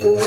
[0.00, 0.26] どうぞ。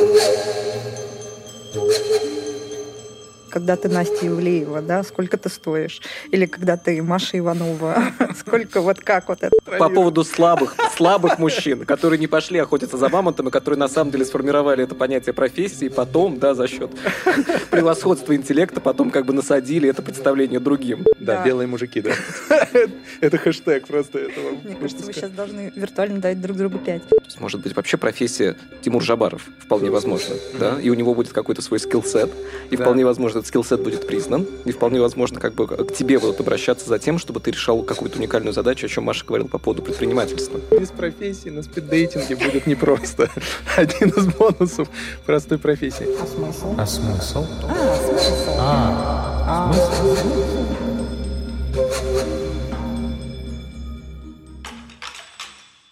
[3.50, 6.02] Когда ты Настя Ивлеева, да, сколько ты стоишь?
[6.32, 8.04] Или когда ты Маша Иванова,
[8.40, 9.56] сколько, вот как вот это?
[9.78, 14.26] По поводу слабых, слабых мужчин, которые не пошли охотиться за мамонтами, которые на самом деле
[14.26, 16.92] сформировали это понятие профессии, и потом, да, за счет
[17.72, 21.06] превосходства интеллекта, потом как бы насадили это представление другим.
[21.20, 22.12] Да, белые мужики, да.
[23.22, 24.52] Это хэштег просто этого.
[24.64, 27.02] Мне кажется, вы сейчас должны виртуально дать друг другу пять.
[27.40, 31.80] Может быть, вообще профессия Тимур Жабаров, вполне возможно, да, и у него будет какой-то свой
[31.80, 32.30] скилл-сет,
[32.70, 36.40] и вполне возможно, этот скиллсет будет признан, и вполне возможно как бы к тебе будут
[36.40, 39.82] обращаться за тем, чтобы ты решал какую-то уникальную задачу, о чем Маша говорил по поводу
[39.82, 40.60] предпринимательства.
[40.78, 43.30] Без профессии на спиддейтинге будет непросто.
[43.78, 44.90] Один из бонусов
[45.26, 46.06] простой профессии.
[46.22, 46.76] А смысл?
[46.78, 47.46] А смысл?
[47.64, 48.56] А, смысл.
[48.60, 50.18] А, смысл?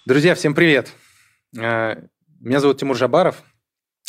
[0.05, 0.93] Друзья, всем привет!
[1.57, 1.95] Э,
[2.39, 3.43] меня зовут Тимур Жабаров.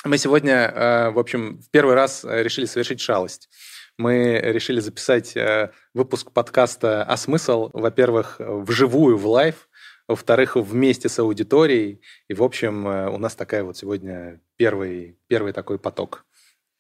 [0.05, 3.49] Мы сегодня, э, в общем, в первый раз э, решили совершить шалость.
[3.97, 9.69] Мы решили записать э, выпуск подкаста «А смысл?» Во-первых, вживую, в live,
[10.07, 12.01] во-вторых, вместе с аудиторией.
[12.29, 16.25] И, в общем, у нас такая вот сегодня первый, первый такой поток.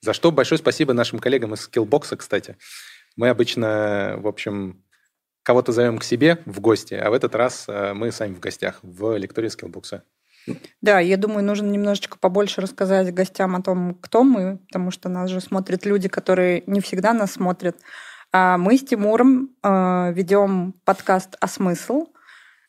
[0.00, 2.56] За что большое спасибо нашим коллегам из Skillbox, кстати.
[3.16, 4.84] Мы обычно, в общем,
[5.42, 9.16] кого-то зовем к себе в гости, а в этот раз мы сами в гостях в
[9.16, 10.02] лектории Skillbox.
[10.82, 15.30] Да, я думаю, нужно немножечко побольше рассказать гостям о том, кто мы, потому что нас
[15.30, 17.76] же смотрят люди, которые не всегда нас смотрят.
[18.30, 22.08] А мы с Тимуром э, ведем подкаст «А смысл?»,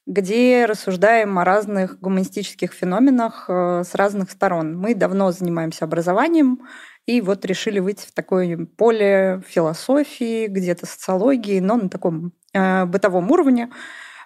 [0.06, 4.78] где рассуждаем о разных гуманистических феноменах э, с разных сторон.
[4.78, 6.62] Мы давно занимаемся образованием,
[7.06, 13.30] и вот решили выйти в такое поле философии, где-то социологии, но на таком э, бытовом
[13.32, 13.70] уровне.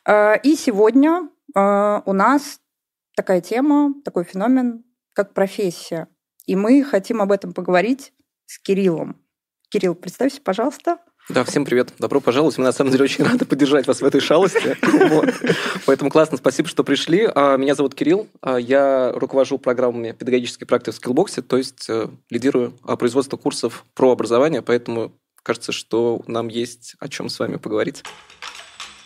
[0.08, 2.60] И сегодня у нас
[3.16, 4.84] такая тема, такой феномен,
[5.14, 6.08] как профессия.
[6.46, 8.14] И мы хотим об этом поговорить
[8.46, 9.18] с Кириллом.
[9.70, 11.00] Кирилл, представься, пожалуйста.
[11.30, 11.94] Да, всем привет.
[12.00, 12.58] Добро пожаловать.
[12.58, 14.76] Мы на самом деле очень рады поддержать вас в этой шалости.
[15.86, 17.30] Поэтому классно, спасибо, что пришли.
[17.34, 18.28] А, меня зовут Кирилл.
[18.42, 23.86] А, я руковожу программами педагогической практики в Skillbox, то есть э, лидирую а, производство курсов
[23.94, 25.14] про образование, поэтому
[25.44, 28.04] кажется, что нам есть о чем с вами поговорить.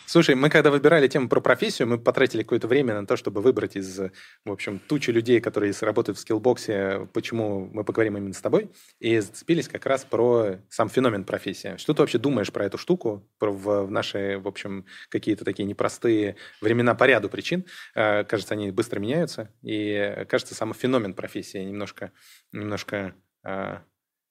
[0.09, 3.75] Слушай, мы когда выбирали тему про профессию, мы потратили какое-то время на то, чтобы выбрать
[3.75, 8.71] из, в общем, тучи людей, которые работают в скиллбоксе, почему мы поговорим именно с тобой,
[9.01, 11.75] и зацепились как раз про сам феномен профессии.
[11.75, 15.65] Что ты вообще думаешь про эту штуку, про в, в наши, в общем, какие-то такие
[15.65, 17.65] непростые времена по ряду причин?
[17.93, 22.13] Э, кажется, они быстро меняются, и кажется, сам феномен профессии немножко,
[22.53, 23.13] немножко
[23.43, 23.79] э,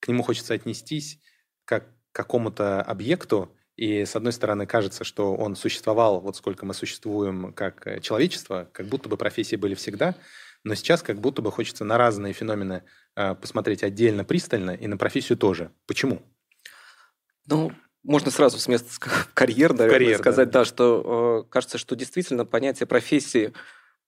[0.01, 1.21] к нему хочется отнестись
[1.67, 6.73] как к какому-то объекту, и, с одной стороны, кажется, что он существовал, вот сколько мы
[6.73, 10.15] существуем как э, человечество, как будто бы профессии были всегда,
[10.65, 12.85] но сейчас как будто бы хочется на разные феномены
[13.15, 15.71] э, посмотреть отдельно, пристально, и на профессию тоже.
[15.87, 16.23] Почему?
[17.47, 17.71] Ну,
[18.03, 18.89] можно сразу с места
[19.35, 23.53] карьер, наверное, карьер, сказать, да, да что э, кажется, что действительно понятие профессии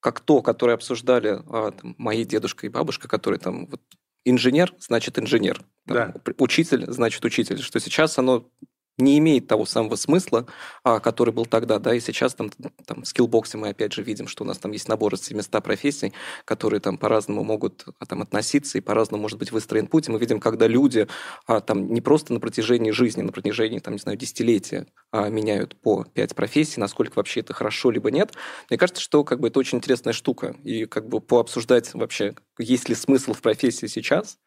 [0.01, 3.83] как то, которое обсуждали э, там, мои дедушка и бабушка, которые там вот,
[4.25, 6.33] инженер, значит инженер, там, да.
[6.39, 8.49] учитель, значит учитель, что сейчас оно
[8.99, 10.47] не имеет того самого смысла,
[10.83, 12.51] а, который был тогда, да, и сейчас там,
[12.85, 15.63] там в скиллбоксе мы опять же видим, что у нас там есть набор из 700
[15.63, 16.13] профессий,
[16.45, 20.19] которые там по-разному могут а, там относиться и по-разному может быть выстроен путь, и мы
[20.19, 21.07] видим, когда люди
[21.47, 26.05] а, там не просто на протяжении жизни, на протяжении там, не знаю, десятилетия меняют по
[26.05, 28.33] 5 профессий, насколько вообще это хорошо либо нет,
[28.69, 32.89] мне кажется, что как бы это очень интересная штука, и как бы пообсуждать вообще, есть
[32.89, 34.39] ли смысл в профессии сейчас,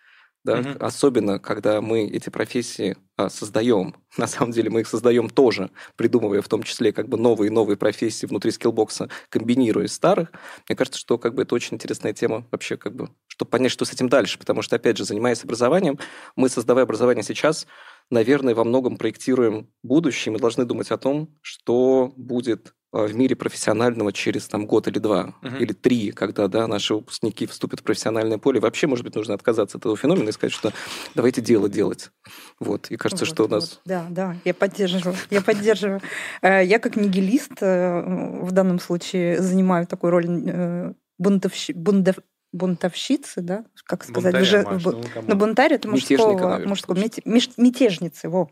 [0.44, 0.70] да, угу.
[0.80, 3.96] особенно когда мы эти профессии а, создаем.
[4.18, 7.52] На самом деле мы их создаем тоже, придумывая в том числе как бы новые и
[7.52, 10.32] новые профессии внутри скиллбокса, комбинируя старых.
[10.68, 13.86] Мне кажется, что как бы это очень интересная тема вообще как бы, чтобы понять, что
[13.86, 16.00] с этим дальше, потому что опять же, занимаясь образованием,
[16.36, 17.68] мы создавая образование сейчас,
[18.10, 24.12] наверное, во многом проектируем будущее, мы должны думать о том, что будет в мире профессионального
[24.12, 25.60] через там, год или два, uh-huh.
[25.60, 28.60] или три, когда да, наши выпускники вступят в профессиональное поле.
[28.60, 30.74] Вообще, может быть, нужно отказаться от этого феномена и сказать, что
[31.16, 32.12] давайте дело делать.
[32.60, 32.92] Вот.
[32.92, 33.70] И кажется, вот, что у нас...
[33.70, 33.82] Вот.
[33.86, 35.16] Да, да, я поддерживаю.
[35.30, 36.02] Я поддерживаю.
[36.42, 41.70] Э, я как нигилист э, в данном случае занимаю такую роль бунтовщ...
[41.76, 42.16] бундов
[42.54, 48.50] бунтовщицы, да, как сказать, Бунтаря, Маш, ну, ну, бунтарь это мужского, мужского мете, мятежницы, во,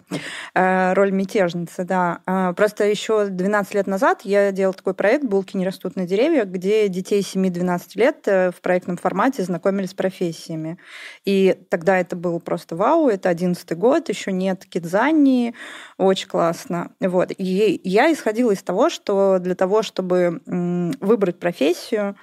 [0.56, 2.22] э, роль мятежницы, да.
[2.26, 6.48] Э, просто еще 12 лет назад я делала такой проект «Булки не растут на деревьях»,
[6.48, 10.78] где детей 7-12 лет э, в проектном формате знакомили с профессиями.
[11.26, 15.56] И тогда это был просто вау, это 11 год, еще нет кидзани,
[15.98, 16.92] очень классно.
[17.02, 17.32] Вот.
[17.38, 22.16] И я исходила из того, что для того, чтобы выбрать профессию,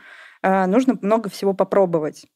[0.66, 2.26] нужно много всего попробовать.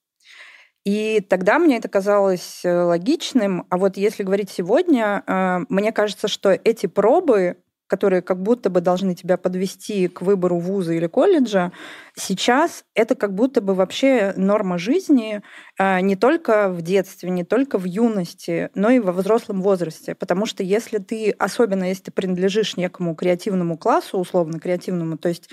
[0.85, 3.67] И тогда мне это казалось э, логичным.
[3.69, 7.59] А вот если говорить сегодня, э, мне кажется, что эти пробы,
[7.91, 11.73] которые как будто бы должны тебя подвести к выбору вуза или колледжа,
[12.15, 15.43] сейчас это как будто бы вообще норма жизни
[15.79, 20.15] э, не только в детстве, не только в юности, но и во взрослом возрасте.
[20.15, 25.51] Потому что если ты, особенно если ты принадлежишь некому креативному классу, условно креативному, то есть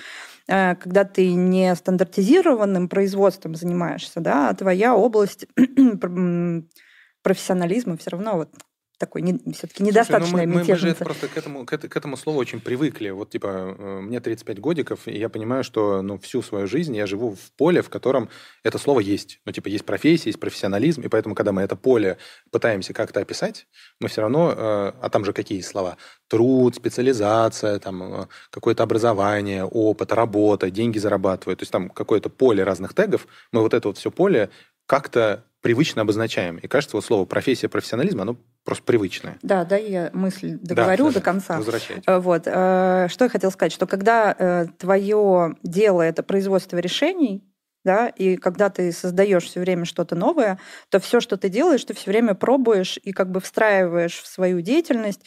[0.47, 5.45] Э, когда ты не стандартизированным производством занимаешься, да, а твоя область
[7.23, 8.49] профессионализма все равно вот
[8.97, 12.17] такой не, все-таки недостаточно ну мы, мы, мы же просто к этому, к, к этому
[12.17, 13.09] слову очень привыкли.
[13.09, 17.05] Вот типа э, мне 35 годиков, и я понимаю, что ну, всю свою жизнь я
[17.05, 18.29] живу в поле, в котором
[18.63, 19.39] это слово есть.
[19.45, 22.17] Ну типа есть профессия, есть профессионализм, и поэтому, когда мы это поле
[22.51, 23.67] пытаемся как-то описать,
[23.99, 25.97] мы все равно, э, а там же какие слова?
[26.27, 31.59] Труд, специализация, там э, какое-то образование, опыт, работа, деньги зарабатывают.
[31.59, 33.27] То есть там какое-то поле разных тегов.
[33.51, 34.49] Мы вот это вот все поле
[34.87, 36.57] как-то привычно обозначаем.
[36.57, 39.37] И кажется, вот слово профессия, профессионализм, оно просто привычное.
[39.43, 41.55] Да, да, я мысль договорю да, до конца.
[41.55, 42.03] Возвращайте.
[42.05, 42.43] Э, вот.
[42.47, 47.45] Э, что я хотела сказать, что когда э, твое дело это производство решений,
[47.85, 50.59] да, и когда ты создаешь все время что-то новое,
[50.89, 54.59] то все, что ты делаешь, ты все время пробуешь и как бы встраиваешь в свою
[54.59, 55.21] деятельность.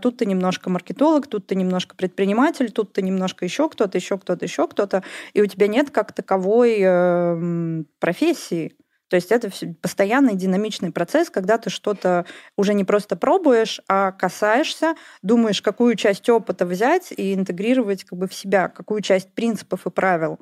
[0.00, 4.46] Тут ты немножко маркетолог, тут ты немножко предприниматель, тут ты немножко еще кто-то, еще кто-то,
[4.46, 5.04] еще кто-то,
[5.34, 8.78] и у тебя нет как таковой профессии.
[9.08, 9.50] То есть это
[9.80, 12.26] постоянный динамичный процесс, когда ты что-то
[12.56, 18.28] уже не просто пробуешь, а касаешься, думаешь, какую часть опыта взять и интегрировать как бы
[18.28, 20.38] в себя, какую часть принципов и правил.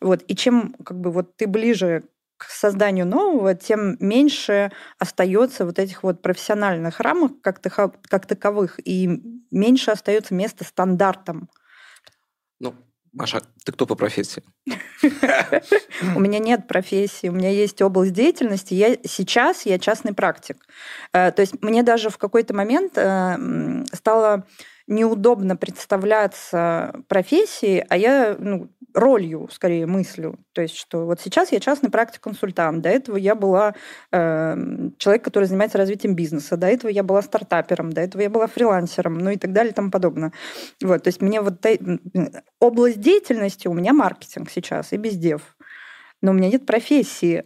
[0.00, 0.22] Вот.
[0.28, 2.04] И чем как бы вот ты ближе
[2.36, 9.20] к созданию нового, тем меньше остается вот этих вот профессиональных рамок как, таковых, и
[9.50, 11.50] меньше остается места стандартам.
[13.12, 14.42] Маша, ты кто по профессии?
[16.14, 18.74] У меня нет профессии, у меня есть область деятельности.
[18.74, 20.56] Я сейчас я частный практик.
[21.12, 24.46] Э, то есть мне даже в какой-то момент э, стало
[24.86, 30.38] неудобно представляться профессией, а я ну, ролью, скорее, мыслю.
[30.52, 33.74] То есть, что вот сейчас я частный практик-консультант, до этого я была
[34.12, 34.56] э,
[34.98, 39.18] человек, который занимается развитием бизнеса, до этого я была стартапером, до этого я была фрилансером,
[39.18, 40.32] ну и так далее и тому подобное.
[40.82, 41.64] Вот, то есть мне вот
[42.58, 45.56] область деятельности у меня маркетинг сейчас и бездев.
[46.22, 47.44] Но у меня нет профессии.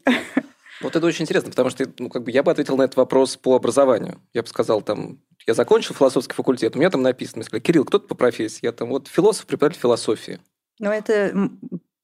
[0.81, 3.37] Вот это очень интересно, потому что ну, как бы я бы ответил на этот вопрос
[3.37, 4.21] по образованию.
[4.33, 7.85] Я бы сказал, там, я закончил философский факультет, у меня там написано, я сказал, Кирилл,
[7.85, 8.61] кто ты по профессии?
[8.63, 10.41] Я там вот философ, преподаватель философии.
[10.79, 11.33] Ну, это,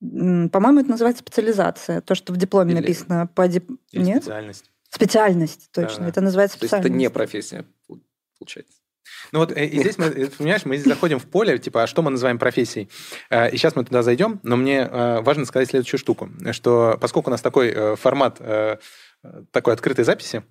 [0.00, 2.00] по-моему, это называется специализация.
[2.00, 2.80] То, что в дипломе Или...
[2.80, 3.70] написано по дип...
[3.92, 4.22] Нет?
[4.22, 4.70] Специальность.
[4.90, 6.04] Специальность, точно.
[6.04, 6.82] Да, Это называется специальность.
[6.82, 7.64] То есть это не профессия,
[8.38, 8.80] получается.
[9.32, 12.02] Ну вот э, и здесь мы, э, понимаешь, мы заходим в поле, типа, а что
[12.02, 12.88] мы называем профессией?
[13.28, 17.32] Э, и сейчас мы туда зайдем, но мне важно сказать следующую штуку, что поскольку у
[17.32, 18.40] нас такой формат
[19.52, 20.42] такой открытой записи,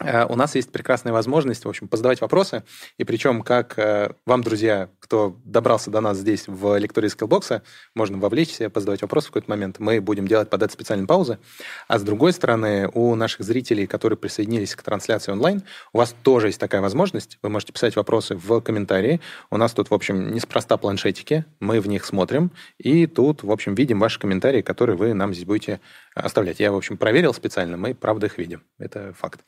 [0.00, 2.64] у нас есть прекрасная возможность, в общем, позадавать вопросы.
[2.96, 3.76] И причем, как
[4.24, 7.62] вам, друзья, кто добрался до нас здесь в лектории Skillbox,
[7.96, 9.80] можно вовлечься, позадавать вопросы в какой-то момент.
[9.80, 11.40] Мы будем делать под это специальные паузы.
[11.88, 16.46] А с другой стороны, у наших зрителей, которые присоединились к трансляции онлайн, у вас тоже
[16.46, 17.38] есть такая возможность.
[17.42, 19.20] Вы можете писать вопросы в комментарии.
[19.50, 21.44] У нас тут, в общем, неспроста планшетики.
[21.58, 22.52] Мы в них смотрим.
[22.78, 25.80] И тут, в общем, видим ваши комментарии, которые вы нам здесь будете
[26.14, 26.60] оставлять.
[26.60, 27.76] Я, в общем, проверил специально.
[27.76, 28.62] Мы, правда, их видим.
[28.78, 29.40] Это факт.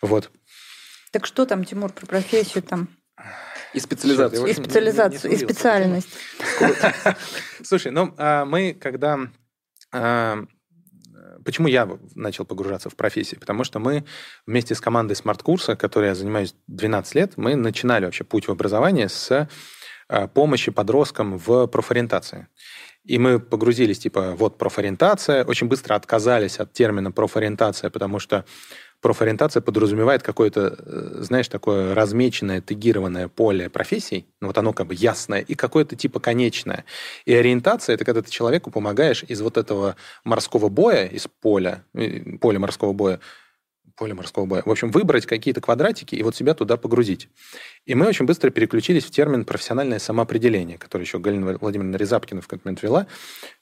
[0.00, 0.30] Вот.
[1.10, 2.88] Так что там, Тимур, про профессию там?
[3.74, 4.46] И специализацию.
[4.46, 6.08] И специализацию, и специальность.
[7.62, 9.18] Слушай, ну, а мы когда...
[9.92, 10.44] А,
[11.44, 13.40] почему я начал погружаться в профессию?
[13.40, 14.04] Потому что мы
[14.46, 19.08] вместе с командой смарт-курса, которой я занимаюсь 12 лет, мы начинали вообще путь в образование
[19.08, 19.48] с
[20.08, 22.46] а, помощи подросткам в профориентации.
[23.04, 28.46] И мы погрузились, типа, вот профориентация, очень быстро отказались от термина профориентация, потому что
[29.04, 34.94] профориентация подразумевает какое-то, э, знаешь, такое размеченное, тегированное поле профессий, ну вот оно как бы
[34.94, 36.86] ясное, и какое-то типа конечное.
[37.26, 42.38] И ориентация– это когда ты человеку помогаешь из вот этого морского боя, из поля, э,
[42.38, 43.20] поля морского боя,
[43.96, 44.62] поле морского боя.
[44.64, 47.28] В общем, выбрать какие-то квадратики и вот себя туда погрузить.
[47.86, 52.46] И мы очень быстро переключились в термин профессиональное самоопределение, который еще Галина Владимировна Резапкина в
[52.46, 53.06] какой-то момент вела,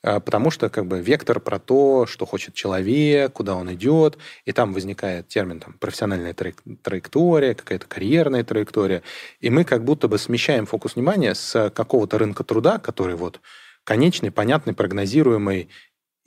[0.03, 4.53] а, потому что как бы вектор про то, что хочет человек, куда он идет, и
[4.53, 9.03] там возникает термин там, профессиональная траектория, какая-то карьерная траектория,
[9.41, 13.41] и мы как будто бы смещаем фокус внимания с какого-то рынка труда, который вот
[13.85, 15.69] конечный, понятный, прогнозируемый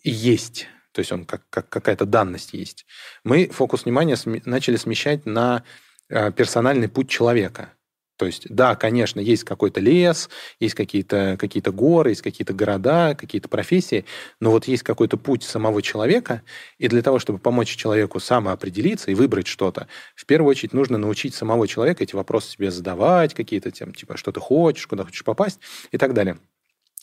[0.04, 2.86] и есть то есть он как, как какая-то данность есть,
[3.25, 5.64] мы фокус внимания см- начали смещать на
[6.10, 7.74] э, персональный путь человека.
[8.18, 10.30] То есть, да, конечно, есть какой-то лес,
[10.62, 14.06] есть какие-то какие горы, есть какие-то города, какие-то профессии,
[14.40, 16.42] но вот есть какой-то путь самого человека,
[16.78, 21.36] и для того, чтобы помочь человеку самоопределиться и выбрать что-то, в первую очередь нужно научить
[21.36, 25.60] самого человека эти вопросы себе задавать, какие-то тем, типа, что ты хочешь, куда хочешь попасть
[25.92, 26.38] и так далее.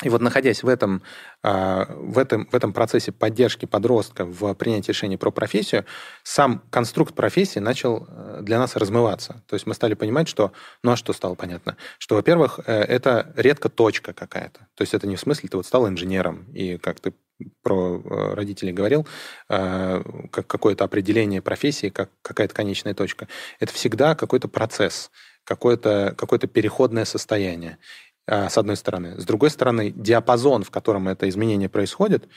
[0.02, 1.02] И вот находясь в этом,
[1.42, 5.84] а, в, этом, в этом процессе поддержки подростка в принятии решений про профессию,
[6.22, 9.42] сам конструкт профессии начал э, для нас размываться.
[9.46, 10.52] То есть мы стали понимать, что...
[10.82, 11.76] Ну а что стало понятно?
[11.98, 14.60] Что, во-первых, э, это редко точка какая-то.
[14.74, 17.14] То есть это не в смысле ты вот стал инженером, и как ты
[17.62, 19.06] про э, родителей говорил,
[19.48, 23.26] как какое-то определение профессии, как какая-то конечная точка.
[23.58, 25.10] Это всегда какой-то процесс,
[25.44, 27.78] какое-то какое переходное состояние.
[28.26, 29.20] А, с одной стороны.
[29.20, 32.28] С другой стороны, диапазон, в котором это изменение происходит,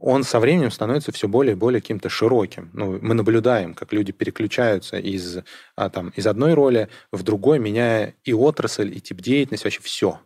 [0.00, 2.70] он со временем становится все более и более каким-то широким.
[2.72, 5.38] Ну, мы наблюдаем, как люди переключаются из,
[5.76, 10.20] а, там, из одной роли в другой, меняя и отрасль, и тип деятельности, вообще все.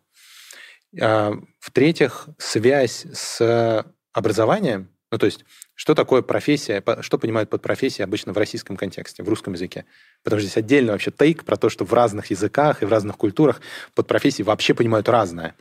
[1.00, 8.04] А, в-третьих, связь с образованием, ну, то есть что такое профессия, что понимают под профессией
[8.04, 9.84] обычно в российском контексте, в русском языке?
[10.22, 13.16] Потому что здесь отдельно вообще тейк про то, что в разных языках и в разных
[13.16, 13.60] культурах
[13.94, 15.56] под профессией вообще понимают разное.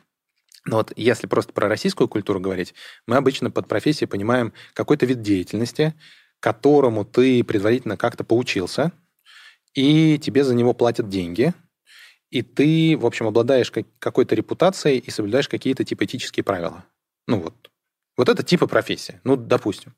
[0.65, 2.75] Но вот если просто про российскую культуру говорить,
[3.07, 5.95] мы обычно под профессией понимаем какой-то вид деятельности,
[6.39, 8.91] которому ты предварительно как-то поучился,
[9.73, 11.53] и тебе за него платят деньги,
[12.29, 16.85] и ты, в общем, обладаешь какой-то репутацией и соблюдаешь какие-то типа этические правила.
[17.27, 17.68] Ну вот,
[18.19, 19.95] вот это типа профессия, ну, допустим.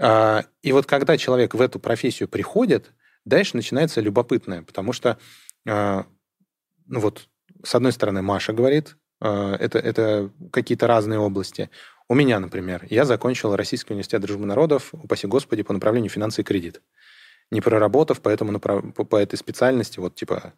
[0.00, 2.92] А, и вот когда человек в эту профессию приходит,
[3.24, 5.18] дальше начинается любопытное, потому что,
[5.68, 6.06] а,
[6.86, 7.28] ну вот,
[7.64, 11.68] с одной стороны, Маша говорит, а, это, это какие-то разные области.
[12.08, 16.44] У меня, например, я закончил Российский университет дружбы народов, упаси Господи, по направлению финансы и
[16.44, 16.80] кредит.
[17.50, 20.54] Не проработав по, этому, по этой специальности, вот типа,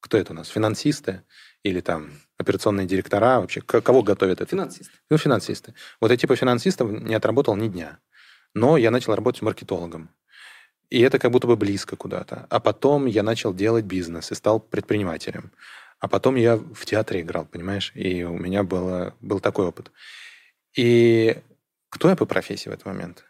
[0.00, 1.22] кто это у нас, финансисты,
[1.66, 4.50] или там операционные директора, вообще кого готовят это?
[4.50, 4.92] Финансисты.
[5.10, 5.74] Ну, финансисты.
[6.00, 7.98] Вот я типа финансистов не отработал ни дня.
[8.54, 10.08] Но я начал работать маркетологом.
[10.90, 12.46] И это как будто бы близко куда-то.
[12.50, 15.50] А потом я начал делать бизнес и стал предпринимателем.
[15.98, 17.90] А потом я в театре играл, понимаешь?
[17.94, 19.90] И у меня было, был такой опыт.
[20.76, 21.36] И
[21.88, 23.24] кто я по профессии в этот момент?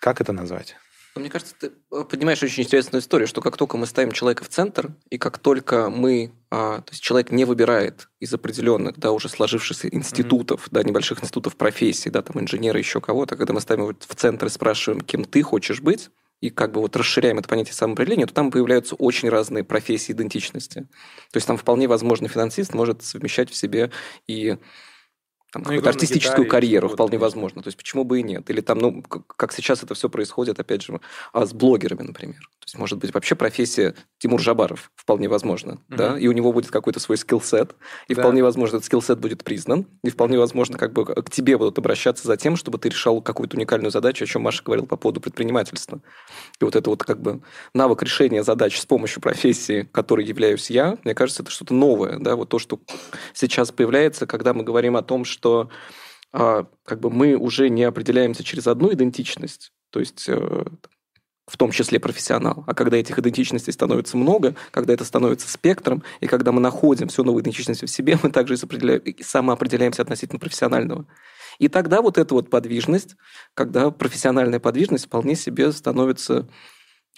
[0.00, 0.76] Как это назвать?
[1.16, 4.48] Мне кажется, ты э, поднимаешь очень интересную историю, что как только мы ставим человека в
[4.48, 9.28] центр, и как только мы, а, то есть человек не выбирает из определенных, да, уже
[9.28, 10.72] сложившихся институтов, mm-hmm.
[10.72, 14.46] да, небольших институтов профессий, да, там инженеры, еще кого-то, когда мы ставим его в центр
[14.46, 18.34] и спрашиваем, кем ты хочешь быть, и как бы вот расширяем это понятие самоопределения, то
[18.34, 20.80] там появляются очень разные профессии идентичности.
[21.30, 23.92] То есть там вполне возможно финансист может совмещать в себе
[24.26, 24.58] и
[25.54, 27.62] там, ну, какую-то артистическую карьеру, вполне возможно.
[27.62, 28.50] То есть почему бы и нет?
[28.50, 31.00] Или там, ну, как сейчас это все происходит, опять же,
[31.32, 32.40] а с блогерами, например.
[32.64, 35.80] То есть, может быть, вообще профессия Тимур Жабаров вполне возможно, угу.
[35.90, 37.76] да, и у него будет какой-то свой скиллсет,
[38.08, 38.22] и да.
[38.22, 42.26] вполне возможно, этот скиллсет будет признан, и вполне возможно, как бы к тебе будут обращаться
[42.26, 46.00] за тем, чтобы ты решал какую-то уникальную задачу, о чем Маша говорила по поводу предпринимательства.
[46.60, 47.42] И вот это вот как бы
[47.74, 52.34] навык решения задач с помощью профессии, которой являюсь я, мне кажется, это что-то новое, да,
[52.34, 52.80] вот то, что
[53.34, 55.68] сейчас появляется, когда мы говорим о том, что что
[56.32, 60.64] а, как бы мы уже не определяемся через одну идентичность, то есть э,
[61.46, 62.64] в том числе профессионал.
[62.66, 67.24] А когда этих идентичностей становится много, когда это становится спектром, и когда мы находим всю
[67.24, 71.06] новую идентичность в себе, мы также и самоопределяемся относительно профессионального.
[71.58, 73.16] И тогда вот эта вот подвижность,
[73.52, 76.48] когда профессиональная подвижность вполне себе становится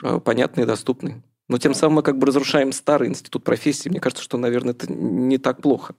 [0.02, 1.22] э, понятной и доступной.
[1.48, 3.88] Но тем самым мы как бы разрушаем старый институт профессии.
[3.88, 5.94] Мне кажется, что, наверное, это не так плохо.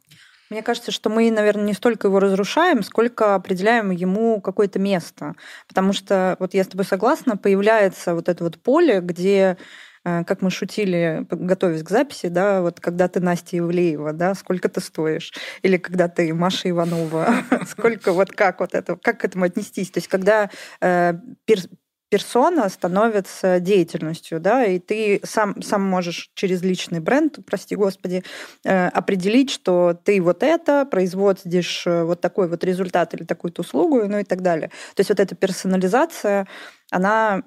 [0.50, 5.36] Мне кажется, что мы, наверное, не столько его разрушаем, сколько определяем ему какое-то место.
[5.68, 9.58] Потому что, вот я с тобой согласна, появляется вот это вот поле, где
[10.06, 14.70] э, как мы шутили, готовясь к записи, да, вот когда ты Настя Ивлеева, да, сколько
[14.70, 15.34] ты стоишь?
[15.64, 17.28] Или когда ты Маша Иванова,
[17.70, 19.92] сколько вот как вот это, как к этому отнестись?
[19.92, 20.50] То есть когда
[20.82, 21.14] э,
[22.10, 28.24] персона становится деятельностью, да, и ты сам, сам можешь через личный бренд, прости господи,
[28.64, 34.06] э, определить, что ты вот это производишь э, вот такой вот результат или такую-то услугу,
[34.08, 34.70] ну и так далее.
[34.96, 36.48] То есть вот эта персонализация,
[36.92, 37.44] она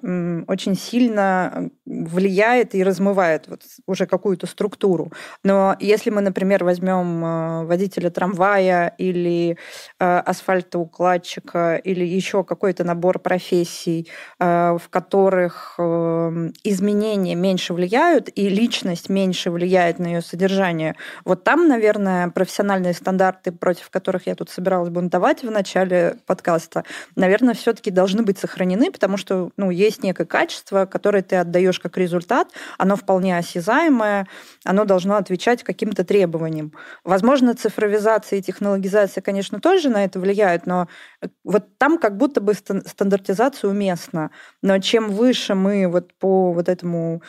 [0.47, 5.11] очень сильно влияет и размывает вот уже какую-то структуру.
[5.43, 9.57] Но если мы, например, возьмем э, водителя трамвая или
[9.99, 19.09] э, асфальтоукладчика или еще какой-то набор профессий, э, в которых изменения меньше влияют и личность
[19.09, 20.95] меньше влияет на ее содержание,
[21.25, 26.83] вот там, наверное, профессиональные стандарты, против которых я тут собиралась бунтовать в начале подкаста,
[27.15, 31.79] наверное, все-таки должны быть сохранены, потому что что ну, есть некое качество, которое ты отдаешь
[31.79, 34.27] как результат, оно вполне осязаемое,
[34.65, 36.73] оно должно отвечать каким-то требованиям.
[37.03, 40.87] Возможно, цифровизация и технологизация, конечно, тоже на это влияют, но
[41.21, 44.31] э, вот там как будто бы стандартизация уместна.
[44.61, 47.21] Но чем выше мы вот по вот этому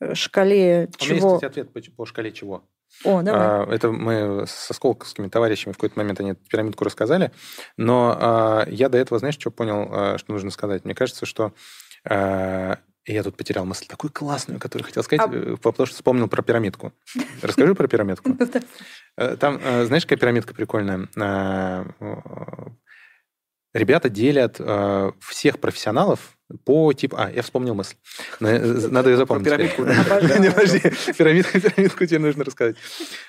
[0.00, 1.14] э, шкале чего...
[1.14, 2.64] У меня есть, кстати, ответ по шкале чего.
[3.04, 3.40] О, давай.
[3.42, 7.32] А, это мы со сколковскими товарищами в какой-то момент они эту пирамидку рассказали.
[7.76, 10.84] Но а, я до этого, знаешь, что понял, а, что нужно сказать?
[10.84, 11.52] Мне кажется, что
[13.06, 15.30] я тут потерял мысль такую классную, которую хотел сказать, а...
[15.34, 16.92] Э, потому что вспомнил про пирамидку.
[17.42, 18.30] Расскажи про пирамидку.
[18.30, 18.50] Ну
[19.16, 21.08] э, там, э, знаешь, какая пирамидка прикольная?
[23.74, 24.60] Ребята делят
[25.20, 27.16] всех профессионалов по типу...
[27.18, 27.96] А, я вспомнил мысль.
[28.40, 29.46] Надо ее запомнить.
[29.46, 29.84] Пирамидку.
[30.40, 30.80] Не, подожди.
[31.18, 32.76] Пирамидку тебе нужно рассказать.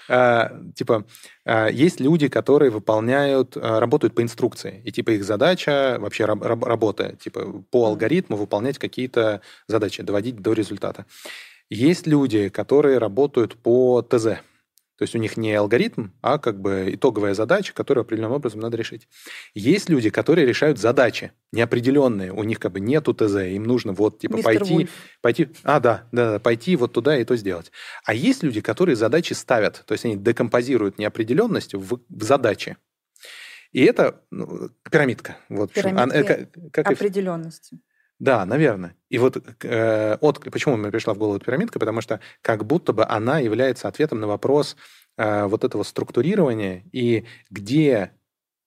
[0.10, 1.06] А, типа,
[1.46, 4.82] а, есть люди, которые выполняют, работают по инструкции.
[4.84, 11.06] И типа их задача, вообще работа, типа по алгоритму выполнять какие-то задачи, доводить до результата.
[11.70, 14.40] Есть люди, которые работают по ТЗ.
[14.98, 18.78] То есть у них не алгоритм, а как бы итоговая задача, которую определенным образом надо
[18.78, 19.08] решить.
[19.54, 24.20] Есть люди, которые решают задачи неопределенные, у них как бы нету ТЗ, им нужно вот
[24.20, 24.90] типа Мистер пойти, Вульф.
[25.22, 27.72] пойти, а да, да, да, пойти вот туда и то сделать.
[28.06, 32.78] А есть люди, которые задачи ставят, то есть они декомпозируют неопределенность в, в задачи.
[33.74, 35.38] И это ну, пирамидка.
[35.50, 37.80] Вот, Пирамидки она, как, как определенности.
[38.20, 38.96] Да, наверное.
[39.10, 41.80] И вот э, от, почему мне пришла в голову пирамидка?
[41.80, 44.78] Потому что как будто бы она является ответом на вопрос
[45.18, 48.12] э, вот этого структурирования и где,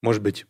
[0.02, 0.46] может быть,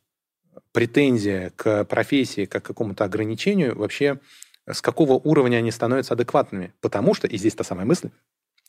[0.72, 4.18] претензия к профессии как к какому-то ограничению вообще
[4.66, 6.74] с какого уровня они становятся адекватными.
[6.80, 8.10] Потому что, и здесь та самая мысль,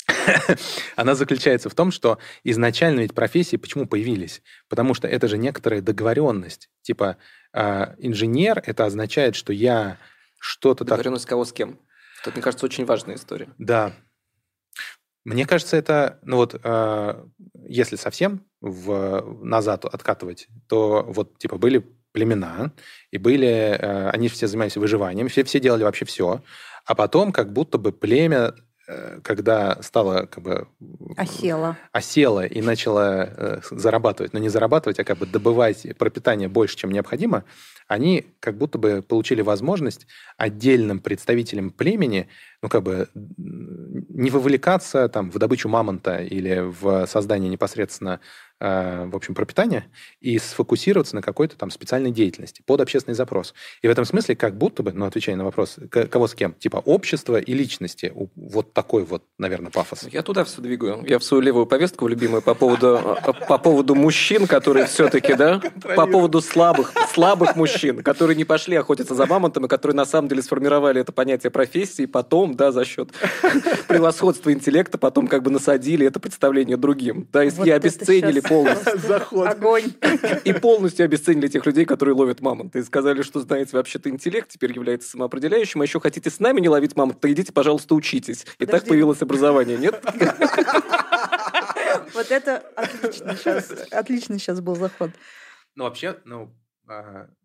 [0.95, 4.41] она заключается в том, что изначально ведь профессии почему появились?
[4.69, 6.69] Потому что это же некоторая договоренность.
[6.81, 7.17] Типа
[7.53, 9.97] э, инженер, это означает, что я
[10.39, 10.89] что-то так...
[10.89, 11.79] Договоренность кого с кем.
[12.21, 13.49] Это, мне кажется, очень важная история.
[13.57, 13.93] Да.
[15.25, 17.25] Мне кажется, это, ну вот, э,
[17.67, 22.73] если совсем в, назад откатывать, то вот, типа, были племена,
[23.11, 26.43] и были, э, они все занимались выживанием, все, все делали вообще все,
[26.85, 28.55] а потом как будто бы племя
[29.23, 30.67] когда стала как бы...
[31.15, 31.77] Осела.
[31.91, 36.91] Осела и начала э, зарабатывать, но не зарабатывать, а как бы добывать пропитание больше, чем
[36.91, 37.43] необходимо,
[37.87, 42.29] они как будто бы получили возможность отдельным представителям племени,
[42.61, 49.15] ну, как бы не вовлекаться там в добычу мамонта или в создание непосредственно Э, в
[49.15, 49.85] общем, пропитания
[50.19, 53.53] и сфокусироваться на какой-то там специальной деятельности под общественный запрос.
[53.81, 56.77] И в этом смысле как будто бы, ну, отвечая на вопрос, кого с кем, типа
[56.77, 60.07] общество и личности, вот такой вот, наверное, пафос.
[60.11, 61.05] Я туда все двигаю.
[61.07, 65.61] Я в свою левую повестку любимую по поводу, э, по поводу мужчин, которые все-таки, да,
[65.95, 70.27] по поводу слабых, слабых мужчин, которые не пошли охотиться за мамонтом, и которые на самом
[70.27, 73.09] деле сформировали это понятие профессии, потом, да, за счет
[73.87, 77.27] превосходства интеллекта, потом как бы насадили это представление другим.
[77.31, 78.99] Да, и вот обесценили полностью.
[79.07, 79.47] Заход.
[79.47, 79.93] Огонь.
[80.43, 82.79] И полностью обесценили тех людей, которые ловят мамонта.
[82.79, 86.69] И сказали, что, знаете, вообще-то интеллект теперь является самоопределяющим, а еще хотите с нами не
[86.69, 88.45] ловить мамонта, идите, пожалуйста, учитесь.
[88.57, 90.03] И так появилось образование, нет?
[92.13, 95.11] Вот это отлично сейчас, отлично сейчас был заход.
[95.75, 96.51] Ну, вообще, ну,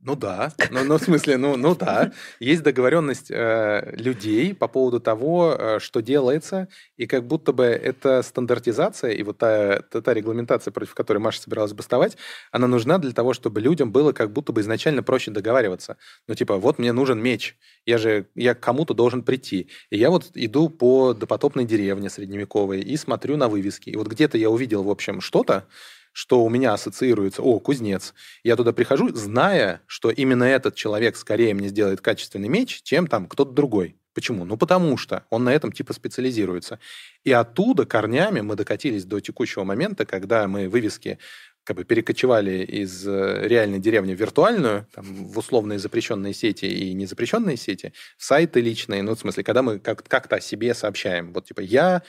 [0.00, 5.00] ну да, ну, ну в смысле, ну, ну да, есть договоренность э, людей по поводу
[5.00, 10.14] того, э, что делается, и как будто бы эта стандартизация и вот та, та, та
[10.14, 12.16] регламентация, против которой Маша собиралась бастовать,
[12.52, 15.96] она нужна для того, чтобы людям было как будто бы изначально проще договариваться.
[16.26, 20.10] Ну типа, вот мне нужен меч, я же, я к кому-то должен прийти, и я
[20.10, 24.82] вот иду по допотопной деревне средневековой и смотрю на вывески, и вот где-то я увидел,
[24.84, 25.66] в общем, что-то,
[26.14, 28.14] что у меня ассоциируется, о, кузнец.
[28.44, 33.26] Я туда прихожу, зная, что именно этот человек скорее мне сделает качественный меч, чем там
[33.26, 33.96] кто-то другой.
[34.14, 34.44] Почему?
[34.44, 36.78] Ну, потому что он на этом типа специализируется.
[37.24, 41.18] И оттуда корнями мы докатились до текущего момента, когда мы вывески
[41.64, 46.92] как бы перекочевали из э, реальной деревни в виртуальную, там, в условные запрещенные сети и
[46.94, 51.32] незапрещенные сети, сайты личные, ну, в смысле, когда мы как- как-то о себе сообщаем.
[51.32, 52.02] Вот, типа, я,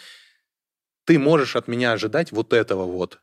[1.05, 3.19] ты можешь от меня ожидать вот этого вот.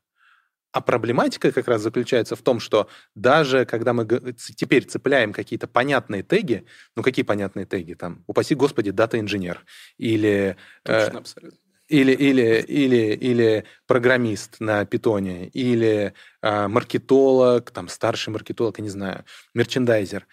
[0.72, 6.22] А проблематика как раз заключается в том, что даже когда мы теперь цепляем какие-то понятные
[6.22, 6.64] теги,
[6.96, 9.64] ну какие понятные теги там, упаси господи, дата-инженер
[9.98, 10.56] или...
[10.84, 11.58] Э, Точно, э, абсолютно.
[11.88, 18.88] Или, или, или, или программист на питоне, или э, маркетолог, там, старший маркетолог, я не
[18.88, 20.26] знаю, мерчендайзер.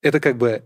[0.00, 0.62] Это как бы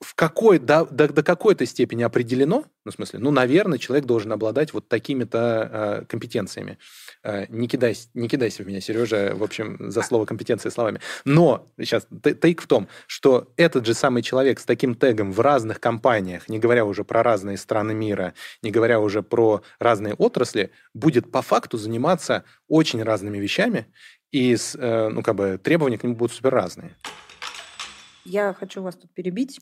[0.00, 4.30] в какой, до, до, до какой-то степени определено, ну, в смысле, ну, наверное, человек должен
[4.32, 6.78] обладать вот такими-то э, компетенциями.
[7.22, 11.00] Э, не, кидай, не кидайся в меня, Сережа, в общем, за слово компетенции словами.
[11.24, 15.80] Но сейчас тейк в том, что этот же самый человек с таким тегом в разных
[15.80, 21.32] компаниях, не говоря уже про разные страны мира, не говоря уже про разные отрасли, будет
[21.32, 23.86] по факту заниматься очень разными вещами,
[24.30, 26.94] и э, ну, как бы, требования к нему будут супер разные.
[28.26, 29.60] Я хочу вас тут перебить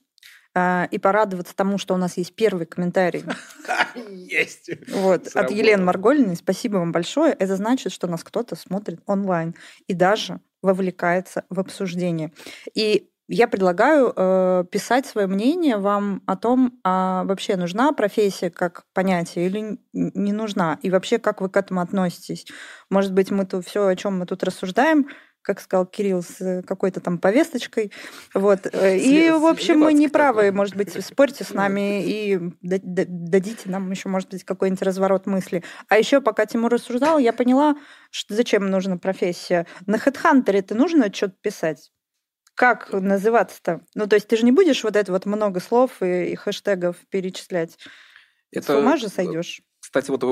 [0.56, 3.24] и порадоваться тому, что у нас есть первый комментарий.
[4.10, 4.70] Есть!
[4.88, 6.36] Вот, от Елены Маргольниной.
[6.36, 7.32] Спасибо вам большое.
[7.32, 9.54] Это значит, что нас кто-то смотрит онлайн
[9.88, 12.32] и даже вовлекается в обсуждение.
[12.74, 18.84] И я предлагаю э, писать свое мнение вам о том, а вообще нужна профессия как
[18.92, 22.46] понятие или не нужна, и вообще как вы к этому относитесь.
[22.90, 25.08] Может быть, мы тут все, о чем мы тут рассуждаем,
[25.44, 27.92] как сказал Кирилл, с какой-то там повесточкой.
[28.32, 28.66] Вот.
[28.72, 33.90] Э, и, в общем, мы не правы, может быть, спорьте с нами и дадите нам
[33.90, 35.62] еще, может быть, какой-нибудь разворот мысли.
[35.88, 37.76] А еще, пока Тимур рассуждал, я поняла,
[38.10, 39.66] что зачем нужна профессия.
[39.86, 41.92] На HeadHunter это нужно что-то писать?
[42.54, 43.82] Как называться-то?
[43.94, 46.96] Ну, то есть ты же не будешь вот это вот много слов и, и хэштегов
[47.10, 47.76] перечислять.
[48.50, 48.72] Это...
[48.72, 49.60] С ума же сойдешь.
[49.94, 50.24] Кстати, вот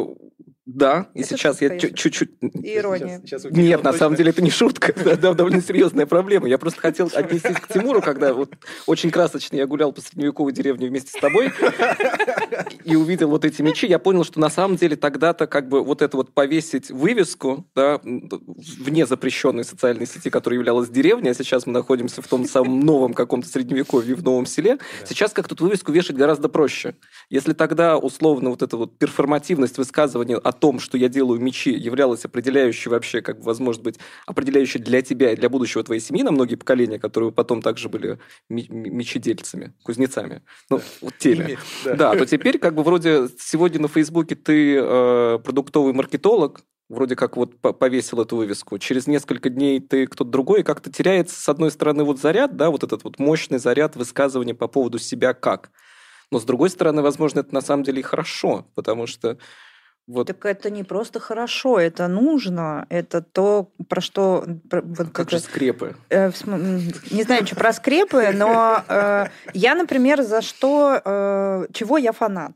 [0.65, 2.31] да, и это сейчас я чуть-чуть...
[2.41, 3.21] Ирония.
[3.25, 6.49] Сейчас, сейчас Нет, на самом деле это не шутка, это довольно серьезная проблема.
[6.49, 8.55] Я просто хотел отнестись к Тимуру, когда вот
[8.87, 11.53] очень красочно я гулял по средневековой деревне вместе с тобой
[12.85, 16.01] и увидел вот эти мечи, я понял, что на самом деле тогда-то как бы вот
[16.01, 21.73] это вот повесить вывеску, да, вне запрещенной социальной сети, которая являлась деревней, а сейчас мы
[21.73, 26.17] находимся в том самом новом каком-то средневековье в новом селе, сейчас как тут вывеску вешать
[26.17, 26.95] гораздо проще.
[27.31, 28.97] Если тогда условно вот эта вот
[29.53, 33.99] перформативность высказывания о том, что я делаю мечи, являлась определяющей вообще, как бы, возможно быть,
[34.27, 38.19] определяющей для тебя и для будущего твоей семьи на многие поколения, которые потом также были
[38.49, 41.59] мечедельцами, кузнецами, ну, вот теми.
[41.85, 41.95] Да.
[41.95, 47.37] да, то теперь как бы вроде сегодня на Фейсбуке ты э, продуктовый маркетолог, вроде как
[47.37, 48.79] вот повесил эту вывеску.
[48.79, 52.71] Через несколько дней ты кто-то другой, и как-то теряется, с одной стороны, вот заряд, да,
[52.71, 55.71] вот этот вот мощный заряд высказывания по поводу себя как.
[56.33, 59.37] Но, с другой стороны, возможно, это на самом деле и хорошо, потому что
[60.07, 60.27] вот.
[60.27, 64.45] Так это не просто хорошо, это нужно, это то, про что...
[64.69, 65.95] Про, вот, как же скрепы?
[66.09, 66.33] Э,
[67.11, 72.53] не знаю, что про скрепы, но э, я, например, за что, э, чего я фанат.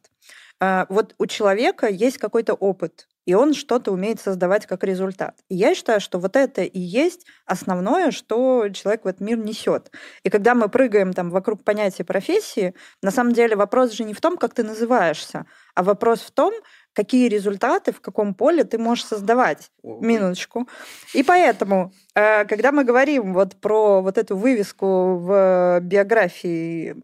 [0.59, 5.37] Э, вот у человека есть какой-то опыт, и он что-то умеет создавать как результат.
[5.49, 9.91] И я считаю, что вот это и есть основное, что человек в этот мир несет.
[10.23, 14.21] И когда мы прыгаем там вокруг понятия профессии, на самом деле вопрос же не в
[14.21, 16.55] том, как ты называешься, а вопрос в том,
[16.97, 19.71] какие результаты в каком поле ты можешь создавать.
[19.83, 20.67] Минуточку.
[21.13, 26.97] И поэтому, э, когда мы говорим вот про вот эту вывеску в биографии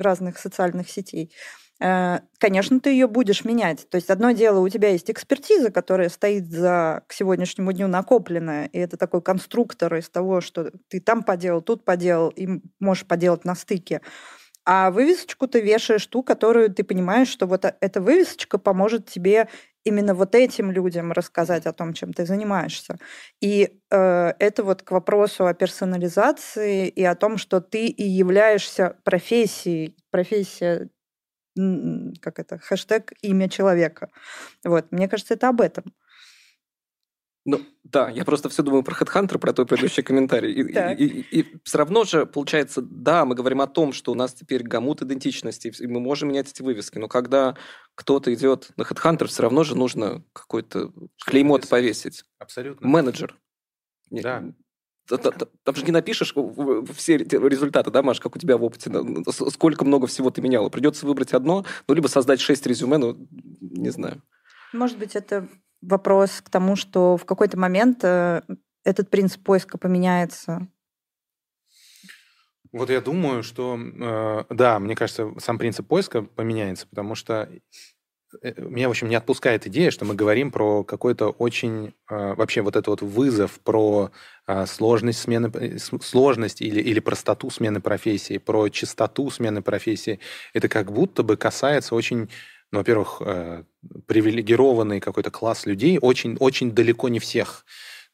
[0.00, 1.32] разных социальных сетей,
[1.80, 3.88] конечно, ты ее будешь менять.
[3.88, 8.66] То есть одно дело, у тебя есть экспертиза, которая стоит за к сегодняшнему дню накопленная,
[8.66, 13.44] и это такой конструктор из того, что ты там поделал, тут поделал, и можешь поделать
[13.46, 14.02] на стыке.
[14.66, 19.48] А вывесочку ты вешаешь ту, которую ты понимаешь, что вот эта вывесочка поможет тебе
[19.84, 22.98] именно вот этим людям рассказать о том, чем ты занимаешься.
[23.40, 28.96] И э, это вот к вопросу о персонализации и о том, что ты и являешься
[29.04, 29.96] профессией.
[30.10, 30.90] Профессия,
[32.20, 34.10] как это, хэштег имя человека.
[34.64, 35.94] Вот, мне кажется, это об этом.
[37.46, 40.52] Ну, да, я просто все думаю про HeadHunter, про твой предыдущий комментарий.
[40.52, 44.14] И, и, и, и все равно же, получается, да, мы говорим о том, что у
[44.14, 47.56] нас теперь гамут идентичности, и мы можем менять эти вывески, но когда
[47.94, 50.92] кто-то идет на HeadHunter, все равно же нужно какой-то
[51.24, 52.24] клеймо повесить.
[52.38, 52.86] Абсолютно.
[52.86, 53.36] Менеджер.
[54.10, 54.44] Да.
[55.06, 56.34] Там же не напишешь
[56.94, 58.90] все результаты, да, Маш, как у тебя в опыте,
[59.50, 60.68] сколько много всего ты меняла.
[60.68, 63.16] Придется выбрать одно, ну, либо создать шесть резюме, ну,
[63.60, 64.22] не знаю.
[64.72, 65.48] Может быть, это
[65.82, 68.42] вопрос к тому, что в какой-то момент э,
[68.84, 70.68] этот принцип поиска поменяется?
[72.72, 77.48] Вот я думаю, что э, да, мне кажется, сам принцип поиска поменяется, потому что
[78.42, 82.88] меня, в общем, не отпускает идея, что мы говорим про какой-то очень вообще вот этот
[82.88, 84.10] вот вызов, про
[84.66, 90.20] сложность смены, сложность или, или простоту смены профессии, про чистоту смены профессии.
[90.54, 92.28] Это как будто бы касается очень
[92.72, 93.64] ну, во-первых, э,
[94.06, 97.64] привилегированный какой-то класс людей, очень, очень далеко не всех.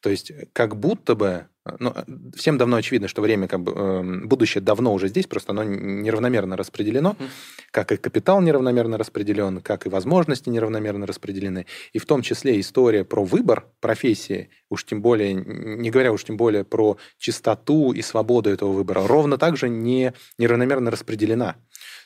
[0.01, 1.47] То есть как будто бы
[1.79, 1.93] ну,
[2.35, 6.55] всем давно очевидно, что время, как бы, э, будущее давно уже здесь, просто оно неравномерно
[6.57, 7.27] распределено, mm.
[7.71, 11.65] как и капитал неравномерно распределен, как и возможности неравномерно распределены.
[11.93, 16.37] И в том числе история про выбор профессии, уж тем более, не говоря уж тем
[16.37, 21.55] более про чистоту и свободу этого выбора, ровно так же не, неравномерно распределена.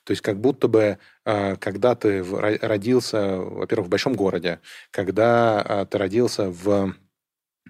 [0.03, 5.85] То есть как будто бы, э, когда ты родился, во-первых, в большом городе, когда э,
[5.89, 6.95] ты родился в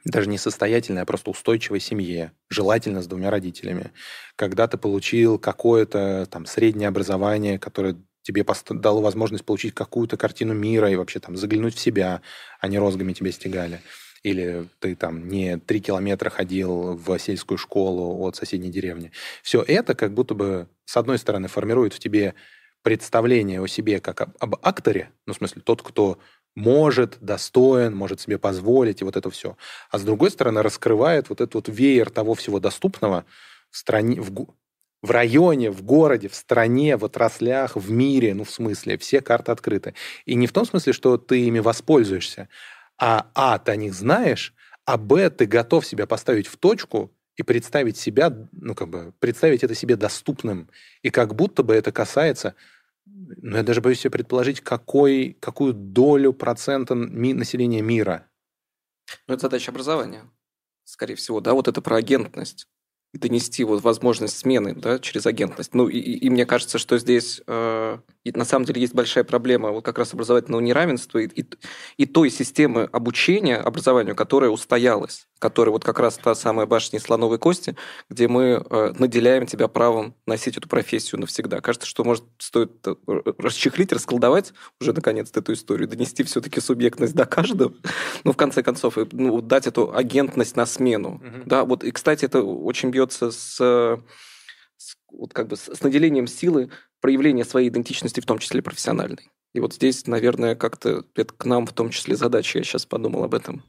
[0.06, 3.92] даже не состоятельной, а просто устойчивой семье, желательно с двумя родителями,
[4.36, 10.90] когда ты получил какое-то там среднее образование, которое тебе дало возможность получить какую-то картину мира
[10.90, 12.22] и вообще там заглянуть в себя,
[12.60, 13.82] а не розгами тебя стегали.
[14.24, 19.12] Или ты там не три километра ходил в сельскую школу от соседней деревни.
[19.42, 22.36] Все это как будто бы, с одной стороны, формирует в тебе
[22.84, 26.20] представление о себе как об, об акторе, ну, в смысле, тот, кто
[26.56, 29.58] может, достоин, может себе позволить, и вот это все.
[29.90, 33.26] А с другой стороны, раскрывает вот этот вот веер того всего доступного
[33.70, 34.48] в стране, в,
[35.02, 39.52] в районе, в городе, в стране, в отраслях, в мире, ну, в смысле, все карты
[39.52, 39.96] открыты.
[40.26, 42.50] И не в том смысле, что ты ими воспользуешься,
[42.98, 44.54] а, а, ты о них знаешь,
[44.86, 49.64] а, б, ты готов себя поставить в точку и представить себя, ну, как бы, представить
[49.64, 50.70] это себе доступным.
[51.02, 52.56] И как будто бы это касается
[53.06, 58.30] ну, я даже боюсь себе предположить, какой, какую долю процента ми, населения мира.
[59.28, 60.30] Ну, это задача образования,
[60.84, 62.68] скорее всего, да, вот это про агентность
[63.14, 65.74] донести вот возможность смены да, через агентность.
[65.74, 69.72] Ну, и, и мне кажется, что здесь э, и на самом деле есть большая проблема
[69.72, 71.46] вот как раз образовательного неравенства и, и,
[71.98, 77.40] и той системы обучения образованию, которая устоялась которая вот как раз та самая башня слоновой
[77.40, 77.76] кости,
[78.12, 81.62] где мы э, наделяем тебя правом носить эту профессию навсегда.
[81.62, 82.94] Кажется, что, может, стоит э,
[83.40, 87.74] расчехлить, расколдовать уже наконец-то эту историю, донести все-таки субъектность до каждого,
[88.24, 91.16] ну, в конце концов, ну, дать эту агентность на смену.
[91.16, 91.44] Угу.
[91.48, 93.56] Да, вот, и, кстати, это очень бьется с,
[94.78, 96.70] с, вот как бы с наделением силы
[97.02, 99.32] проявления своей идентичности, в том числе профессиональной.
[99.54, 103.24] И вот здесь, наверное, как-то это к нам в том числе задача, я сейчас подумал
[103.24, 103.64] об этом.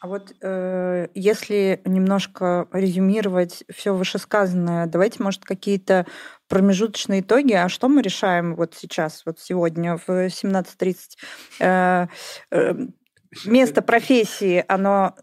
[0.00, 6.06] А вот э, если немножко резюмировать все вышесказанное, давайте, может, какие-то
[6.48, 10.96] промежуточные итоги, а что мы решаем вот сейчас, вот сегодня в 17.30?
[11.60, 12.06] Э,
[12.50, 12.74] э,
[13.44, 15.16] место профессии, оно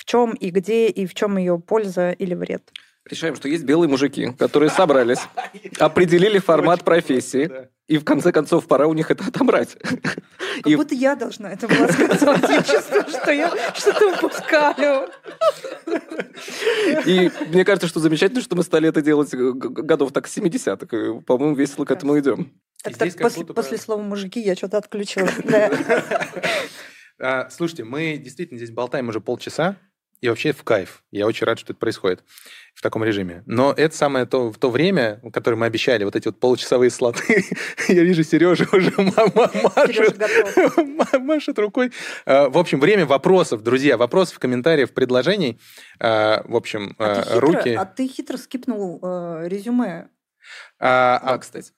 [0.00, 2.72] в чем и где, и в чем ее польза или вред?
[3.04, 5.18] Решаем, что есть белые мужики, которые собрались,
[5.78, 7.50] определили формат профессии,
[7.86, 9.76] и в конце концов пора у них это отобрать.
[9.82, 10.74] Как и...
[10.74, 12.48] будто я должна это была сказать.
[12.48, 15.08] Я чувствую, что я что-то упускаю.
[17.04, 21.20] И мне кажется, что замечательно, что мы стали это делать годов так 70-х.
[21.26, 22.52] По-моему, весело к этому идем.
[22.82, 25.34] Так, так после, после слова мужики я что-то отключилась.
[27.22, 29.76] А, слушайте, мы действительно здесь болтаем уже полчаса.
[30.20, 31.02] И вообще в кайф.
[31.10, 32.22] Я очень рад, что это происходит
[32.74, 33.42] в таком режиме.
[33.46, 37.44] Но это самое то, в то время, которое мы обещали, вот эти вот получасовые слоты,
[37.88, 40.18] я вижу, Сережа уже машет,
[41.20, 41.92] машет рукой.
[42.26, 45.58] А, в общем, время вопросов, друзья, вопросов, комментариев, предложений.
[45.98, 47.70] А, в общем, а, а руки...
[47.70, 50.08] А ты хитро скипнул э, резюме.
[50.78, 51.72] А, кстати.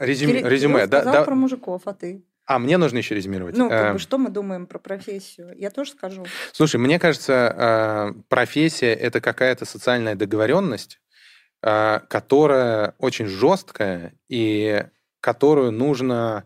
[0.00, 1.24] Резюме, резюме, да, да.
[1.24, 2.24] про мужиков, а ты?
[2.46, 3.56] А, мне нужно еще резюмировать.
[3.56, 3.98] Ну, как бы, эм.
[3.98, 5.52] что мы думаем про профессию?
[5.56, 6.24] Я тоже скажу.
[6.52, 11.00] Слушай, мне кажется, э, профессия– это какая-то социальная договоренность,
[11.62, 14.84] э, которая очень жесткая и
[15.20, 16.44] которую нужно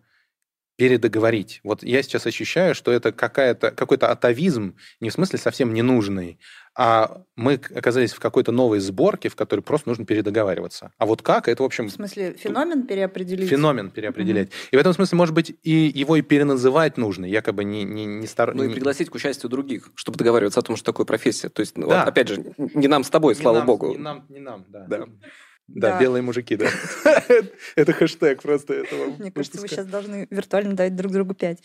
[0.77, 1.61] передоговорить.
[1.63, 6.39] Вот я сейчас ощущаю, что это какая-то, какой-то атовизм, не в смысле совсем ненужный,
[6.83, 10.93] а мы оказались в какой-то новой сборке, в которой просто нужно передоговариваться.
[10.97, 11.89] А вот как, это, в общем...
[11.89, 13.51] В смысле, феномен переопределить?
[13.51, 14.49] Феномен переопределять.
[14.49, 14.69] Mm-hmm.
[14.71, 18.27] И в этом смысле, может быть, и его и переназывать нужно, якобы не, не, не
[18.27, 18.55] стар...
[18.55, 21.51] Ну и пригласить к участию других, чтобы договариваться о том, что такое профессия.
[21.51, 21.99] То есть, ну, да.
[21.99, 23.91] вот, опять же, не нам с тобой, не слава нам, богу.
[23.91, 24.87] Не нам, не нам, да.
[24.89, 25.07] да.
[25.75, 26.67] Да, да, белые мужики, да.
[27.77, 29.15] Это хэштег просто этого.
[29.19, 31.59] Мне кажется, вы сейчас должны виртуально дать друг другу пять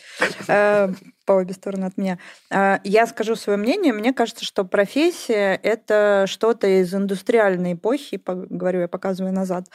[0.46, 0.88] э,
[1.24, 2.18] по обе стороны от меня.
[2.50, 3.92] Э, я скажу свое мнение.
[3.92, 9.66] Мне кажется, что профессия– это что-то из индустриальной эпохи, говорю я, показываю назад,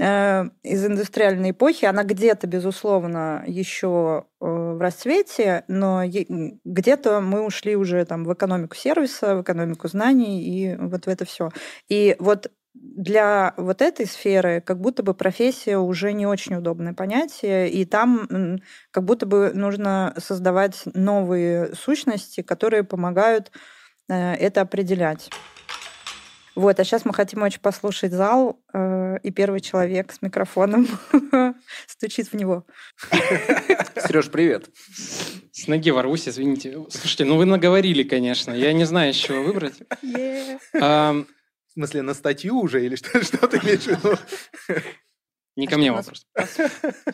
[0.00, 1.84] э, из индустриальной эпохи.
[1.84, 9.34] Она где-то, безусловно, еще в расцвете, но где-то мы ушли уже там в экономику сервиса,
[9.34, 11.50] в экономику знаний и вот в это все.
[11.88, 17.70] И вот для вот этой сферы как будто бы профессия уже не очень удобное понятие,
[17.70, 18.60] и там
[18.90, 23.52] как будто бы нужно создавать новые сущности, которые помогают
[24.08, 25.30] э, это определять.
[26.54, 30.88] Вот, а сейчас мы хотим очень послушать зал, э, и первый человек с микрофоном
[31.86, 32.66] стучит в него.
[34.06, 34.68] Сереж, привет.
[35.52, 36.84] С ноги ворвусь, извините.
[36.90, 38.52] Слушайте, ну вы наговорили, конечно.
[38.52, 39.82] Я не знаю, с чего выбрать.
[40.02, 41.26] Yeah.
[41.78, 44.16] В смысле, на статью уже или что, что ты имеешь в виду?
[45.54, 46.26] Не ко мне вопрос.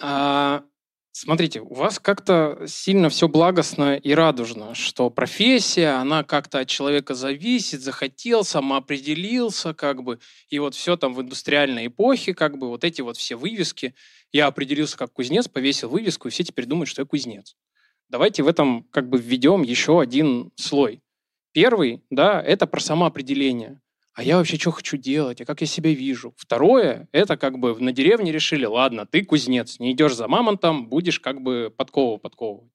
[0.01, 0.65] А,
[1.13, 7.15] смотрите, у вас как-то сильно все благостно и радужно, что профессия, она как-то от человека
[7.15, 12.85] зависит, захотел, самоопределился, как бы, и вот все там в индустриальной эпохе, как бы, вот
[12.85, 13.95] эти вот все вывески.
[14.33, 17.55] Я определился как кузнец, повесил вывеску, и все теперь думают, что я кузнец.
[18.09, 21.03] Давайте в этом как бы введем еще один слой.
[21.53, 23.83] Первый, да, это про самоопределение.
[24.15, 26.35] А я вообще что хочу делать, а как я себя вижу?
[26.37, 31.21] Второе, это как бы на деревне решили, ладно, ты кузнец, не идешь за мамонтом, будешь
[31.21, 32.73] как бы подкову подковывать.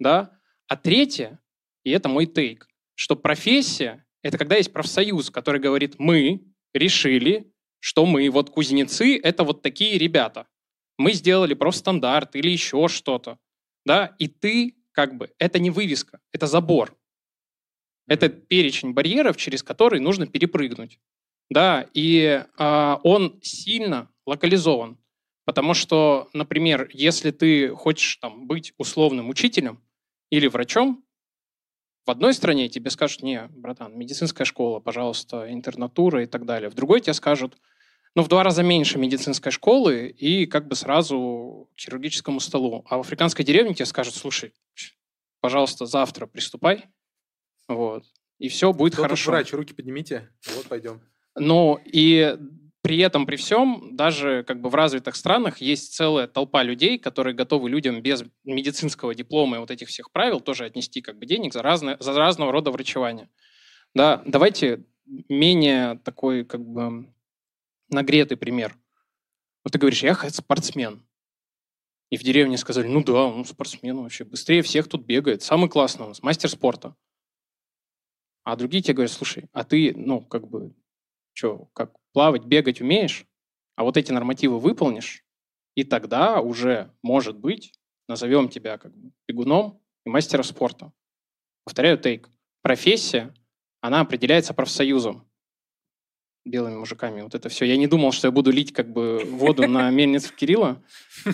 [0.00, 0.38] Да?
[0.66, 1.38] А третье,
[1.84, 8.04] и это мой тейк, что профессия– это когда есть профсоюз, который говорит, мы решили, что
[8.04, 10.48] мы, вот кузнецы, это вот такие ребята.
[10.98, 13.38] Мы сделали профстандарт или еще что-то
[13.84, 16.96] да, и ты как бы, это не вывеска, это забор.
[18.06, 20.98] Это перечень барьеров, через который нужно перепрыгнуть.
[21.50, 24.98] Да, и э, он сильно локализован.
[25.44, 29.82] Потому что, например, если ты хочешь там, быть условным учителем
[30.30, 31.04] или врачом,
[32.06, 36.68] в одной стране тебе скажут, не, братан, медицинская школа, пожалуйста, интернатура и так далее.
[36.70, 37.56] В другой тебе скажут,
[38.14, 42.84] ну, в два раза меньше медицинской школы и как бы сразу к хирургическому столу.
[42.88, 44.52] А в африканской деревне тебе скажут, слушай,
[45.40, 46.84] пожалуйста, завтра приступай,
[47.68, 48.04] вот,
[48.38, 49.30] и все будет Кто хорошо.
[49.30, 51.00] врач, руки поднимите, вот пойдем.
[51.36, 52.36] Ну, и
[52.84, 57.34] при этом, при всем, даже как бы в развитых странах есть целая толпа людей, которые
[57.34, 61.54] готовы людям без медицинского диплома и вот этих всех правил тоже отнести как бы денег
[61.54, 63.30] за, разные, за разного рода врачевание.
[63.94, 67.10] Да, давайте менее такой как бы
[67.88, 68.76] нагретый пример.
[69.64, 71.06] Вот ты говоришь, я спортсмен.
[72.10, 76.04] И в деревне сказали, ну да, он спортсмен вообще, быстрее всех тут бегает, самый классный
[76.04, 76.94] у нас, мастер спорта.
[78.44, 80.74] А другие тебе говорят, слушай, а ты, ну, как бы,
[81.32, 83.26] что, как плавать, бегать умеешь,
[83.74, 85.24] а вот эти нормативы выполнишь,
[85.74, 87.74] и тогда уже, может быть,
[88.06, 90.92] назовем тебя как бы бегуном и мастером спорта.
[91.64, 92.28] Повторяю тейк.
[92.62, 93.34] Профессия,
[93.80, 95.26] она определяется профсоюзом
[96.44, 97.22] белыми мужиками.
[97.22, 97.64] Вот это все.
[97.64, 100.82] Я не думал, что я буду лить как бы воду на мельницу Кирилла.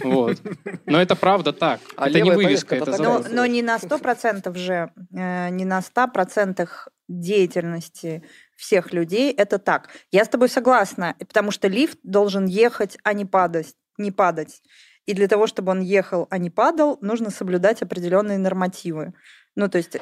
[0.02, 0.40] Вот.
[0.86, 1.80] Но это правда так.
[1.96, 5.82] А это не вывеска, это но, но не на сто процентов же, э, не на
[5.82, 8.22] ста процентах деятельности
[8.56, 9.88] всех людей это так.
[10.12, 13.74] Я с тобой согласна, потому что лифт должен ехать, а не падать.
[13.98, 14.62] Не падать.
[15.06, 19.14] И для того, чтобы он ехал, а не падал, нужно соблюдать определенные нормативы.
[19.56, 19.96] Ну, то есть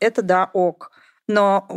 [0.00, 0.90] это да, ок.
[1.28, 1.68] Но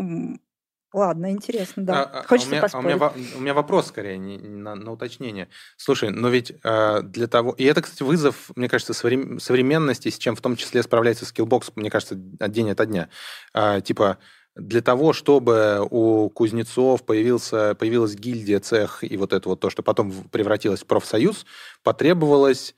[0.93, 2.03] Ладно, интересно, да.
[2.03, 3.01] А, а Хочется а у, меня, поспорить.
[3.01, 5.47] А у, меня, у меня вопрос скорее не, не на, на уточнение.
[5.77, 7.53] Слушай, но ведь э, для того...
[7.53, 11.89] И это, кстати, вызов, мне кажется, современности, с чем в том числе справляется Skillbox, мне
[11.89, 13.07] кажется, день ото дня.
[13.53, 14.17] Э, типа,
[14.55, 19.83] для того, чтобы у кузнецов появился, появилась гильдия, цех и вот это вот то, что
[19.83, 21.45] потом превратилось в профсоюз,
[21.83, 22.75] потребовалось,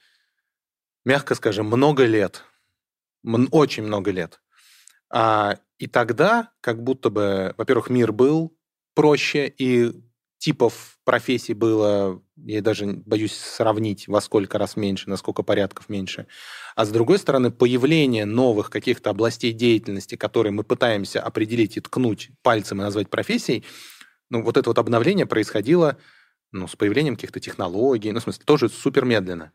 [1.04, 2.43] мягко скажем, много лет.
[3.23, 4.39] Очень много лет.
[5.13, 8.58] А, и тогда как будто бы, во-первых, мир был
[8.95, 9.91] проще, и
[10.39, 16.26] типов профессий было, я даже боюсь сравнить, во сколько раз меньше, на сколько порядков меньше.
[16.76, 22.32] А с другой стороны, появление новых каких-то областей деятельности, которые мы пытаемся определить и ткнуть
[22.41, 23.63] пальцем и назвать профессией,
[24.32, 25.97] ну, вот это вот обновление происходило
[26.52, 29.52] ну, с появлением каких-то технологий, ну, в смысле, тоже супер медленно.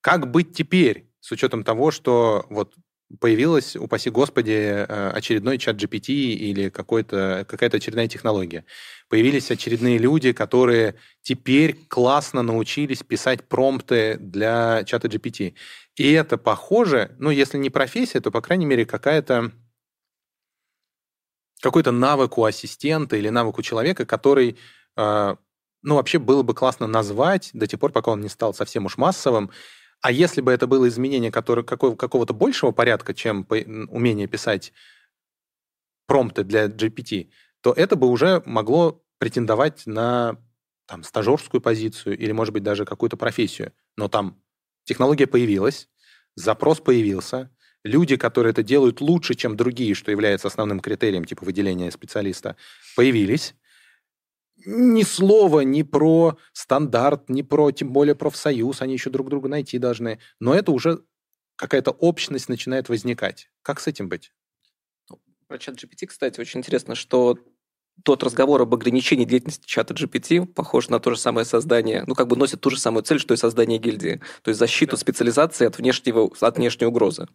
[0.00, 2.74] Как быть теперь, с учетом того, что вот
[3.20, 8.64] появилась, упаси господи, э, очередной чат GPT или какой-то, какая-то очередная технология.
[9.08, 15.54] Появились очередные люди, которые теперь классно научились писать промпты для чата GPT.
[15.96, 19.52] И это похоже, ну, если не профессия, то, по крайней мере, какая-то
[21.60, 24.56] какой-то навык у ассистента или навык у человека, который,
[24.96, 25.36] э,
[25.82, 28.96] ну, вообще было бы классно назвать до тех пор, пока он не стал совсем уж
[28.96, 29.50] массовым,
[30.00, 34.72] а если бы это было изменение которое, какого, какого-то большего порядка, чем умение писать
[36.06, 37.30] промпты для GPT,
[37.60, 40.38] то это бы уже могло претендовать на
[40.86, 43.72] там, стажерскую позицию или, может быть, даже какую-то профессию.
[43.96, 44.40] Но там
[44.84, 45.88] технология появилась,
[46.34, 47.50] запрос появился,
[47.84, 52.56] люди, которые это делают лучше, чем другие, что является основным критерием типа выделения специалиста,
[52.96, 53.54] появились
[54.66, 59.78] ни слова ни про стандарт, ни про, тем более, профсоюз, они еще друг друга найти
[59.78, 60.18] должны.
[60.40, 61.02] Но это уже
[61.56, 63.50] какая-то общность начинает возникать.
[63.62, 64.32] Как с этим быть?
[65.10, 67.38] Ну, про чат GPT, кстати, очень интересно, что
[68.04, 72.28] тот разговор об ограничении деятельности чата GPT похож на то же самое создание, ну, как
[72.28, 74.20] бы носит ту же самую цель, что и создание гильдии.
[74.42, 75.00] То есть защиту да.
[75.00, 77.26] специализации от, внешнего, от внешней угрозы.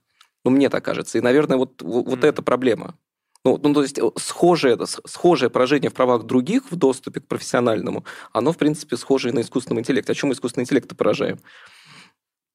[0.45, 1.17] Ну, мне так кажется.
[1.17, 2.27] И, наверное, вот, вот mm.
[2.27, 2.98] эта проблема.
[3.46, 8.06] Ну, ну, то есть э, схожее, схожее поражение в правах других в доступе к профессиональному,
[8.31, 10.13] оно, в принципе, схоже на искусственном интеллекте.
[10.13, 11.39] О чем мы искусственный интеллект поражаем?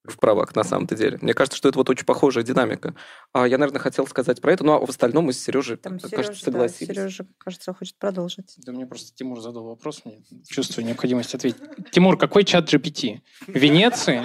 [0.04, 1.18] в правах на самом-то деле.
[1.20, 2.94] Мне кажется, что это вот очень похожая динамика.
[3.32, 5.98] А я, наверное, хотел сказать про это, ну а в остальном мы с Сережей, Там
[5.98, 6.88] Сережа, кажется, согласились.
[6.88, 8.54] Да, Сережа, кажется, хочет продолжить.
[8.58, 11.60] Да мне просто Тимур задал вопрос, мне чувствую необходимость ответить.
[11.90, 13.20] Тимур, какой чат GPT?
[13.46, 14.22] В Венеции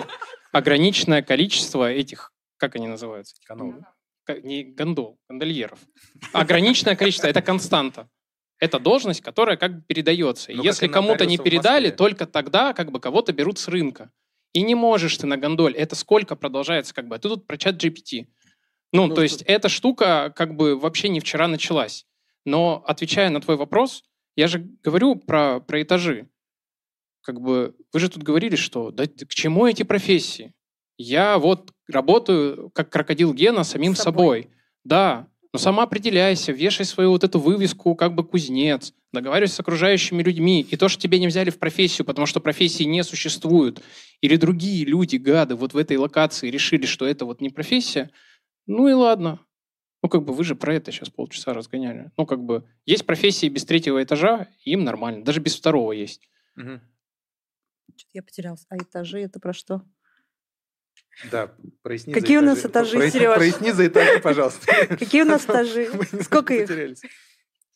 [0.51, 3.35] ограниченное количество этих, как они называются?
[3.45, 3.73] Канал
[4.43, 5.79] не гондол, гондольеров.
[6.31, 8.09] Ограниченное количество, это константа.
[8.59, 10.51] Это должность, которая как бы передается.
[10.53, 14.11] Ну, Если кому-то не передали, только тогда как бы кого-то берут с рынка.
[14.53, 15.73] И не можешь ты на гондоль.
[15.73, 17.15] Это сколько продолжается как бы?
[17.15, 18.27] А ты тут про чат GPT.
[18.93, 22.05] Ну, ну то есть эта штука как бы вообще не вчера началась.
[22.45, 24.03] Но отвечая на твой вопрос,
[24.35, 26.29] я же говорю про, про этажи.
[27.21, 30.53] Как бы вы же тут говорили, что да, к чему эти профессии?
[30.97, 34.43] Я вот работаю как крокодил Гена самим собой.
[34.43, 34.49] собой.
[34.83, 40.23] Да, но сама определяйся, вешай свою вот эту вывеску как бы кузнец, договаривайся с окружающими
[40.23, 40.61] людьми.
[40.61, 43.79] И то, что тебя не взяли в профессию, потому что профессии не существует,
[44.21, 48.09] или другие люди, гады, вот в этой локации решили, что это вот не профессия,
[48.65, 49.39] ну и ладно.
[50.01, 52.11] Ну, как бы вы же про это сейчас полчаса разгоняли.
[52.17, 55.23] Ну, как бы есть профессии без третьего этажа, им нормально.
[55.23, 56.29] Даже без второго есть.
[56.57, 56.81] Угу.
[58.11, 58.65] Я потерялся.
[58.69, 59.83] А этажи это про что?
[61.31, 63.35] Да, проясни Какие у нас этажи, проясни, Сереж?
[63.35, 64.87] Проясни за этажи, пожалуйста.
[64.97, 65.89] Какие у нас этажи?
[66.21, 66.67] Сколько их?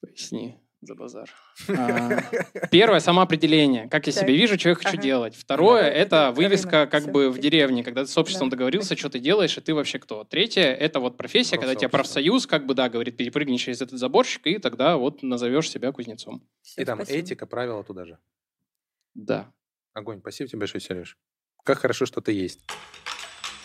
[0.01, 1.29] Поясни за базар.
[1.69, 2.21] А,
[2.71, 3.89] первое самоопределение.
[3.89, 5.35] Как я себе вижу, что я хочу делать.
[5.35, 9.57] Второе это вывеска как бы в деревне, когда ты с обществом договорился, что ты делаешь,
[9.57, 10.23] и ты вообще кто.
[10.23, 14.45] Третье это вот профессия, когда тебе профсоюз как бы да говорит, перепрыгни через этот заборчик,
[14.47, 16.47] и тогда вот назовешь себя кузнецом.
[16.75, 18.17] И там этика, правила туда же.
[19.15, 19.51] Да.
[19.93, 20.19] Огонь.
[20.19, 21.17] Спасибо тебе большое, Сереж.
[21.63, 22.61] Как хорошо, что ты есть.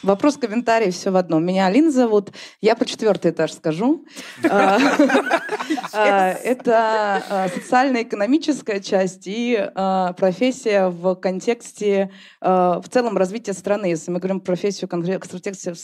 [0.02, 1.44] Вопрос, комментарий, все в одном.
[1.44, 2.32] Меня Алина зовут.
[2.60, 4.04] Я про четвертый этаж скажу.
[4.52, 4.78] А,
[5.92, 9.70] а, это а, социально-экономическая часть и
[10.16, 13.86] профессия в контексте в целом развития страны.
[13.86, 15.74] Если мы говорим про профессию в контексте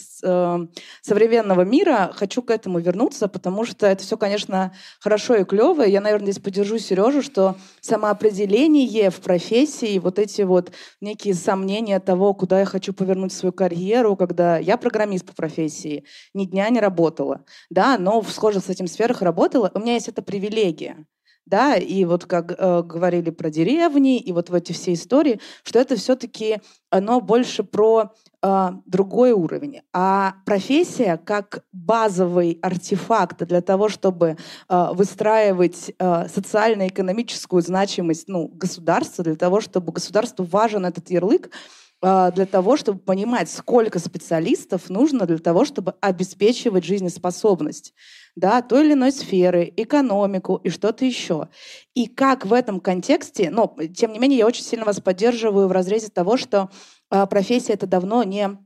[1.01, 5.83] современного мира, хочу к этому вернуться, потому что это все, конечно, хорошо и клево.
[5.83, 12.33] Я, наверное, здесь поддержу Сережу, что самоопределение в профессии, вот эти вот некие сомнения того,
[12.33, 16.03] куда я хочу повернуть свою карьеру, сферу, когда я программист по профессии,
[16.33, 19.71] ни дня не работала, да, но в схожих с этим сферах работала.
[19.75, 21.05] У меня есть эта привилегия
[21.45, 25.79] да, и вот как э, говорили про деревни, и вот в эти все истории, что
[25.79, 26.57] это все-таки
[26.91, 28.11] оно больше про
[28.43, 29.81] э, другой уровень.
[29.91, 34.37] А профессия как базовый артефакт для того, чтобы
[34.69, 41.49] э, выстраивать э, социально-экономическую значимость ну, государства, для того, чтобы государству важен этот ярлык,
[42.01, 47.93] для того, чтобы понимать, сколько специалистов нужно для того, чтобы обеспечивать жизнеспособность
[48.39, 51.49] да, той или иной сферы, экономику и что-то еще.
[51.93, 55.71] И как в этом контексте, но тем не менее я очень сильно вас поддерживаю в
[55.71, 56.69] разрезе того, что
[57.11, 58.57] э, профессия это давно не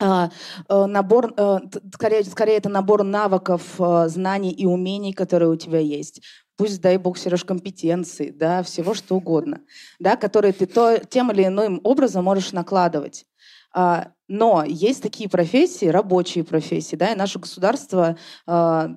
[0.00, 0.30] а,
[0.68, 1.58] э, набор, э,
[1.92, 3.62] скорее, скорее это набор навыков,
[4.06, 6.22] знаний и умений, которые у тебя есть
[6.58, 9.60] пусть, дай бог, Сереж, компетенции, да, всего что угодно,
[9.98, 13.24] да, которые ты то, тем или иным образом можешь накладывать.
[13.72, 18.90] А, но есть такие профессии, рабочие профессии, да, и наше государство а,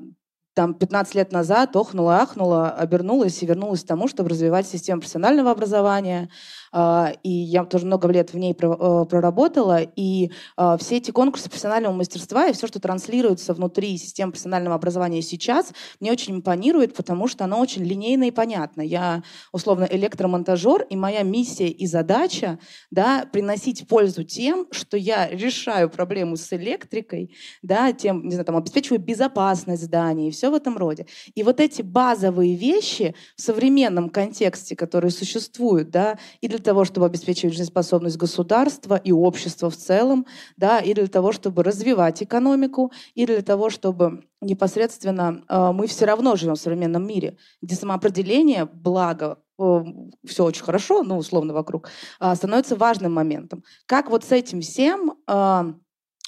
[0.54, 5.52] там 15 лет назад охнуло, ахнуло, обернулось и вернулось к тому, чтобы развивать систему профессионального
[5.52, 6.30] образования,
[6.74, 11.94] и я тоже много лет в ней э, проработала, и а, все эти конкурсы профессионального
[11.94, 17.44] мастерства и все, что транслируется внутри системы профессионального образования сейчас, мне очень импонирует, потому что
[17.44, 18.82] оно очень линейно и понятно.
[18.82, 22.60] Я, условно, электромонтажер, и моя миссия и задача
[22.90, 28.58] да, приносить пользу тем, что я решаю проблему с электрикой, да, тем, не знаю, там,
[28.58, 31.06] обеспечиваю безопасность зданий и все в этом роде.
[31.36, 37.06] И вот эти базовые вещи в современном контексте, которые существуют, да, и для того, чтобы
[37.06, 40.26] обеспечивать жизнеспособность государства и общества в целом,
[40.58, 46.06] да, и для того, чтобы развивать экономику, и для того, чтобы непосредственно э, мы все
[46.06, 49.84] равно живем в современном мире, где самоопределение, благо, э,
[50.26, 51.90] все очень хорошо, ну, условно, вокруг,
[52.20, 53.64] э, становится важным моментом.
[53.86, 55.74] Как вот с этим всем э,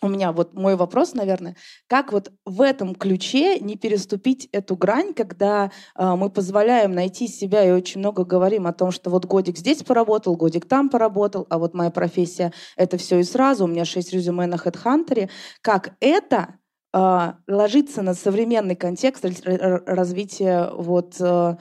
[0.03, 1.55] у меня вот мой вопрос, наверное,
[1.87, 7.63] как вот в этом ключе не переступить эту грань, когда э, мы позволяем найти себя
[7.65, 11.57] и очень много говорим о том, что вот годик здесь поработал, годик там поработал, а
[11.57, 15.29] вот моя профессия— это все и сразу, у меня шесть резюме на HeadHunter.
[15.61, 16.55] Как это
[16.93, 21.55] э, ложится на современный контекст развития вот э,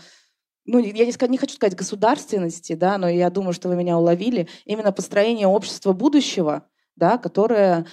[0.64, 4.49] ну, я не, не хочу сказать государственности, да, но я думаю, что вы меня уловили,
[4.64, 7.86] именно построение общества будущего, да, которое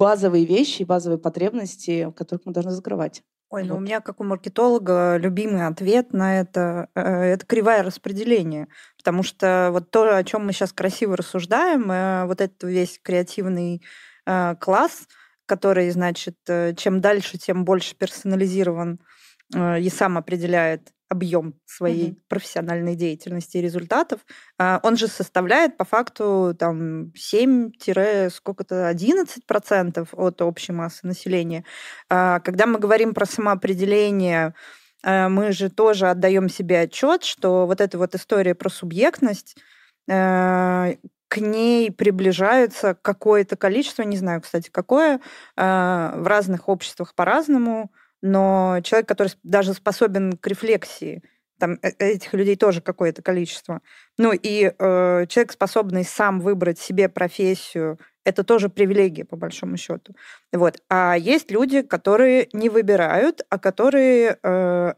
[0.00, 3.22] базовые вещи, базовые потребности, которых мы должны закрывать.
[3.50, 3.80] Ой, ну вот.
[3.80, 8.68] у меня, как у маркетолога, любимый ответ на это э, это кривая распределение.
[8.96, 13.82] Потому что вот то, о чем мы сейчас красиво рассуждаем, э, вот этот весь креативный
[14.24, 15.06] э, класс,
[15.44, 16.36] который, значит,
[16.76, 19.00] чем дальше, тем больше персонализирован
[19.52, 22.20] и сам определяет объем своей mm-hmm.
[22.28, 24.20] профессиональной деятельности и результатов,
[24.58, 31.64] а, он же составляет по факту там 7-сколько-то 11 процентов от общей массы населения.
[32.08, 34.54] А, когда мы говорим про самоопределение,
[35.02, 39.56] а, мы же тоже отдаем себе отчет, что вот эта вот история про субъектность
[40.06, 45.20] к ней приближаются какое-то количество, не знаю, кстати, какое,
[45.54, 47.92] в разных обществах по-разному,
[48.22, 51.22] но человек, который даже способен к рефлексии,
[51.58, 53.80] там э, этих людей тоже какое-то количество.
[54.18, 60.14] Ну и э, человек, способный сам выбрать себе профессию, это тоже привилегия, по большому счету.
[60.52, 60.82] Вот.
[60.88, 64.94] А есть люди, которые не выбирают, а которые э,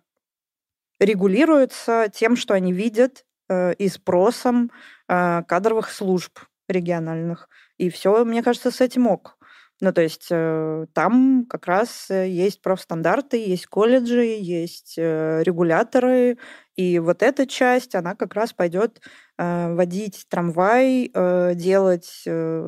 [0.98, 4.70] регулируются тем, что они видят э, и спросом
[5.08, 7.48] э, кадровых служб региональных.
[7.76, 9.36] И все, мне кажется, с этим ок.
[9.82, 16.38] Ну, то есть э, там как раз э, есть профстандарты, есть колледжи, есть э, регуляторы,
[16.76, 19.02] и вот эта часть, она как раз пойдет
[19.36, 21.10] водить трамвай,
[21.54, 22.24] делать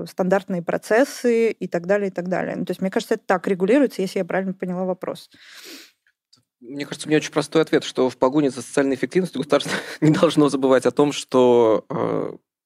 [0.08, 2.56] стандартные процессы и так далее, и так далее.
[2.56, 5.30] Ну, то есть мне кажется, это так регулируется, если я правильно поняла вопрос.
[6.60, 10.10] Мне кажется, у меня очень простой ответ, что в погоне за социальной эффективностью государство не
[10.10, 11.86] должно забывать о том, что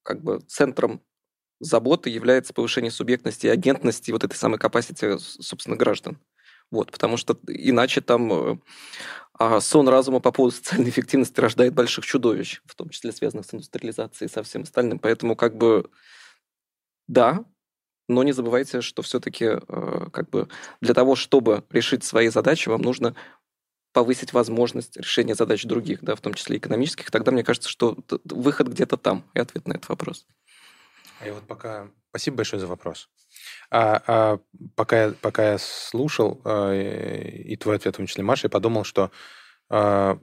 [0.03, 1.01] как бы центром
[1.59, 6.19] заботы является повышение субъектности и агентности вот этой самой capacity, собственно, граждан.
[6.71, 8.57] Вот, потому что иначе там э,
[9.39, 13.53] а сон разума по поводу социальной эффективности рождает больших чудовищ, в том числе связанных с
[13.53, 14.99] индустриализацией и со всем остальным.
[14.99, 15.89] Поэтому как бы
[17.07, 17.43] да,
[18.07, 20.49] но не забывайте, что все-таки э, как бы
[20.81, 23.15] для того, чтобы решить свои задачи, вам нужно
[23.93, 27.09] повысить возможность решения задач других, да, в том числе экономических.
[27.09, 30.27] Тогда мне кажется, что выход где-то там и ответ на этот вопрос.
[31.19, 31.89] А я вот пока...
[32.09, 33.09] Спасибо большое за вопрос.
[33.69, 34.39] А, а
[34.75, 38.83] пока, я, пока я слушал а, и твой ответ, в том числе, Маша, я подумал,
[38.83, 39.11] что
[39.69, 40.19] а,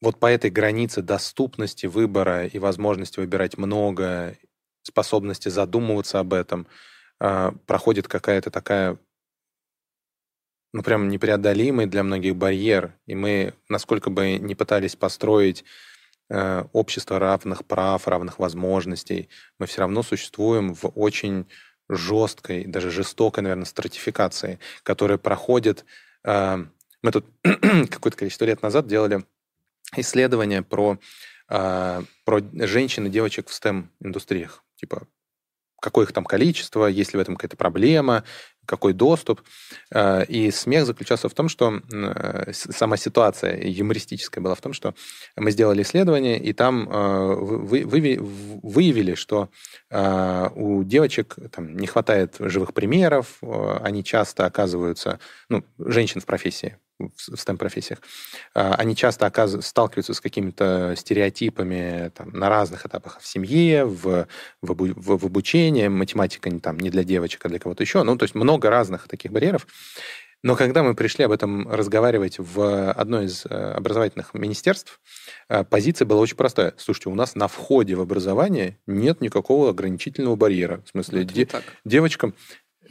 [0.00, 4.36] вот по этой границе доступности выбора и возможности выбирать много,
[4.82, 6.66] способности задумываться об этом,
[7.20, 8.98] а, проходит какая-то такая
[10.72, 12.98] ну, прям непреодолимый для многих барьер.
[13.06, 15.93] И мы, насколько бы не пытались построить Э,
[16.30, 21.46] общество равных прав, равных возможностей, мы все равно существуем в очень
[21.88, 25.84] жесткой, даже жестокой, наверное, стратификации, которая проходит...
[26.24, 26.64] Э,
[27.02, 29.24] мы тут какое-то количество лет назад делали
[29.96, 30.98] исследование про,
[31.50, 34.64] э, про женщин и девочек в STEM-индустриях.
[34.76, 35.06] Типа,
[35.84, 38.24] какое их там количество, есть ли в этом какая-то проблема,
[38.64, 39.42] какой доступ.
[39.90, 44.94] Э, и смех заключался в том, что э, сама ситуация юмористическая была в том, что
[45.36, 49.50] мы сделали исследование, и там э, выявили, что
[50.56, 56.78] у девочек там, не хватает живых примеров, они часто оказываются, ну, женщин в профессии,
[57.10, 58.00] в STEM-профессиях,
[58.54, 59.56] а, они часто оказ...
[59.66, 64.26] сталкиваются с какими-то стереотипами там, на разных этапах в семье, в,
[64.62, 68.02] в, в, в обучении, математика не, там, не для девочек, а для кого-то еще.
[68.02, 69.66] Ну, то есть много разных таких барьеров.
[70.44, 75.00] Но когда мы пришли об этом разговаривать в одно из э, образовательных министерств,
[75.48, 76.74] э, позиция была очень простая.
[76.76, 80.82] Слушайте, у нас на входе в образование нет никакого ограничительного барьера.
[80.84, 81.48] В смысле, де-
[81.86, 82.34] девочкам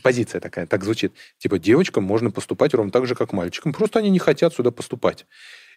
[0.04, 1.14] позиция такая, так звучит.
[1.40, 5.26] Типа, девочкам можно поступать ровно так же, как мальчикам, просто они не хотят сюда поступать.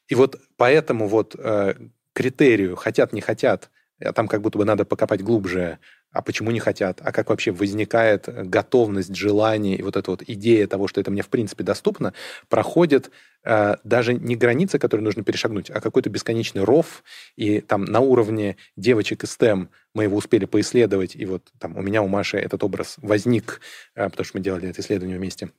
[0.08, 1.74] И вот поэтому вот э,
[2.12, 3.70] критерию хотят, не хотят,
[4.00, 5.78] а там как будто бы надо покопать глубже,
[6.16, 10.66] а почему не хотят, а как вообще возникает готовность, желание и вот эта вот идея
[10.66, 12.14] того, что это мне в принципе доступно,
[12.48, 13.10] проходит
[13.44, 17.04] э, даже не границы, которые нужно перешагнуть, а какой-то бесконечный ров,
[17.36, 21.82] и там на уровне девочек из STEM мы его успели поисследовать, и вот там у
[21.82, 23.60] меня, у Маши этот образ возник,
[23.94, 25.50] э, потому что мы делали это исследование вместе,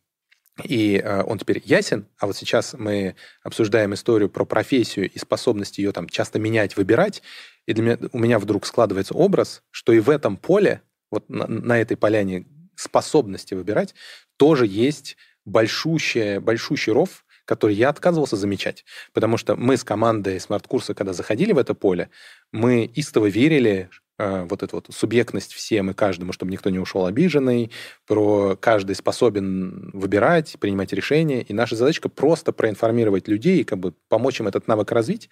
[0.64, 5.78] и э, он теперь ясен, а вот сейчас мы обсуждаем историю про профессию и способность
[5.78, 7.22] ее там часто менять, выбирать,
[7.66, 10.82] и для меня, у меня вдруг складывается образ, что и в этом поле,
[11.12, 12.46] вот на, на этой поляне
[12.76, 13.94] способности выбирать,
[14.38, 18.84] тоже есть большущий, большущий ров, который я отказывался замечать.
[19.14, 22.10] Потому что мы с командой смарт-курса, когда заходили в это поле,
[22.52, 27.72] мы истово верили, вот эту вот субъектность всем и каждому, чтобы никто не ушел обиженный,
[28.06, 31.42] про каждый способен выбирать, принимать решения.
[31.42, 35.30] И наша задачка просто проинформировать людей, как бы помочь им этот навык развить.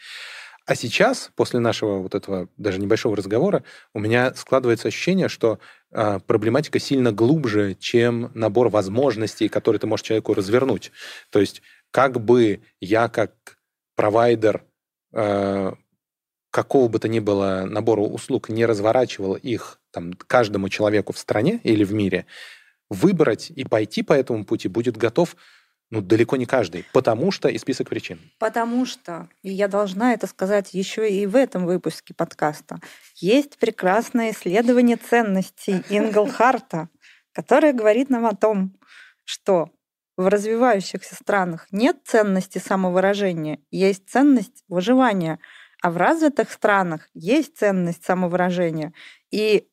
[0.66, 3.64] А сейчас, после нашего вот этого даже небольшого разговора,
[3.94, 5.60] у меня складывается ощущение, что
[5.92, 10.92] э, проблематика сильно глубже, чем набор возможностей, которые ты можешь человеку развернуть.
[11.30, 11.62] То есть
[11.92, 13.60] как бы я как
[13.96, 14.64] провайдер
[15.14, 15.74] э,
[16.56, 21.60] какого бы то ни было набора услуг не разворачивал их там, каждому человеку в стране
[21.64, 22.28] или в мире,
[22.90, 25.36] выбрать и пойти по этому пути будет готов
[25.92, 28.20] ну, далеко не каждый, потому что и список причин.
[28.40, 32.80] Потому что, и я должна это сказать еще и в этом выпуске подкаста,
[33.18, 36.88] есть прекрасное исследование ценностей Инглхарта,
[37.34, 38.80] которое говорит нам о том,
[39.26, 39.72] что
[40.16, 45.40] в развивающихся странах нет ценности самовыражения, есть ценность выживания,
[45.82, 48.94] а в развитых странах есть ценность самовыражения.
[49.32, 49.68] И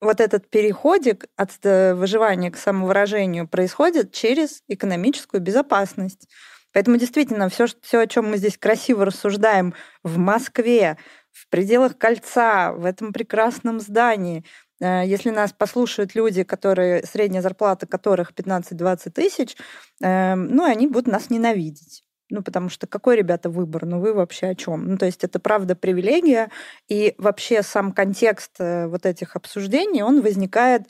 [0.00, 6.28] вот этот переходик от э, выживания к самовыражению происходит через экономическую безопасность.
[6.72, 10.98] Поэтому действительно все, все, о чем мы здесь красиво рассуждаем в Москве,
[11.32, 14.44] в пределах кольца, в этом прекрасном здании,
[14.80, 19.56] э, если нас послушают люди, которые, средняя зарплата которых 15-20 тысяч,
[20.02, 22.04] э, ну, они будут нас ненавидеть.
[22.30, 23.86] Ну, потому что какой, ребята, выбор?
[23.86, 24.86] Ну, вы вообще о чем?
[24.86, 26.50] Ну, то есть это правда привилегия,
[26.86, 30.82] и вообще сам контекст э, вот этих обсуждений, он возникает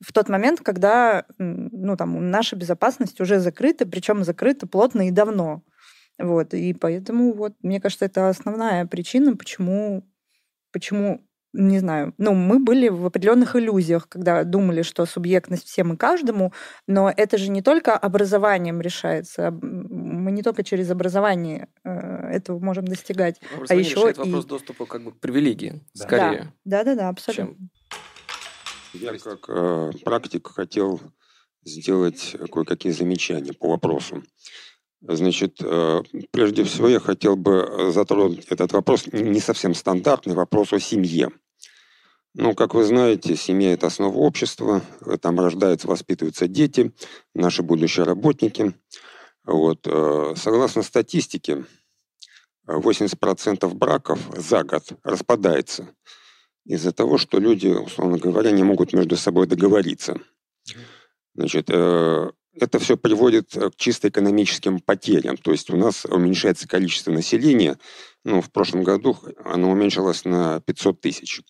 [0.00, 5.62] в тот момент, когда, ну, там, наша безопасность уже закрыта, причем закрыта плотно и давно.
[6.18, 10.04] Вот, и поэтому, вот, мне кажется, это основная причина, почему,
[10.72, 11.22] почему
[11.52, 16.52] не знаю, ну, мы были в определенных иллюзиях, когда думали, что субъектность всем и каждому,
[16.86, 22.86] но это же не только образованием решается, мы не только через образование э, этого можем
[22.86, 24.20] достигать, а еще решает и...
[24.20, 26.04] вопрос доступа как бы к привилегии, да.
[26.04, 26.54] скорее.
[26.64, 27.56] Да, да, да, абсолютно.
[27.56, 27.70] Чем...
[28.92, 31.00] Я как э, практик хотел
[31.64, 34.22] сделать кое-какие замечания по вопросу.
[35.02, 40.80] Значит, э, прежде всего я хотел бы затронуть этот вопрос, не совсем стандартный вопрос о
[40.80, 41.30] семье.
[42.34, 44.82] Ну, как вы знаете, семья– это основа общества,
[45.20, 46.92] там рождаются, воспитываются дети,
[47.34, 48.74] наши будущие работники.
[49.44, 49.80] Вот.
[49.86, 51.64] Э, согласно статистике,
[52.66, 55.88] 80% браков за год распадается
[56.64, 60.20] из-за того, что люди, условно говоря, не могут между собой договориться.
[61.34, 65.36] Значит, э, это все приводит э, к чисто экономическим потерям.
[65.36, 67.78] То есть у нас уменьшается количество населения.
[68.24, 71.42] Ну, в прошлом году оно уменьшилось на 500 тысяч.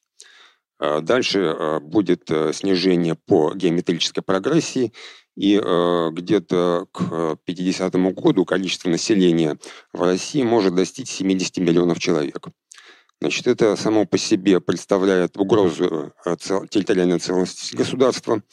[0.78, 4.92] А дальше э, будет э, снижение по геометрической прогрессии,
[5.36, 9.56] и где-то к 50 году количество населения
[9.92, 12.48] в России может достичь 70 миллионов человек.
[13.22, 16.12] Значит, это само по себе представляет угрозу
[16.68, 18.42] территориальной целостности государства–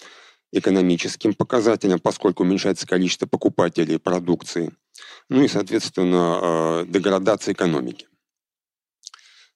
[0.52, 4.72] экономическим показателям, поскольку уменьшается количество покупателей продукции,
[5.30, 8.08] ну и, соответственно, э, деградация экономики.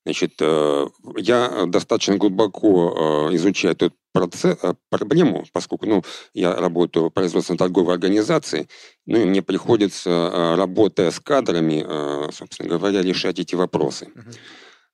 [0.03, 0.87] Значит, э,
[1.17, 4.57] я достаточно глубоко э, изучаю эту процесс,
[4.89, 8.67] проблему, поскольку ну, я работаю в производственно-торговой организации,
[9.05, 14.09] ну и мне приходится, работая с кадрами, собственно говоря, решать эти вопросы.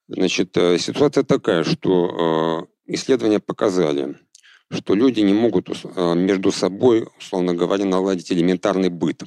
[0.08, 4.18] Значит, ситуация такая, что исследования показали,
[4.72, 9.24] что люди не могут э, между собой, условно говоря, наладить элементарный быт.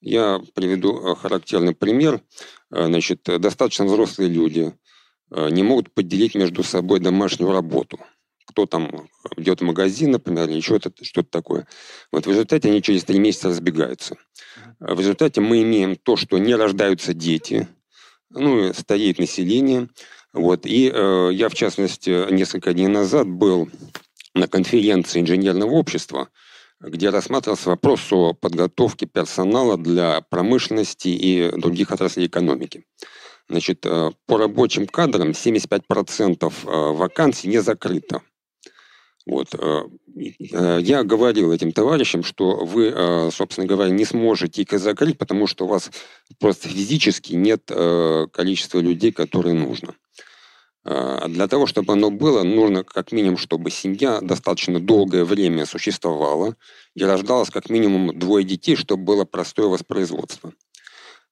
[0.00, 2.22] Я приведу э, характерный пример.
[2.70, 4.72] Э, значит, достаточно взрослые люди
[5.32, 8.00] не могут поделить между собой домашнюю работу.
[8.46, 11.68] Кто там идет в магазин, например, или еще что-то такое.
[12.10, 14.16] Вот в результате они через три месяца разбегаются.
[14.80, 17.68] В результате мы имеем то, что не рождаются дети,
[18.30, 19.88] ну, стареет население.
[20.32, 20.66] Вот.
[20.66, 23.68] И э, я, в частности, несколько дней назад был
[24.34, 26.28] на конференции инженерного общества,
[26.80, 32.84] где рассматривался вопрос о подготовке персонала для промышленности и других отраслей экономики.
[33.50, 38.22] Значит, э, по рабочим кадрам 75% э, вакансий не закрыто.
[39.26, 39.54] Вот.
[39.54, 39.88] Э,
[40.80, 45.68] я говорил этим товарищам, что вы, собственно говоря, не сможете их закрыть, потому что у
[45.68, 45.90] вас
[46.38, 47.70] просто физически нет
[48.32, 49.94] количества людей, которые нужно.
[50.82, 56.56] А для того, чтобы оно было, нужно как минимум, чтобы семья достаточно долгое время существовала
[56.94, 60.52] и рождалось как минимум двое детей, чтобы было простое воспроизводство.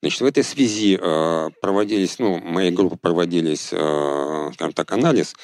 [0.02, 5.34] Значит, в этой связи э, проводились, ну, моей группы проводились, э, скажем так, анализ.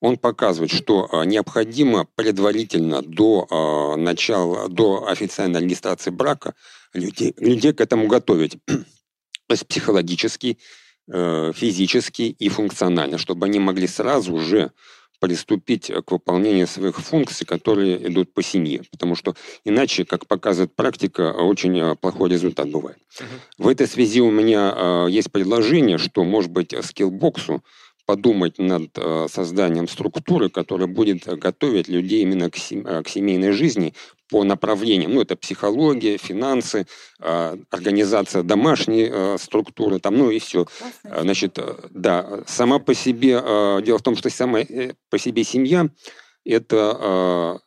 [0.00, 6.54] Он показывает, что э, необходимо предварительно до начала, до официальной регистрации брака
[6.92, 8.58] людей, людей к этому готовить.
[8.66, 14.72] То есть психологически, Э, физически и функционально, чтобы они могли сразу же
[15.20, 18.82] приступить к выполнению своих функций, которые идут по семье.
[18.90, 19.34] Потому что
[19.64, 22.98] иначе, как показывает практика, очень э, плохой результат бывает.
[23.18, 23.64] Uh-huh.
[23.64, 27.62] В этой связи у меня э, есть предложение, что, может быть, скиллбоксу
[28.06, 33.94] подумать над э, созданием структуры, которая будет готовить людей именно э, к семейной жизни
[34.28, 35.14] по направлениям.
[35.14, 36.86] Ну, это психология, финансы,
[37.20, 40.64] э, организация домашней э, структуры, там, ну и все.
[40.64, 41.22] Классно.
[41.22, 43.40] Значит, э, да, сама по себе,
[43.82, 45.88] дело в том, что сама э, по себе семья–
[46.44, 47.60] это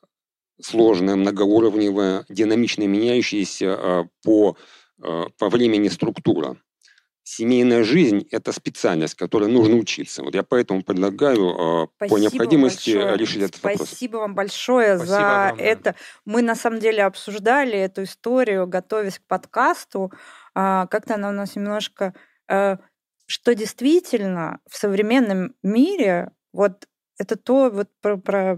[0.61, 4.55] сложная, многоуровневая, динамично меняющаяся по,
[4.97, 6.57] по времени структура
[7.31, 10.23] семейная жизнь– это специальность, которой нужно учиться.
[10.23, 13.17] Вот я поэтому предлагаю Спасибо по необходимости большое.
[13.17, 13.87] решить этот Спасибо вопрос.
[13.87, 15.95] Спасибо вам большое Спасибо за вам, это.
[16.25, 20.11] Мы на самом деле обсуждали эту историю, готовясь к подкасту.
[20.53, 22.13] А, как-то она у нас немножко
[22.49, 22.77] э,
[23.31, 26.87] что действительно в современном мире вот
[27.21, 28.57] это то вот про, про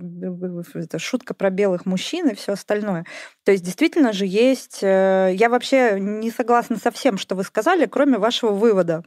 [0.73, 3.05] это шутка про белых мужчин и все остальное.
[3.43, 4.79] То есть действительно же есть...
[4.81, 9.03] Э, я вообще не согласна со всем, что вы сказали, кроме вашего вывода.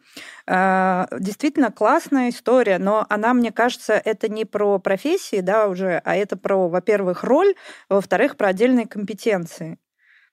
[0.46, 6.14] Э, действительно классная история, но она, мне кажется, это не про профессии, да, уже, а
[6.14, 7.54] это про, во-первых, роль,
[7.88, 9.78] во-вторых, про отдельные компетенции.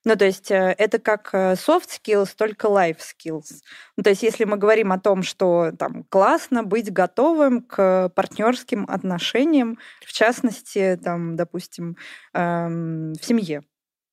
[0.05, 3.61] Ну, то есть э, это как э, soft skills, только life skills.
[3.95, 8.85] Ну, то есть если мы говорим о том, что там классно быть готовым к партнерским
[8.89, 11.95] отношениям, в частности, там, допустим,
[12.33, 13.63] эм, в семье,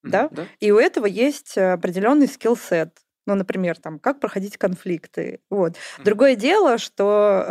[0.02, 0.28] да?
[0.30, 2.96] да, и у этого есть определенный skill set
[3.30, 5.40] ну, например, там, как проходить конфликты.
[5.50, 5.76] Вот.
[6.04, 7.44] Другое дело, что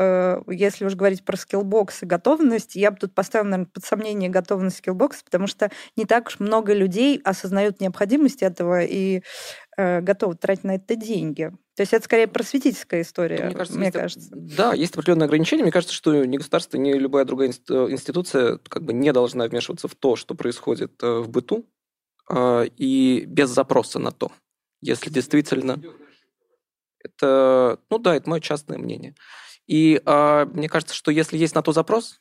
[0.46, 4.30] э, если уж говорить про Skillbox и готовность, я бы тут поставила, наверное, под сомнение
[4.30, 9.22] готовность Skillbox а, потому что не так уж много людей осознают необходимость этого и
[9.78, 11.52] э, готовы тратить на это деньги.
[11.78, 13.78] То есть это скорее просветительская история, мне кажется.
[13.78, 14.30] Мне есть, кажется.
[14.34, 15.64] Да, есть определенные ограничения.
[15.64, 19.96] Мне кажется, что ни государство, ни любая другая институция как бы не должна вмешиваться в
[19.96, 21.66] то, что происходит э, в быту,
[22.30, 24.30] э, и без запроса на то.
[24.82, 25.82] Если действительно...
[27.02, 29.16] Это, ну да, это мое частное мнение.
[29.68, 32.20] И а, мне кажется, что если есть на то запрос,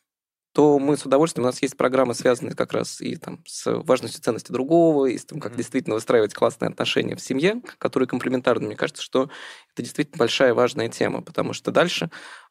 [0.52, 4.22] то мы с удовольствием, у нас есть программы, связанные как раз и там, с важностью
[4.22, 5.56] ценности другого, и с тем, как mm-hmm.
[5.56, 8.66] действительно выстраивать классные отношения в семье, которые комплементарны.
[8.66, 9.30] Мне кажется, что
[9.72, 12.10] это действительно большая важная тема, потому что дальше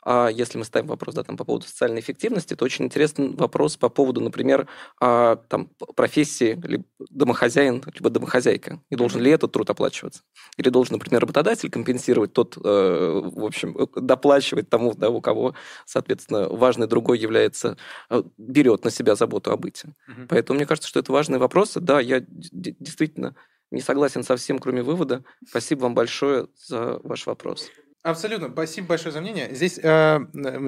[0.10, 3.76] а если мы ставим вопрос да, там, по поводу социальной эффективности, то очень интересный вопрос
[3.76, 4.66] по поводу, например,
[5.02, 8.82] а, там, профессии либо домохозяин, либо домохозяйка.
[8.90, 10.22] И должен ли этот труд оплачиваться?
[10.56, 15.56] Или должен, например, работодатель компенсировать тот, э, в общем, доплачивать тому, да, у кого,
[15.86, 17.76] соответственно, важный другой является,
[18.10, 19.94] э, берет на себя заботу о быте.
[20.08, 20.28] Угу.
[20.30, 21.82] Поэтому мне кажется, что это важные вопросы.
[21.82, 23.36] Да, я действительно
[23.72, 25.26] не согласен со всем, кроме вывода.
[25.46, 27.70] Спасибо вам большое за ваш вопрос.
[28.08, 28.48] Абсолютно.
[28.48, 29.50] Спасибо большое за мнение.
[29.52, 30.20] Здесь э,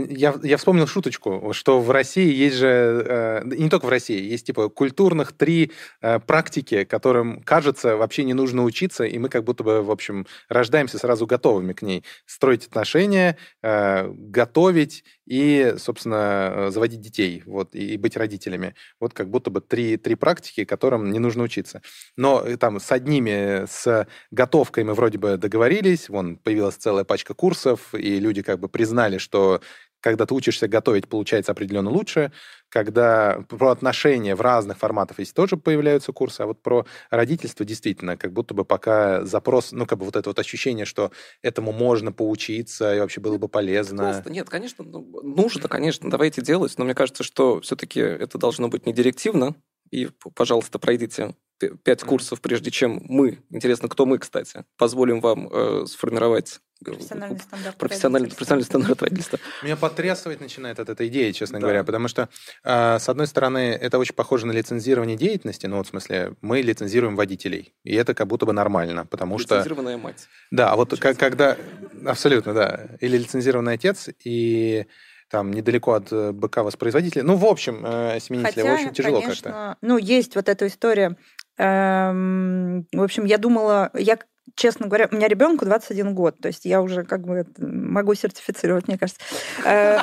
[0.10, 4.46] я, я вспомнил шуточку, что в России есть же, э, не только в России, есть
[4.46, 5.72] типа культурных три
[6.02, 10.28] э, практики, которым, кажется, вообще не нужно учиться, и мы как будто бы, в общем,
[10.50, 12.04] рождаемся сразу готовыми к ней.
[12.26, 18.74] Строить отношения, э, готовить и, собственно, э, заводить детей, вот, и быть родителями.
[19.00, 21.84] Вот как будто бы три, три практики, которым не нужно учиться.
[22.18, 27.36] Но э, там с одними, с готовкой мы вроде бы договорились, вон появилась целая пачка
[27.36, 29.62] курсов, и люди как бы признали, что
[30.02, 32.32] когда ты учишься готовить, получается определенно лучше.
[32.70, 38.16] Когда про отношения в разных форматах есть тоже появляются курсы, а вот про родительство действительно,
[38.16, 42.12] как будто бы пока запрос, ну, как бы вот это вот ощущение, что этому можно
[42.12, 44.04] поучиться и вообще было бы полезно.
[44.04, 48.68] Просто, нет, конечно, ну, нужно, конечно, давайте делать, но мне кажется, что все-таки это должно
[48.68, 49.56] быть не директивно,
[49.92, 51.36] и, пожалуйста, пройдите
[51.84, 57.78] пять курсов, прежде чем мы, интересно, кто мы, кстати, позволим вам э, сформировать Профессиональный стандарт
[57.78, 59.38] профессиональный, профессиональный стандарт родительства.
[59.64, 61.64] Меня потрясывать начинает от этой идеи, честно да.
[61.64, 62.30] говоря, потому что,
[62.64, 66.62] э, с одной стороны, это очень похоже на лицензирование деятельности, ну, вот в смысле, мы
[66.62, 69.56] лицензируем водителей, и это как будто бы нормально, потому что...
[69.56, 70.30] Лицензированная мать.
[70.52, 71.58] Да, а вот как, когда...
[72.06, 72.88] Абсолютно, да.
[73.02, 74.86] Или лицензированный отец, и
[75.30, 77.24] там недалеко от э, БК воспроизводителя.
[77.24, 79.78] Ну, в общем, э, сменителя Хотя, очень тяжело конечно, как-то.
[79.82, 81.16] Ну, есть вот эта история.
[81.58, 84.18] Эм, в общем, я думала, я
[84.56, 88.88] честно говоря, у меня ребенку 21 год, то есть я уже как бы могу сертифицировать,
[88.88, 89.22] мне кажется.
[89.66, 90.00] Э,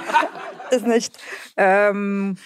[0.71, 1.13] значит,
[1.57, 2.39] эм,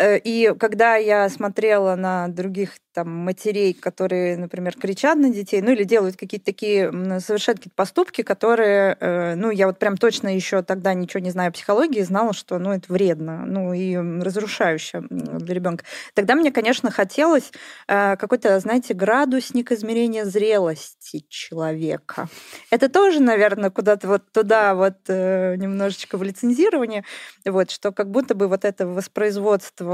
[0.00, 5.84] и когда я смотрела на других там матерей, которые, например, кричат на детей, ну или
[5.84, 6.90] делают какие-то такие,
[7.20, 11.50] совершают какие-то поступки, которые, э, ну я вот прям точно еще тогда ничего не знаю
[11.50, 15.84] о психологии, знала, что, ну это вредно, ну и разрушающе для ребенка.
[16.14, 17.52] Тогда мне, конечно, хотелось
[17.86, 22.28] э, какой-то, знаете, градусник измерения зрелости человека.
[22.70, 27.04] Это тоже, наверное, куда-то вот туда вот немножечко в лицензирование,
[27.44, 29.87] вот, что как будто бы вот это воспроизводство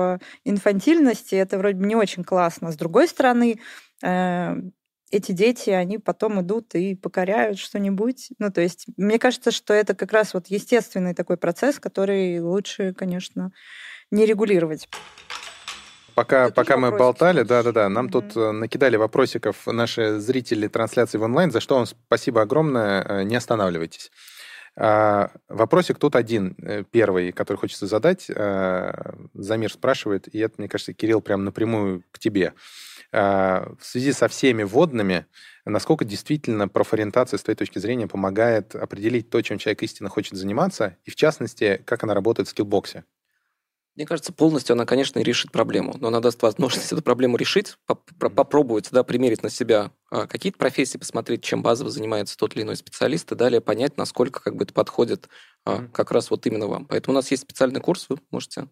[0.45, 2.73] инфантильности, это вроде бы не очень классно.
[2.73, 3.61] С другой другой стороны,
[4.03, 4.55] э,
[5.11, 8.31] эти дети, они потом идут и покоряют что-нибудь.
[8.39, 12.95] Ну, то есть, мне кажется, что это как раз вот естественный такой процесс, который лучше,
[12.95, 13.51] конечно,
[14.11, 14.89] не регулировать.
[16.15, 18.11] Пока, пока мы болтали, да-да-да, нам mm-hmm.
[18.11, 23.23] тут э, накидали вопросиков наши зрители трансляции в онлайн, за что вам спасибо огромное, э,
[23.25, 24.13] не останавливайтесь.
[24.77, 26.57] А, вопросик тут один,
[26.91, 28.27] первый, который хочется задать.
[29.35, 32.55] Замир спрашивает, и это, мне кажется, Кирилл, прям напрямую к тебе.
[33.13, 35.27] А, в связи со всеми водными,
[35.65, 40.97] насколько действительно профориентация, с твоей точки зрения, помогает определить то, чем человек истинно хочет заниматься,
[41.05, 43.05] и в частности, как она работает в скиллбоксе?
[43.97, 47.77] Мне кажется, полностью она, конечно, решит проблему, но она даст возможность эту проблему решить,
[48.19, 52.77] попробовать да, примерить на себя а, какие-то профессии, посмотреть, чем базово занимается тот или иной
[52.77, 55.29] специалист, и далее понять, насколько как бы это подходит
[55.65, 55.91] mm-hmm.
[55.93, 56.87] как раз вот именно вам.
[56.87, 58.69] Поэтому у нас есть специальный курс, вы можете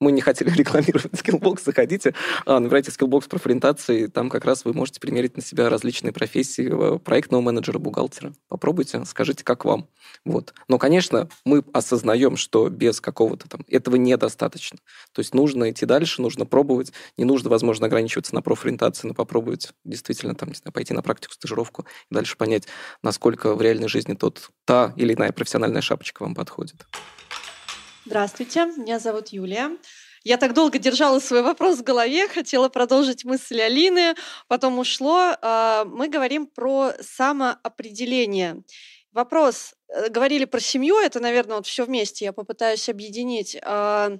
[0.00, 2.14] мы не хотели рекламировать Skillbox, заходите,
[2.46, 6.98] а, набирайте Skillbox профориентации, там как раз вы можете примерить на себя различные профессии э,
[6.98, 8.34] проектного менеджера, бухгалтера.
[8.48, 9.88] Попробуйте, скажите, как вам.
[10.24, 10.54] Вот.
[10.68, 14.78] Но, конечно, мы осознаем, что без какого-то там этого недостаточно.
[15.12, 16.92] То есть нужно идти дальше, нужно пробовать.
[17.16, 21.34] Не нужно, возможно, ограничиваться на профориентации, но попробовать действительно там, не знаю, пойти на практику,
[21.34, 22.66] стажировку и дальше понять,
[23.02, 26.86] насколько в реальной жизни тот, та или иная профессиональная шапочка вам подходит.
[28.06, 29.78] Здравствуйте, меня зовут Юлия.
[30.24, 34.14] Я так долго держала свой вопрос в голове, хотела продолжить мысль Алины,
[34.46, 35.34] потом ушло.
[35.40, 38.62] А, мы говорим про самоопределение.
[39.12, 43.56] Вопрос, э, говорили про семью, это, наверное, вот все вместе, я попытаюсь объединить.
[43.62, 44.18] А,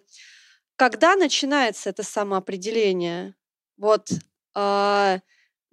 [0.77, 3.35] когда начинается это самоопределение?
[3.77, 4.09] Вот
[4.55, 5.19] а,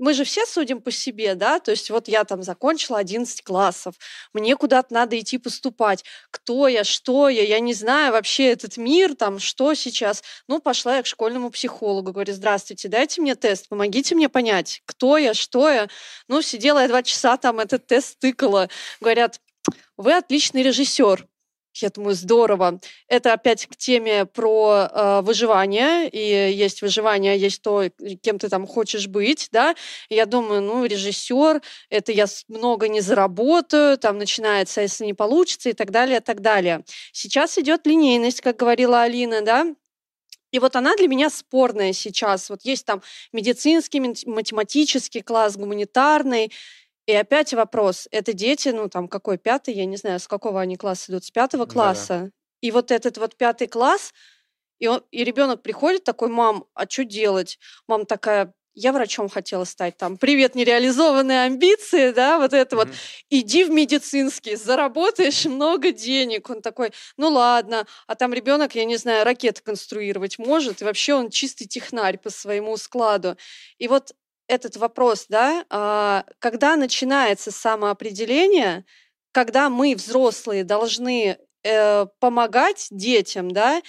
[0.02, 3.93] мы же все судим по себе, да, то есть вот я там закончила 11 классов,
[4.34, 9.14] мне куда-то надо идти поступать, кто я, что я, я не знаю вообще этот мир,
[9.14, 10.24] там, что сейчас.
[10.47, 15.20] Ну, пошла я к школьному психологу, говорю, здравствуйте, дайте мне тест, помогите мне понять, кто
[15.20, 15.88] я, что я.
[16.28, 18.70] Ну, сидела я два часа, там этот тест тыкала,
[19.02, 19.39] говорят,
[19.97, 21.28] вы отличный режиссер.
[21.74, 22.80] Я думаю, здорово.
[23.07, 26.09] Это опять к теме про э, выживание.
[26.09, 27.89] И есть выживание, есть то,
[28.22, 29.76] кем ты там хочешь быть, да.
[30.09, 35.69] И я думаю, ну, режиссер, это я много не заработаю, там начинается, если не получится,
[35.69, 36.84] и так далее, и так далее.
[37.13, 39.65] Сейчас идет линейность, как говорила Алина, да.
[40.51, 42.49] И вот она для меня спорная сейчас.
[42.49, 43.01] Вот есть там
[43.32, 46.51] медицинский, математический класс, гуманитарный.
[47.12, 50.78] И опять вопрос, это дети, ну там какой, пятый, я не знаю, с какого они
[50.78, 52.07] класса идут, с пятого класса.
[52.07, 52.32] Да-да.
[52.62, 54.14] И вот этот вот пятый класс,
[54.80, 57.59] и, он, и ребенок приходит такой, мам, а что делать?
[57.86, 60.16] Мам такая, я врачом хотела стать там.
[60.16, 62.80] Привет, нереализованные амбиции, да, вот это mm-hmm.
[62.80, 62.88] вот.
[63.30, 66.49] Иди в медицинский, заработаешь много денег.
[66.49, 71.16] Он такой, ну ладно, а там ребенок, я не знаю, ракеты конструировать может, и вообще
[71.16, 73.36] он чистый технарь по своему складу.
[73.80, 74.14] И вот
[74.52, 78.86] этот вопрос, да, а, когда начинается самоопределение,
[79.32, 83.82] когда мы, взрослые, должны э, помогать детям, да,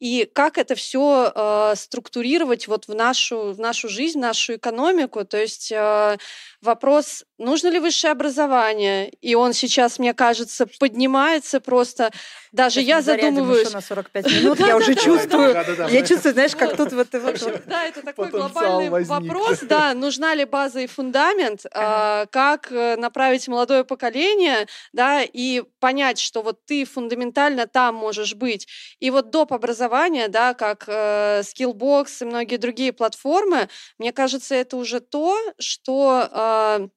[0.00, 5.26] и как это все э, структурировать вот в нашу, в нашу жизнь, в нашу экономику.
[5.26, 6.16] То есть э,
[6.62, 12.10] вопрос, нужно ли высшее образование, и он сейчас, мне кажется, поднимается просто.
[12.50, 13.70] Даже я задумываюсь...
[13.72, 15.54] на 45 минут, я уже чувствую,
[15.90, 17.08] я чувствую, знаешь, как тут вот...
[17.66, 23.48] Да, это такой глобальный вопрос, да, нужна ли база и фундамент, а, как э, направить
[23.48, 28.66] молодое поколение, да, и понять, что вот ты фундаментально там можешь быть.
[28.98, 29.52] И вот доп.
[29.52, 33.68] образования образования, да, как э, Skillbox и многие другие платформы,
[33.98, 36.88] мне кажется, это уже то, что э,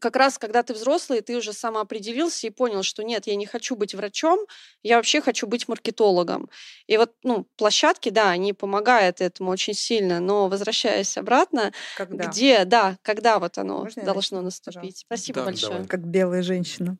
[0.00, 3.76] как раз когда ты взрослый, ты уже самоопределился и понял, что нет, я не хочу
[3.76, 4.38] быть врачом,
[4.82, 6.48] я вообще хочу быть маркетологом.
[6.86, 12.24] И вот, ну, площадки, да, они помогают этому очень сильно, но возвращаясь обратно, когда?
[12.24, 14.74] где, да, когда вот оно Можно должно наступить.
[14.74, 15.06] Пожалуйста.
[15.06, 15.72] Спасибо да, большое.
[15.72, 15.88] Давай.
[15.88, 16.96] Как белая женщина.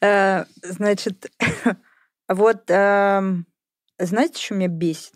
[0.00, 1.30] Э, значит,
[2.28, 3.46] вот эм,
[3.98, 5.14] знаете, что меня бесит?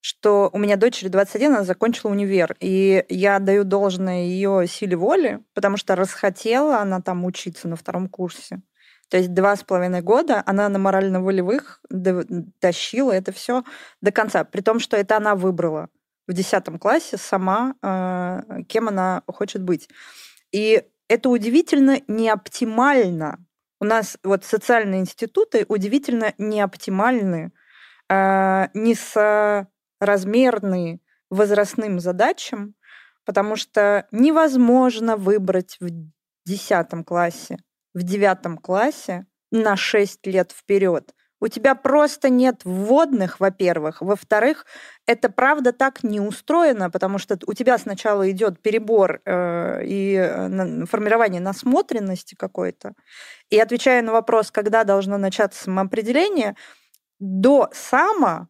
[0.00, 5.42] Что у меня дочери 21, она закончила универ, и я даю должное ее силе воли,
[5.54, 8.60] потому что расхотела она там учиться на втором курсе.
[9.08, 11.80] То есть два с половиной года она на морально-волевых
[12.60, 13.64] тащила это все
[14.00, 15.88] до конца, при том, что это она выбрала
[16.26, 19.88] в десятом классе сама, э, кем она хочет быть.
[20.52, 23.44] И это удивительно неоптимально.
[23.80, 27.52] У нас вот социальные институты удивительно неоптимальны,
[28.08, 31.00] э, несоразмерны
[31.30, 32.74] возрастным задачам,
[33.24, 35.88] потому что невозможно выбрать в
[36.44, 37.56] десятом классе,
[37.94, 41.14] в девятом классе на 6 лет вперед.
[41.40, 44.00] У тебя просто нет вводных, во-первых.
[44.00, 44.66] Во-вторых,
[45.06, 50.86] это правда так не устроено, потому что у тебя сначала идет перебор э, и э,
[50.86, 52.94] формирование насмотренности какой-то.
[53.50, 56.56] И отвечая на вопрос, когда должно начаться самоопределение,
[57.18, 58.48] до само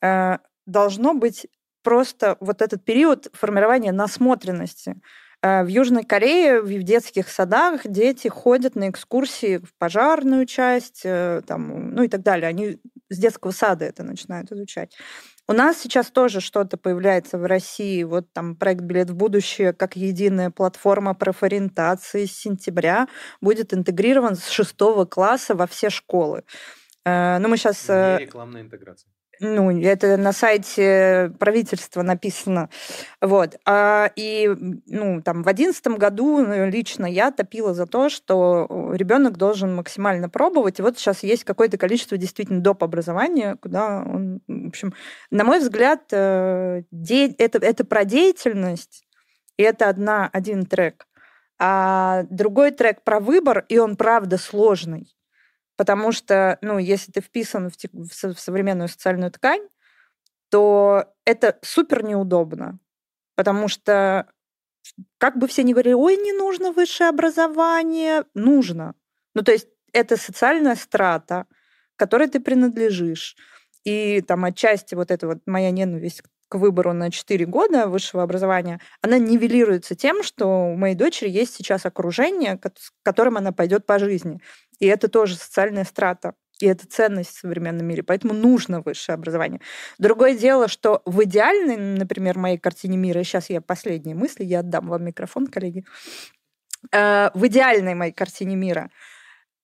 [0.00, 1.46] э, должно быть
[1.82, 4.96] просто вот этот период формирования насмотренности.
[5.42, 11.42] Э, в Южной Корее в детских садах дети ходят на экскурсии в пожарную часть, э,
[11.46, 12.48] там, ну и так далее.
[12.48, 12.78] Они
[13.08, 14.96] с детского сада это начинают изучать.
[15.48, 18.02] У нас сейчас тоже что-то появляется в России.
[18.04, 23.08] Вот там проект «Билет в будущее» как единая платформа профориентации с сентября
[23.40, 26.44] будет интегрирован с шестого класса во все школы.
[27.04, 27.88] Э, ну, мы сейчас...
[27.88, 29.10] Не рекламная интеграция
[29.40, 32.68] ну, это на сайте правительства написано.
[33.20, 33.56] Вот.
[33.64, 34.50] А, и,
[34.86, 40.28] ну, там, в одиннадцатом году ну, лично я топила за то, что ребенок должен максимально
[40.28, 40.78] пробовать.
[40.78, 42.80] И вот сейчас есть какое-то количество действительно доп.
[42.82, 44.94] образования, куда он, в общем,
[45.30, 47.28] на мой взгляд, э, де...
[47.38, 49.06] это, это про деятельность,
[49.56, 51.06] и это одна, один трек.
[51.58, 55.14] А другой трек про выбор, и он правда сложный.
[55.80, 59.66] Потому что, ну, если ты вписан в, в современную социальную ткань,
[60.50, 62.78] то это супер неудобно.
[63.34, 64.30] Потому что
[65.16, 68.94] как бы все ни говорили, ой, не нужно высшее образование, нужно.
[69.34, 71.46] Ну, то есть это социальная страта,
[71.96, 73.34] которой ты принадлежишь.
[73.82, 78.80] И там отчасти вот эта вот моя ненависть к выбору на 4 года высшего образования,
[79.02, 84.00] она нивелируется тем, что у моей дочери есть сейчас окружение, с которым она пойдет по
[84.00, 84.40] жизни.
[84.80, 86.34] И это тоже социальная страта.
[86.58, 88.02] И это ценность в современном мире.
[88.02, 89.60] Поэтому нужно высшее образование.
[89.98, 94.88] Другое дело, что в идеальной, например, моей картине мира, сейчас я последние мысли, я отдам
[94.88, 95.84] вам микрофон, коллеги,
[96.92, 98.90] э, в идеальной моей картине мира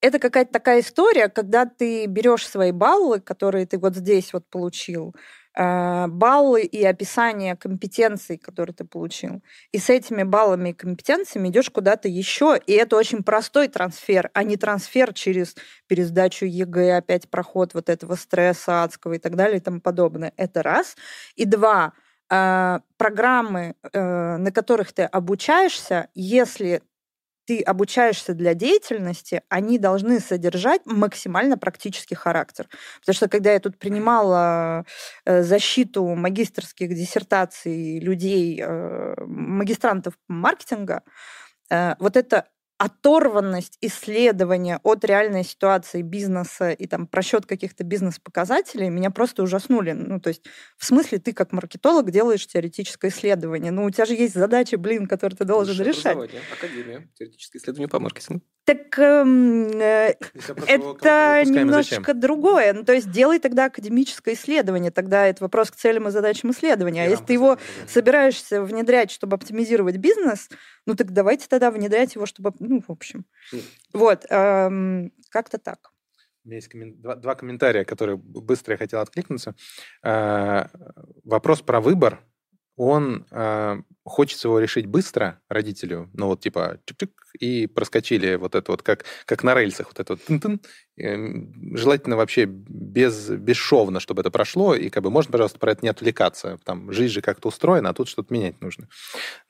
[0.01, 5.15] это какая-то такая история, когда ты берешь свои баллы, которые ты вот здесь вот получил,
[5.57, 9.41] баллы и описание компетенций, которые ты получил.
[9.71, 12.59] И с этими баллами и компетенциями идешь куда-то еще.
[12.67, 15.55] И это очень простой трансфер, а не трансфер через
[15.87, 20.33] пересдачу ЕГЭ, опять проход вот этого стресса адского и так далее и тому подобное.
[20.37, 20.95] Это раз.
[21.35, 21.93] И два,
[22.29, 26.83] э, программы, э, на которых ты обучаешься, если
[27.47, 32.67] ты обучаешься для деятельности, они должны содержать максимально практический характер.
[32.99, 34.85] Потому что когда я тут принимала
[35.25, 41.03] э, защиту магистрских диссертаций людей, э, магистрантов маркетинга,
[41.69, 49.09] э, вот это оторванность исследования от реальной ситуации бизнеса и там просчет каких-то бизнес-показателей меня
[49.09, 49.91] просто ужаснули.
[49.93, 50.43] Ну, то есть,
[50.77, 53.71] в смысле, ты как маркетолог делаешь теоретическое исследование.
[53.71, 56.17] Ну, у тебя же есть задачи, блин, которые ты должен Высшее решать.
[56.53, 58.43] Академия, теоретическое исследование по маркетингу.
[58.67, 60.15] Так эм, э,
[60.67, 62.73] это немножечко другое.
[62.73, 64.91] Ну, то есть, делай тогда академическое исследование.
[64.91, 67.05] Тогда это вопрос к целям и задачам исследования.
[67.05, 67.57] А если ты его
[67.87, 70.49] собираешься внедрять, чтобы оптимизировать бизнес,
[70.85, 73.25] ну так давайте тогда внедрять его, чтобы ну, в общем.
[73.93, 75.93] Вот, эм, как-то так.
[76.43, 77.01] У меня есть коммен...
[77.01, 79.55] два, два комментария, которые быстро я хотел откликнуться.
[80.03, 80.65] Э,
[81.23, 82.21] вопрос про выбор.
[82.77, 87.09] Он э, хочется его решить быстро родителю, ну вот типа чик-чик,
[87.39, 90.61] и проскочили вот это вот, как, как на рельсах, вот это вот тын-тын.
[90.97, 95.83] Э, желательно вообще без, бесшовно, чтобы это прошло, и как бы можно, пожалуйста, про это
[95.83, 96.59] не отвлекаться.
[96.63, 98.87] Там жизнь же как-то устроена, а тут что-то менять нужно.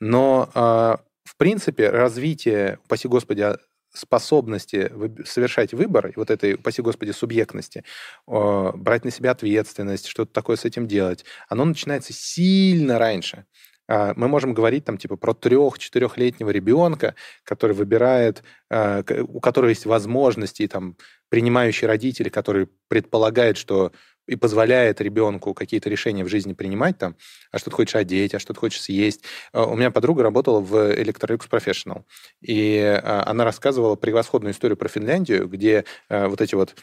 [0.00, 0.96] Но э,
[1.28, 3.44] в принципе, развитие, упаси Господи,
[3.92, 4.92] способности
[5.24, 7.84] совершать выбор, вот этой, упаси Господи, субъектности,
[8.26, 13.44] брать на себя ответственность, что-то такое с этим делать, оно начинается сильно раньше.
[13.88, 19.86] А, мы можем говорить там типа про трех-четырехлетнего ребенка, который выбирает, а, у которого есть
[19.86, 20.96] возможности, там,
[21.30, 23.92] принимающие родители, которые предполагают, что
[24.28, 27.16] и позволяет ребенку какие-то решения в жизни принимать, там,
[27.50, 29.22] а что ты хочешь одеть, а что ты хочешь съесть.
[29.52, 32.04] А, у меня подруга работала в Electrolux Professional,
[32.42, 36.76] и а, она рассказывала превосходную историю про Финляндию, где а, вот эти вот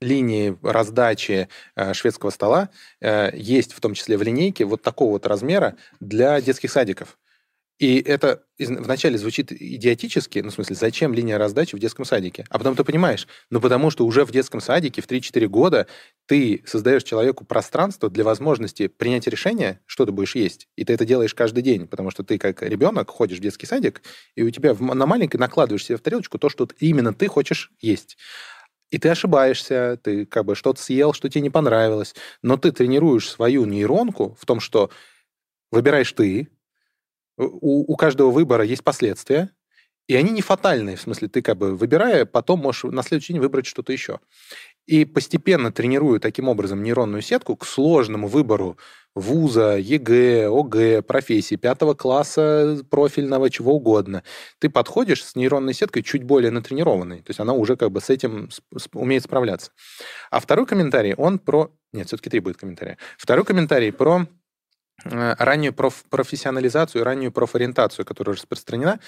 [0.00, 1.48] линии раздачи
[1.92, 2.68] шведского стола
[3.00, 7.16] есть в том числе в линейке вот такого вот размера для детских садиков.
[7.78, 12.46] И это вначале звучит идиотически, ну, в смысле, зачем линия раздачи в детском садике?
[12.48, 15.86] А потом ты понимаешь, ну, потому что уже в детском садике в 3-4 года
[16.24, 20.68] ты создаешь человеку пространство для возможности принять решение, что ты будешь есть.
[20.76, 24.00] И ты это делаешь каждый день, потому что ты как ребенок ходишь в детский садик,
[24.36, 28.16] и у тебя на маленькой накладываешь себе в тарелочку то, что именно ты хочешь есть.
[28.90, 33.28] И ты ошибаешься, ты как бы что-то съел, что тебе не понравилось, но ты тренируешь
[33.28, 34.90] свою нейронку в том, что
[35.70, 36.48] выбираешь ты,
[37.36, 39.50] у, у каждого выбора есть последствия,
[40.08, 43.42] и они не фатальные, в смысле, ты как бы выбирая, потом можешь на следующий день
[43.42, 44.20] выбрать что-то еще.
[44.86, 48.78] И постепенно тренирую таким образом нейронную сетку к сложному выбору
[49.16, 54.22] вуза, ЕГЭ, ОГЭ, профессии, пятого класса, профильного, чего угодно.
[54.60, 58.08] Ты подходишь с нейронной сеткой чуть более натренированной, то есть она уже как бы с
[58.10, 58.50] этим
[58.92, 59.72] умеет справляться.
[60.30, 61.72] А второй комментарий, он про...
[61.92, 62.98] Нет, все-таки три будет комментария.
[63.18, 64.26] Второй комментарий про
[65.04, 69.00] раннюю проф профессионализацию, раннюю профориентацию, которая распространена.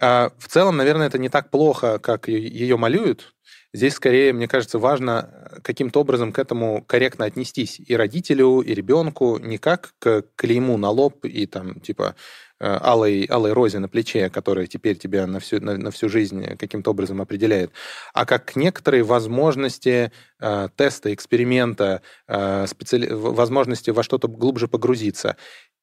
[0.00, 3.34] А, в целом, наверное, это не так плохо, как ее малюют.
[3.74, 8.74] Здесь, скорее, мне кажется, важно э, каким-то образом к этому корректно отнестись и родителю, и
[8.74, 13.88] ребенку, не как к клейму на лоб и там, типа, Э, алой, алой розе на
[13.88, 17.72] плече, которая теперь тебя на всю, на, на всю жизнь каким-то образом определяет,
[18.14, 23.08] а как некоторые возможности э, теста, эксперимента, э, специали...
[23.10, 25.36] возможности во что-то глубже погрузиться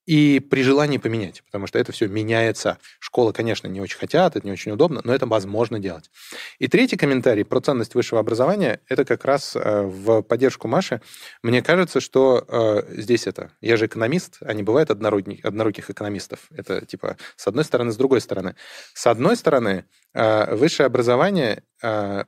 [0.09, 2.79] и при желании поменять, потому что это все меняется.
[2.99, 6.09] Школы, конечно, не очень хотят, это не очень удобно, но это возможно делать.
[6.57, 11.01] И третий комментарий про ценность высшего образования, это как раз э, в поддержку Маши.
[11.43, 13.51] Мне кажется, что э, здесь это...
[13.61, 16.39] Я же экономист, а не бывает одноруких, экономистов.
[16.55, 18.55] Это типа с одной стороны, с другой стороны.
[18.95, 19.85] С одной стороны,
[20.15, 21.61] э, высшее образование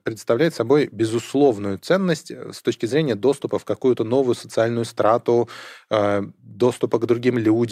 [0.04, 5.50] представляет собой безусловную ценность с точки зрения доступа в какую-то новую социальную страту,
[5.90, 7.71] доступа к другим людям,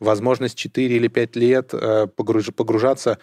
[0.00, 3.18] возможность 4 или 5 лет э, погруж, погружаться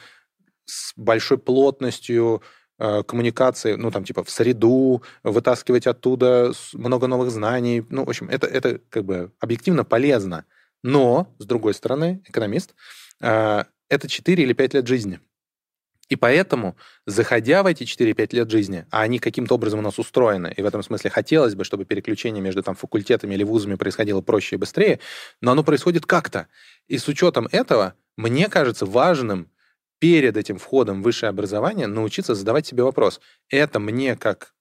[0.66, 2.42] с большой плотностью
[2.80, 7.86] э, коммуникации, ну, там, типа, в среду, вытаскивать оттуда много новых знаний.
[7.90, 10.46] Ну, в общем, это, это как бы объективно полезно.
[10.84, 12.76] Но, с другой стороны, экономист,
[13.22, 15.20] э, это 4 или 5 лет жизни.
[16.14, 20.54] И поэтому, заходя в эти 4-5 лет жизни, а они каким-то образом у нас устроены,
[20.56, 24.56] и в этом смысле хотелось бы, чтобы переключение между там, факультетами или вузами происходило проще
[24.56, 25.00] и быстрее,
[25.42, 26.50] но оно происходит как-то.
[26.88, 29.50] И с учетом этого, мне кажется важным
[29.98, 34.54] перед этим входом в высшее образование научиться задавать себе вопрос, это мне как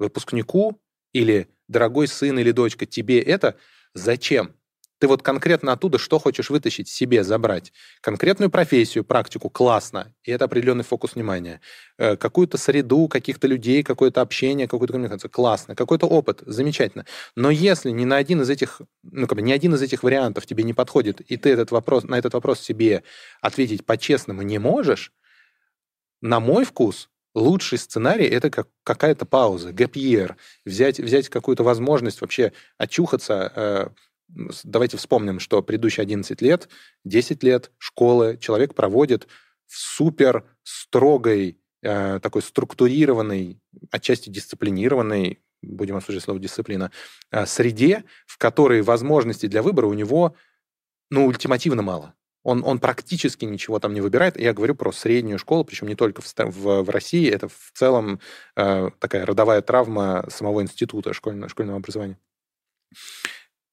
[0.00, 0.82] выпускнику
[1.12, 3.54] или дорогой сын или дочка, тебе это
[3.94, 4.56] зачем?
[4.98, 7.72] Ты вот конкретно оттуда что хочешь вытащить, себе забрать?
[8.00, 11.60] Конкретную профессию, практику, классно, и это определенный фокус внимания.
[11.98, 15.74] Э, какую-то среду, каких-то людей, какое-то общение, какую-то коммуникацию, классно.
[15.74, 17.04] Какой-то опыт, замечательно.
[17.34, 20.46] Но если ни на один из этих, ну, как бы, ни один из этих вариантов
[20.46, 23.02] тебе не подходит, и ты этот вопрос, на этот вопрос себе
[23.42, 25.12] ответить по-честному не можешь,
[26.22, 32.52] на мой вкус, лучший сценарий— это как какая-то пауза, year, взять, взять какую-то возможность вообще
[32.78, 33.88] очухаться, э,
[34.28, 36.68] давайте вспомним, что предыдущие 11 лет,
[37.04, 39.26] 10 лет школы человек проводит
[39.66, 43.60] в супер строгой, э, такой структурированной,
[43.90, 46.90] отчасти дисциплинированной, будем осуждать слово дисциплина,
[47.30, 50.34] э, среде, в которой возможностей для выбора у него,
[51.10, 52.14] ну, ультимативно мало.
[52.42, 54.38] Он, он практически ничего там не выбирает.
[54.38, 58.20] Я говорю про среднюю школу, причем не только в, в, в России, это в целом
[58.54, 62.18] э, такая родовая травма самого института школьного, школьного образования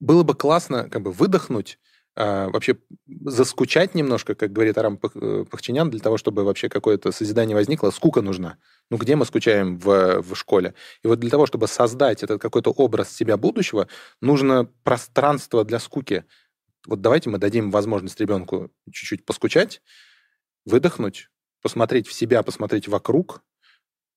[0.03, 1.79] было бы классно как бы выдохнуть,
[2.15, 2.77] а, вообще
[3.25, 8.21] заскучать немножко, как говорит Арам э, Пахчинян, для того, чтобы вообще какое-то созидание возникло, скука
[8.21, 8.57] нужна.
[8.91, 10.75] Ну, где мы скучаем в, в школе?
[11.03, 13.87] И вот для того, чтобы создать этот какой-то образ себя будущего,
[14.21, 16.25] нужно пространство для скуки.
[16.85, 19.81] Вот давайте мы дадим возможность ребенку чуть-чуть поскучать,
[20.65, 21.29] выдохнуть,
[21.61, 23.41] посмотреть в себя, посмотреть вокруг,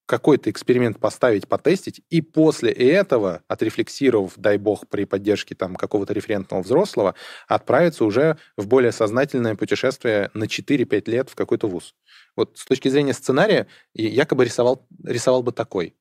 [0.07, 6.62] какой-то эксперимент поставить, потестить, и после этого, отрефлексировав, дай бог, при поддержке там какого-то референтного
[6.62, 7.14] взрослого,
[7.48, 11.94] отправиться уже в более сознательное путешествие на 4-5 лет в какой-то вуз.
[12.36, 15.96] Вот с точки зрения сценария, якобы рисовал, рисовал бы такой.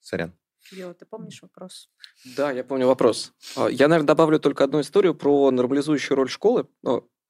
[0.00, 0.39] Сорян.
[0.72, 1.88] Йо, ты помнишь вопрос?
[2.36, 3.32] Да, я помню вопрос.
[3.56, 6.66] А, я, наверное, добавлю только одну историю про нормализующую роль школы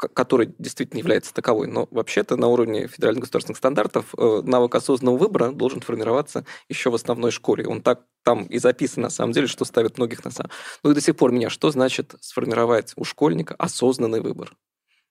[0.09, 5.53] который действительно является таковой, но вообще-то на уровне федеральных государственных стандартов э, навык осознанного выбора
[5.53, 7.67] должен формироваться еще в основной школе.
[7.67, 10.51] Он так там и записан, на самом деле, что ставит многих на самом...
[10.83, 14.57] Ну и до сих пор меня, что значит сформировать у школьника осознанный выбор?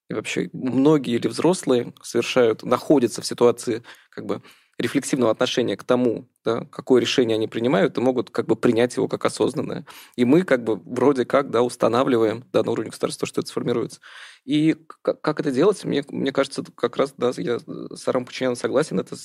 [0.09, 4.41] И вообще многие или взрослые совершают, находятся в ситуации как бы
[4.80, 9.09] рефлексивного отношения к тому, да, какое решение они принимают, и могут как бы принять его
[9.09, 9.86] как осознанное.
[10.15, 13.99] И мы как бы вроде как да, устанавливаем да, на уровне государства, что это сформируется.
[14.45, 18.99] И как это делать, мне, мне кажется, как раз, да, я с Арам Пучиняном согласен,
[18.99, 19.15] это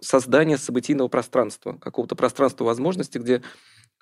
[0.00, 3.42] создание событийного пространства, какого-то пространства возможности, где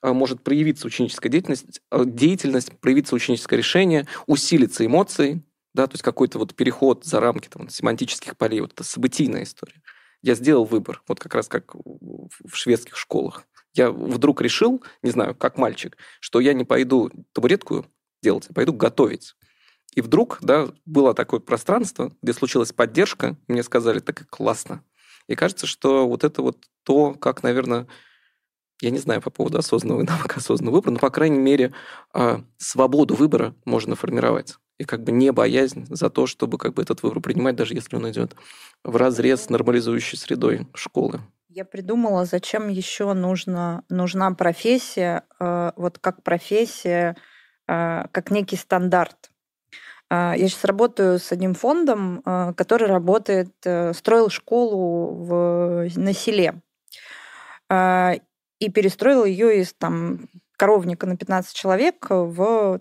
[0.03, 5.43] а, может проявиться ученическая деятельность, а, деятельность, проявиться ученическое решение, усилиться эмоции,
[5.75, 9.83] да, то есть какой-то вот переход за рамки там, семантических полей, вот это событийная история.
[10.23, 13.45] Я сделал выбор, вот как раз как в шведских школах.
[13.75, 17.87] Я вдруг решил, не знаю, как мальчик, что я не пойду табуретку
[18.23, 19.35] делать, а пойду готовить.
[19.95, 24.85] И вдруг, да, было такое пространство, где случилась поддержка, мне сказали, так и классно.
[25.27, 27.87] И кажется, что вот это вот то, как, наверное,
[28.81, 31.73] я не знаю по поводу осознанного и навыка осознанного выбора, но, по крайней мере,
[32.13, 34.57] а, свободу выбора можно формировать.
[34.79, 37.97] И как бы не боязнь за то, чтобы как бы этот выбор принимать, даже если
[37.97, 38.35] он идет
[38.85, 41.21] в разрез с нормализующей средой школы.
[41.55, 47.15] Я придумала, зачем еще нужна, нужна профессия, э, вот как профессия,
[47.69, 49.31] э, как некий стандарт.
[50.09, 52.23] Э, я сейчас работаю с одним фондом,
[52.57, 53.53] который работает,
[53.95, 56.55] строил школу в, на селе
[57.69, 62.81] и перестроил ее из там, коровника на 15 человек в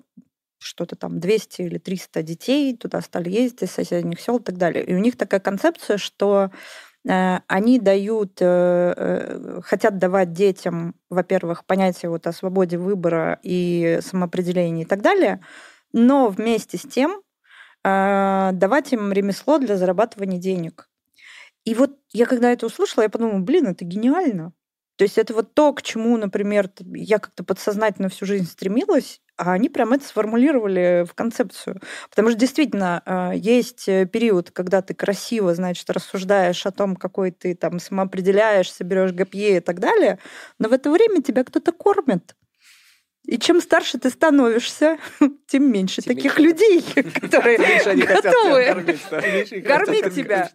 [0.62, 4.84] что-то там 200 или 300 детей, туда стали ездить из соседних сел и так далее.
[4.86, 6.52] И у них такая концепция, что
[7.08, 14.00] э, они дают, э, э, хотят давать детям, во-первых, понятие вот о свободе выбора и
[14.02, 15.42] самоопределении и так далее,
[15.94, 17.22] но вместе с тем
[17.84, 20.88] давать им ремесло для зарабатывания денег.
[21.66, 24.54] И вот я когда это услышала, я подумала, блин, это гениально.
[24.98, 29.54] То есть это вот то, к чему, например, я как-то подсознательно всю жизнь стремилась, а
[29.54, 31.82] они прям это сформулировали в концепцию.
[32.12, 37.32] Потому что действительно а, есть э, период, когда ты красиво, значит, рассуждаешь о том, какой
[37.32, 40.20] ты там самоопределяешься, берешь ГПЕ и так далее,
[40.60, 42.36] но в это время тебя кто-то кормит.
[43.26, 44.98] И чем старше ты становишься,
[45.48, 46.64] тем меньше тем таких меньше.
[46.64, 46.82] людей,
[47.22, 47.58] которые
[48.06, 48.98] готовы
[49.62, 50.50] кормить тебя.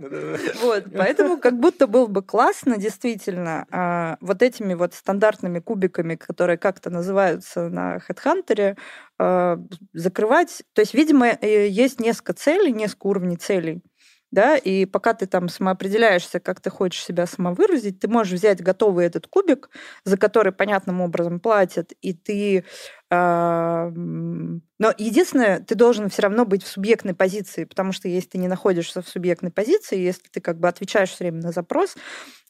[0.60, 6.58] Вот, поэтому как будто было бы классно действительно а, вот этими вот стандартными кубиками, которые
[6.58, 8.76] как-то называются на HeadHunter,
[9.18, 9.58] а,
[9.92, 10.62] закрывать.
[10.72, 13.82] То есть, видимо, э, есть несколько целей, несколько уровней целей
[14.32, 19.06] да, и пока ты там самоопределяешься, как ты хочешь себя самовыразить, ты можешь взять готовый
[19.06, 19.70] этот кубик,
[20.04, 22.64] за который понятным образом платят, и ты...
[23.10, 28.38] Э, но единственное, ты должен все равно быть в субъектной позиции, потому что если ты
[28.38, 31.96] не находишься в субъектной позиции, если ты как бы отвечаешь все время на запрос,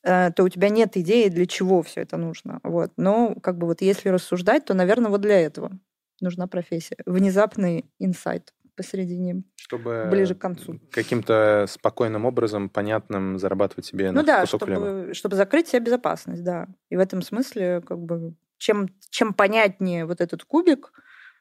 [0.03, 2.59] э, то у тебя нет идеи, для чего все это нужно.
[2.63, 2.93] Вот.
[2.97, 5.79] Но как бы вот если рассуждать, то, наверное, вот для этого
[6.21, 6.97] нужна профессия.
[7.05, 10.79] Внезапный инсайт посередине, чтобы ближе к концу.
[10.93, 15.15] Каким-то спокойным образом, понятным зарабатывать себе ну на да, кусок чтобы, хлеба.
[15.15, 16.69] чтобы закрыть себе безопасность, да.
[16.89, 20.93] И в этом смысле как бы чем, чем понятнее вот этот кубик,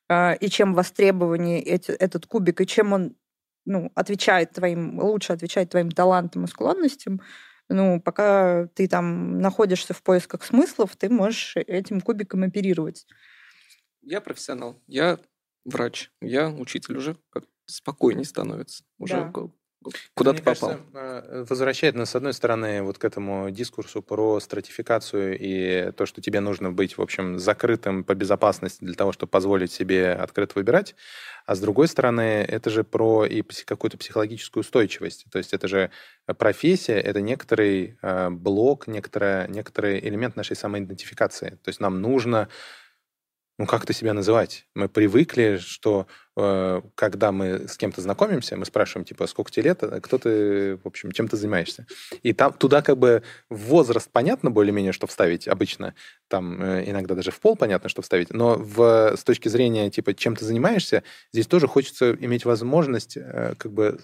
[0.09, 3.15] э, и чем востребованнее эти, этот кубик, и чем он
[3.63, 7.21] ну, отвечает твоим, лучше отвечает твоим талантам и склонностям,
[7.69, 13.05] ну, пока ты там находишься в поисках смыслов, ты можешь этим кубиком оперировать.
[14.01, 14.81] Я профессионал.
[14.87, 15.19] Я
[15.63, 18.83] врач, я учитель уже как спокойнее становится.
[18.97, 19.31] Уже да.
[20.13, 20.69] куда ты попал.
[20.71, 26.05] Кажется, э, возвращает нас, с одной стороны, вот к этому дискурсу про стратификацию и то,
[26.05, 30.53] что тебе нужно быть, в общем, закрытым по безопасности для того, чтобы позволить себе открыто
[30.55, 30.95] выбирать.
[31.45, 35.25] А с другой стороны, это же про и какую-то психологическую устойчивость.
[35.31, 35.91] То есть это же
[36.37, 41.59] профессия, это некоторый э, блок, некоторый, некоторый элемент нашей самоидентификации.
[41.63, 42.49] То есть нам нужно
[43.57, 44.67] ну, как-то себя называть.
[44.75, 49.81] Мы привыкли, что э, когда мы с кем-то знакомимся, мы спрашиваем, типа, сколько тебе лет,
[49.83, 51.87] а кто ты, в общем, чем ты занимаешься.
[52.21, 55.95] И там туда как бы возраст понятно более-менее, что вставить обычно,
[56.27, 60.13] там э, иногда даже в пол понятно, что вставить, но в, с точки зрения, типа,
[60.13, 63.99] чем ты занимаешься, здесь тоже хочется иметь возможность э, как бы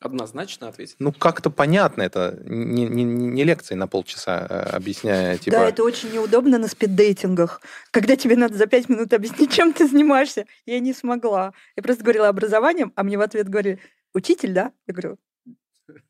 [0.00, 0.96] Однозначно ответить.
[1.00, 5.56] Ну, как-то понятно это, не, не, не лекции на полчаса э, объясняя, типа...
[5.56, 7.60] Да, это очень неудобно на спиддейтингах,
[7.90, 10.46] когда тебе надо за пять минут объяснить, чем ты занимаешься.
[10.66, 11.52] Я не смогла.
[11.74, 13.80] Я просто говорила образованием, а мне в ответ говорили,
[14.14, 14.72] учитель, да?
[14.86, 15.18] Я говорю,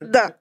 [0.01, 0.37] да.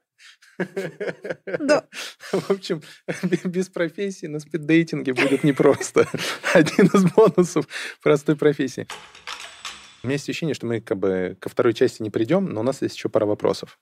[1.60, 1.86] Да.
[2.32, 2.82] В общем,
[3.44, 6.06] без профессии на спиддейтинге будет непросто.
[6.54, 7.68] Один из бонусов
[8.02, 8.86] простой профессии.
[10.02, 12.62] У меня есть ощущение, что мы как бы ко второй части не придем, но у
[12.62, 13.78] нас есть еще пара вопросов.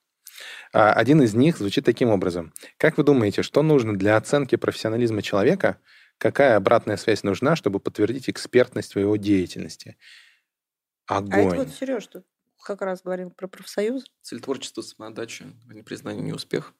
[0.73, 2.53] А, один из них звучит таким образом.
[2.79, 5.79] Как вы думаете, что нужно для оценки профессионализма человека?
[6.19, 9.97] Какая обратная связь нужна, чтобы подтвердить экспертность в его деятельности?
[11.07, 11.33] Огонь.
[11.33, 12.25] А это вот Сереж тут
[12.67, 14.05] как раз говорил про профсоюз.
[14.23, 16.75] Цель творчества, самоотдача, а не признание, не успех.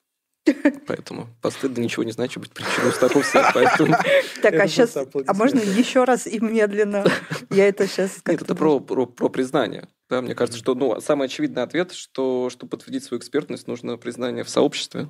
[0.87, 3.51] Поэтому постыдно ничего не значит быть причиной столкновения.
[3.53, 3.97] Поэтому...
[4.43, 4.97] Так, а сейчас...
[4.97, 7.05] А можно еще раз и медленно?
[7.51, 8.23] Я это сейчас...
[8.27, 9.89] Нет, это про, про, про признание.
[10.09, 14.45] Да, мне кажется, что ну, самый очевидный ответ, что чтобы подтвердить свою экспертность, нужно признание
[14.45, 15.09] в сообществе.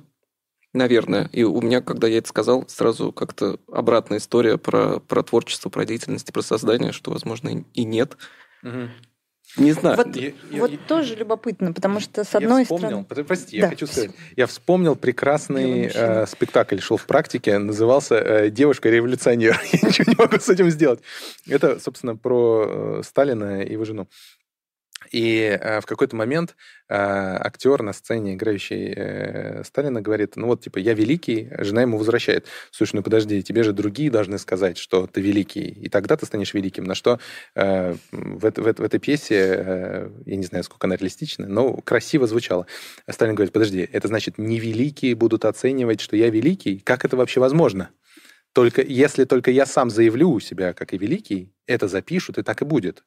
[0.73, 1.29] Наверное.
[1.31, 5.85] И у меня, когда я это сказал, сразу как-то обратная история про, про творчество, про
[5.85, 8.17] деятельность, про создание, что, возможно, и нет.
[8.63, 8.89] Угу.
[9.55, 9.95] Не знаю.
[9.97, 13.25] Вот, я, вот я, тоже я, любопытно, потому что с одной вспомнил, стороны...
[13.25, 13.65] Прости, да.
[13.65, 14.11] я хочу сказать.
[14.35, 19.59] Я вспомнил прекрасный э, спектакль, шел в практике, назывался э, «Девушка-революционер».
[19.71, 20.99] я ничего не могу с этим сделать.
[21.47, 24.07] Это, собственно, про э, Сталина и его жену.
[25.11, 26.55] И э, в какой-то момент
[26.89, 31.97] э, актер на сцене, играющий э, Сталина, говорит, ну вот, типа, я великий, жена ему
[31.97, 32.45] возвращает.
[32.71, 36.53] Слушай, ну подожди, тебе же другие должны сказать, что ты великий, и тогда ты станешь
[36.53, 36.83] великим.
[36.83, 37.19] На что
[37.55, 42.27] э, в, в, в этой пьесе, э, я не знаю, сколько она реалистична, но красиво
[42.27, 42.67] звучало.
[43.09, 46.79] Сталин говорит, подожди, это значит, не великие будут оценивать, что я великий?
[46.79, 47.89] Как это вообще возможно?
[48.57, 52.63] Только если только я сам заявлю у себя, как и великий, это запишут, и так
[52.63, 53.03] и будет.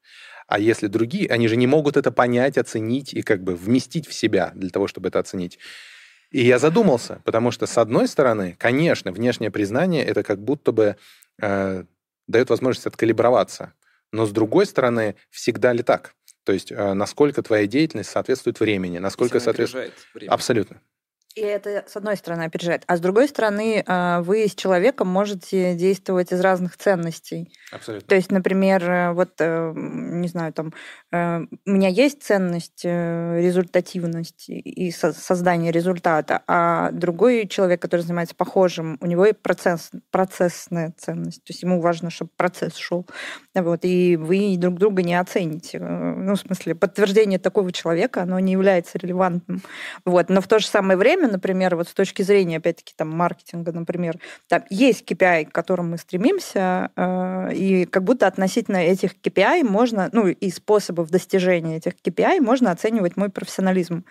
[0.51, 4.13] А если другие, они же не могут это понять, оценить и как бы вместить в
[4.13, 5.61] себя для того, чтобы это оценить.
[6.33, 10.97] И я задумался, потому что, с одной стороны, конечно, внешнее признание это как будто бы
[11.41, 11.85] э,
[12.27, 13.75] дает возможность откалиброваться.
[14.11, 16.17] Но с другой стороны, всегда ли так?
[16.43, 19.93] То есть, э, насколько твоя деятельность соответствует времени, насколько соответствует...
[20.15, 20.33] Время.
[20.33, 20.81] Абсолютно.
[21.37, 22.83] И это, с одной стороны, опережает.
[22.89, 27.53] А с другой стороны, а, вы с человеком можете действовать из разных ценностей.
[27.71, 28.09] Абсолютно.
[28.09, 30.73] То есть, например, э, вот, э, не знаю, там,
[31.13, 38.99] э, у меня есть ценность результативность и создание результата, а другой человек, который занимается похожим,
[39.01, 41.45] у него и процесс, процессная ценность.
[41.45, 43.07] То есть ему важно, чтобы процесс шел.
[43.55, 45.79] Вот, и вы друг друга не оцените.
[45.79, 49.63] Ну, в смысле, подтверждение такого человека, оно не является релевантным.
[50.05, 50.29] Вот.
[50.29, 53.73] Но в то же самое время время, например, вот с точки зрения, опять-таки, там, маркетинга,
[53.73, 54.19] например,
[54.49, 60.09] там есть KPI, к которым мы стремимся, э, и как будто относительно этих KPI можно,
[60.13, 64.05] ну, и способов достижения этих KPI можно оценивать мой профессионализм.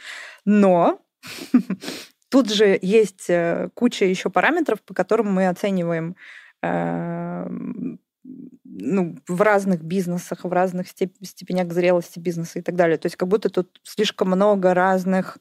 [0.46, 1.02] Но
[2.30, 6.16] тут же есть э, куча еще параметров, по которым мы оцениваем
[6.62, 7.48] э,
[8.64, 12.98] ну, в разных бизнесах, в разных степенях зрелости бизнеса и так далее.
[12.98, 15.40] То есть как будто тут слишком много разных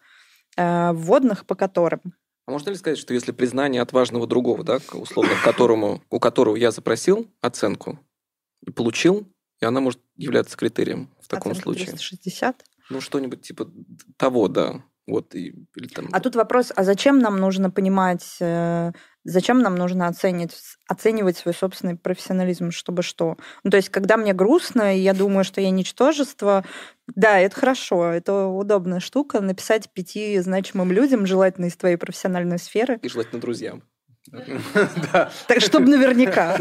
[0.59, 2.01] вводных, по которым.
[2.47, 6.56] А можно ли сказать, что если признание от важного другого, да, условно, которому, у которого
[6.56, 7.98] я запросил оценку
[8.66, 9.30] и получил,
[9.60, 11.86] и она может являться критерием в таком Оценка случае?
[11.89, 12.64] 360?
[12.90, 13.70] Ну, что-нибудь типа
[14.16, 14.82] того, да.
[15.09, 16.09] Вот, и, или там...
[16.12, 18.93] А тут вопрос, а зачем нам нужно понимать, э,
[19.24, 20.55] зачем нам нужно оценивать,
[20.86, 23.39] оценивать свой собственный профессионализм, чтобы что?
[23.64, 26.62] Ну, то есть, когда мне грустно, и я думаю, что я ничтожество,
[27.06, 32.98] да, это хорошо, это удобная штука, написать пяти значимым людям, желательно из твоей профессиональной сферы.
[33.01, 33.82] И желательно друзьям.
[35.47, 36.59] Так, чтобы наверняка.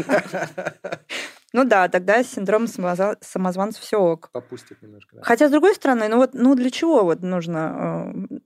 [1.54, 4.30] Ну да, тогда синдром самозванца все ок.
[4.32, 5.16] Попустит немножко.
[5.16, 5.22] Да.
[5.22, 8.12] Хотя, с другой стороны, ну вот ну для чего вот нужно...
[8.30, 8.37] Э,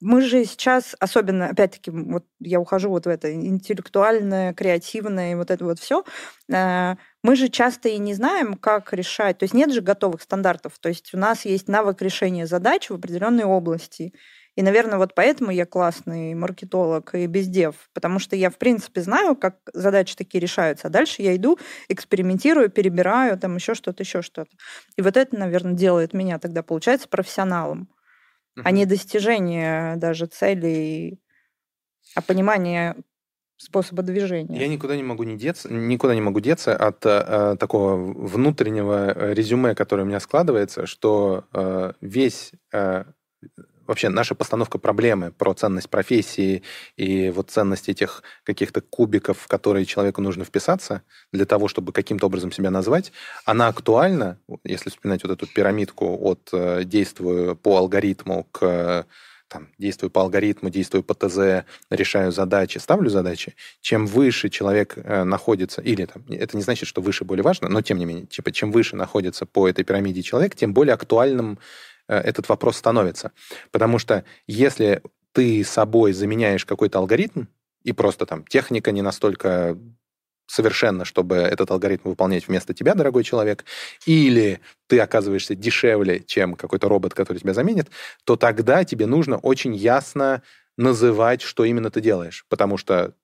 [0.00, 5.64] мы же сейчас, особенно, опять-таки, вот я ухожу вот в это интеллектуальное, креативное, вот это
[5.64, 6.04] вот все,
[6.52, 9.38] э, мы же часто и не знаем, как решать.
[9.38, 10.78] То есть нет же готовых стандартов.
[10.80, 14.14] То есть у нас есть навык решения задач в определенной области.
[14.56, 19.36] И, наверное, вот поэтому я классный маркетолог и бездев, потому что я, в принципе, знаю,
[19.36, 20.88] как задачи такие решаются.
[20.88, 21.58] А дальше я иду,
[21.88, 24.50] экспериментирую, перебираю, там еще что-то, еще что-то.
[24.96, 27.88] И вот это, наверное, делает меня тогда, получается, профессионалом,
[28.56, 28.62] uh-huh.
[28.64, 31.20] а не достижение даже целей,
[32.14, 32.96] а понимание
[33.56, 34.58] способа движения.
[34.58, 39.74] Я никуда не могу не деться, никуда не могу деться от э, такого внутреннего резюме,
[39.74, 43.04] которое у меня складывается, что э, весь э,
[43.90, 46.62] вообще наша постановка проблемы про ценность профессии
[46.96, 51.02] и вот ценность этих каких-то кубиков, в которые человеку нужно вписаться
[51.32, 53.12] для того, чтобы каким-то образом себя назвать,
[53.44, 59.06] она актуальна, если вспоминать вот эту пирамидку от э, действую по алгоритму к
[59.48, 65.24] там, действую по алгоритму, действую по ТЗ, решаю задачи, ставлю задачи, чем выше человек э,
[65.24, 68.52] находится, или там, это не значит, что выше более важно, но тем не менее, типа,
[68.52, 71.58] чем выше находится по этой пирамиде человек, тем более актуальным Э,
[72.14, 73.32] этот вопрос становится.
[73.70, 77.44] Потому что если ты собой заменяешь какой-то алгоритм,
[77.82, 79.78] и просто там техника не настолько
[80.46, 83.64] совершенно, чтобы этот алгоритм выполнять вместо тебя, дорогой человек,
[84.04, 87.88] или ты оказываешься дешевле, чем какой-то робот, который тебя заменит,
[88.24, 90.42] то тогда тебе нужно очень ясно
[90.76, 93.14] называть, что именно ты делаешь, потому что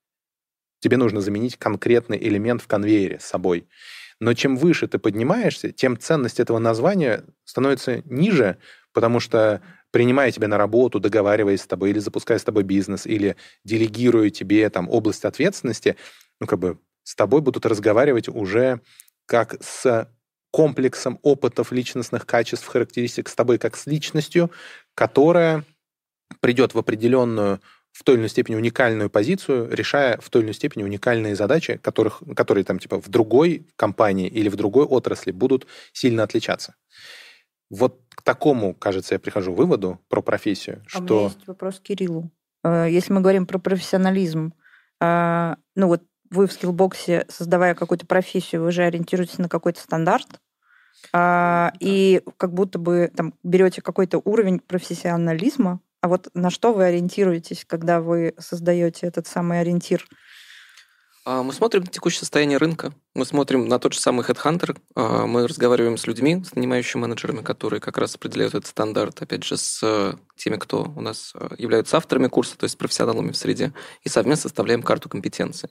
[0.78, 3.66] тебе нужно заменить конкретный элемент в конвейере с собой.
[4.20, 8.58] Но чем выше ты поднимаешься, тем ценность этого названия становится ниже,
[8.96, 9.60] Потому что
[9.90, 14.70] принимая тебя на работу, договариваясь с тобой, или запуская с тобой бизнес, или делегируя тебе
[14.70, 15.96] там область ответственности,
[16.40, 18.80] ну, как бы с тобой будут разговаривать уже
[19.26, 20.10] как с
[20.50, 24.50] комплексом опытов, личностных качеств, характеристик с тобой как с личностью,
[24.94, 25.64] которая
[26.40, 27.60] придет в определенную
[27.96, 31.78] в той или иной степени уникальную позицию, решая в той или иной степени уникальные задачи,
[31.78, 36.74] которых, которые там типа в другой компании или в другой отрасли будут сильно отличаться.
[37.70, 41.14] Вот к такому, кажется, я прихожу к выводу про профессию, а что...
[41.14, 42.30] У меня есть вопрос к Кириллу.
[42.62, 44.52] Э, если мы говорим про профессионализм,
[45.00, 50.38] э, ну вот вы в скиллбоксе, создавая какую-то профессию, вы же ориентируетесь на какой-то стандарт,
[51.12, 56.84] а, и как будто бы там берете какой-то уровень профессионализма, а вот на что вы
[56.84, 60.06] ориентируетесь, когда вы создаете этот самый ориентир?
[61.24, 65.26] А, мы смотрим на текущее состояние рынка, мы смотрим на тот же самый HeadHunter, а,
[65.26, 69.56] мы разговариваем с людьми, с нанимающими менеджерами, которые как раз определяют этот стандарт, опять же,
[69.56, 73.72] с э, теми, кто у нас э, являются авторами курса, то есть профессионалами в среде,
[74.04, 75.70] и совместно составляем карту компетенций.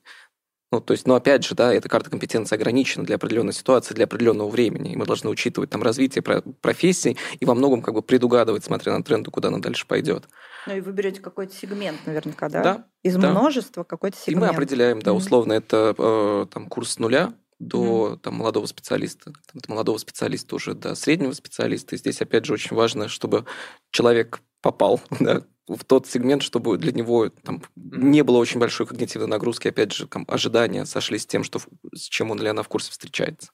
[0.72, 4.06] Ну, то есть, но опять же, да, эта карта компетенции ограничена для определенной ситуации, для
[4.06, 4.94] определенного времени.
[4.94, 9.04] И мы должны учитывать там развитие профессий и во многом как бы предугадывать, смотря на
[9.04, 10.28] тренды, куда она дальше пойдет.
[10.68, 12.64] Ну и вы берете какой-то сегмент наверняка, да?
[12.64, 12.86] Да.
[13.04, 13.30] Из да.
[13.30, 14.38] множества какой-то сегмент.
[14.38, 15.58] И мы определяем, да, условно, mm-hmm.
[15.58, 18.18] это э, там курс с нуля до mm-hmm.
[18.18, 21.96] там, молодого специалиста, там, от молодого специалиста уже до среднего специалиста.
[21.96, 23.46] И здесь, опять же, очень важно, чтобы
[23.92, 29.28] человек попал да, в тот сегмент, чтобы для него там, не было очень большой когнитивной
[29.28, 31.60] нагрузки, опять же, там, ожидания сошлись с тем, что,
[31.94, 33.52] с чем он или она в курсе встречается.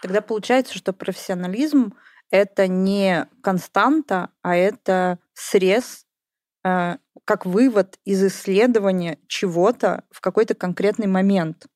[0.00, 1.94] Тогда получается, что профессионализм–
[2.30, 6.06] это не константа, а это срез,
[6.64, 11.66] э, как вывод из исследования чего-то в какой-то конкретный момент.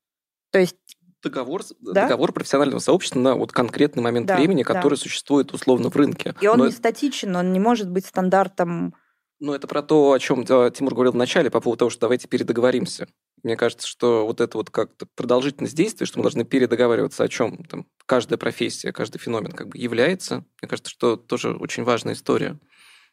[0.53, 0.77] То есть
[1.23, 2.03] договор, да?
[2.03, 5.03] договор профессионального сообщества на вот конкретный момент да, времени, который да.
[5.03, 6.35] существует условно в рынке.
[6.41, 6.67] И он Но...
[6.67, 8.95] не статичен, он не может быть стандартом
[9.41, 12.27] ну, это про то, о чем Тимур говорил в начале, по поводу того, что давайте
[12.27, 13.07] передоговоримся.
[13.45, 17.65] Мне кажется, что вот это вот как-то продолжительность действия, что мы должны передоговариваться о чем
[17.65, 20.45] там каждая профессия, каждый феномен как бы является.
[20.61, 22.59] Мне кажется, что тоже очень важная история.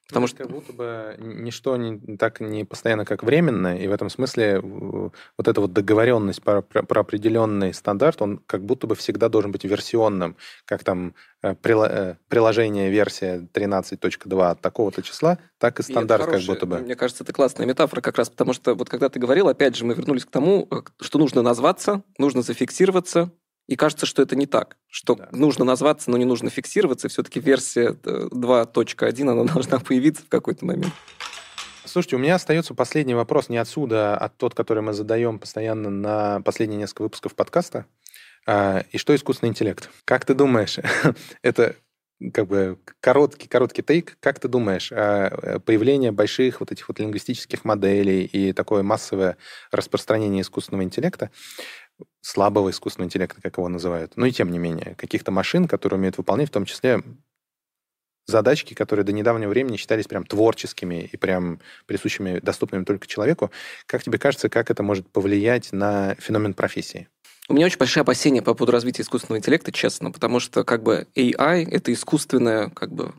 [0.07, 4.11] Потому что как будто бы ничто не, так не постоянно, как временно, и в этом
[4.11, 9.29] смысле вот эта вот договоренность про, про, про определенный стандарт, он как будто бы всегда
[9.29, 15.83] должен быть версионным, как там э, э, приложение версия 13.2 от такого-то числа, так и
[15.83, 16.77] стандарт и как будто бы.
[16.79, 19.85] Мне кажется, это классная метафора как раз, потому что вот когда ты говорил, опять же,
[19.85, 23.31] мы вернулись к тому, э, что нужно назваться, нужно зафиксироваться,
[23.67, 25.29] и кажется, что это не так, что да.
[25.31, 30.93] нужно назваться, но не нужно фиксироваться, все-таки версия 2.1, она должна появиться в какой-то момент.
[31.85, 36.41] Слушайте, у меня остается последний вопрос не отсюда, а тот, который мы задаем постоянно на
[36.41, 37.85] последние несколько выпусков подкаста.
[38.45, 39.89] А, и что искусственный интеллект?
[40.03, 40.77] Как ты думаешь,
[41.41, 41.75] это
[42.33, 44.17] как бы короткий, короткий тейк.
[44.19, 49.37] Как ты думаешь, а, появление больших вот этих вот лингвистических моделей и такое массовое
[49.71, 51.29] распространение искусственного интеллекта
[52.25, 54.13] слабого искусственного интеллекта, как его называют.
[54.15, 57.03] Но и тем не менее, каких-то машин, которые умеют выполнять в том числе
[58.25, 63.51] задачки, которые до недавнего времени считались прям творческими и прям присущими, доступными только человеку.
[63.85, 67.07] Как тебе кажется, как это может повлиять на феномен профессии?
[67.47, 71.07] У меня очень большие опасения по поводу развития искусственного интеллекта, честно, потому что как бы
[71.13, 73.13] AI— это искусственное, как бы,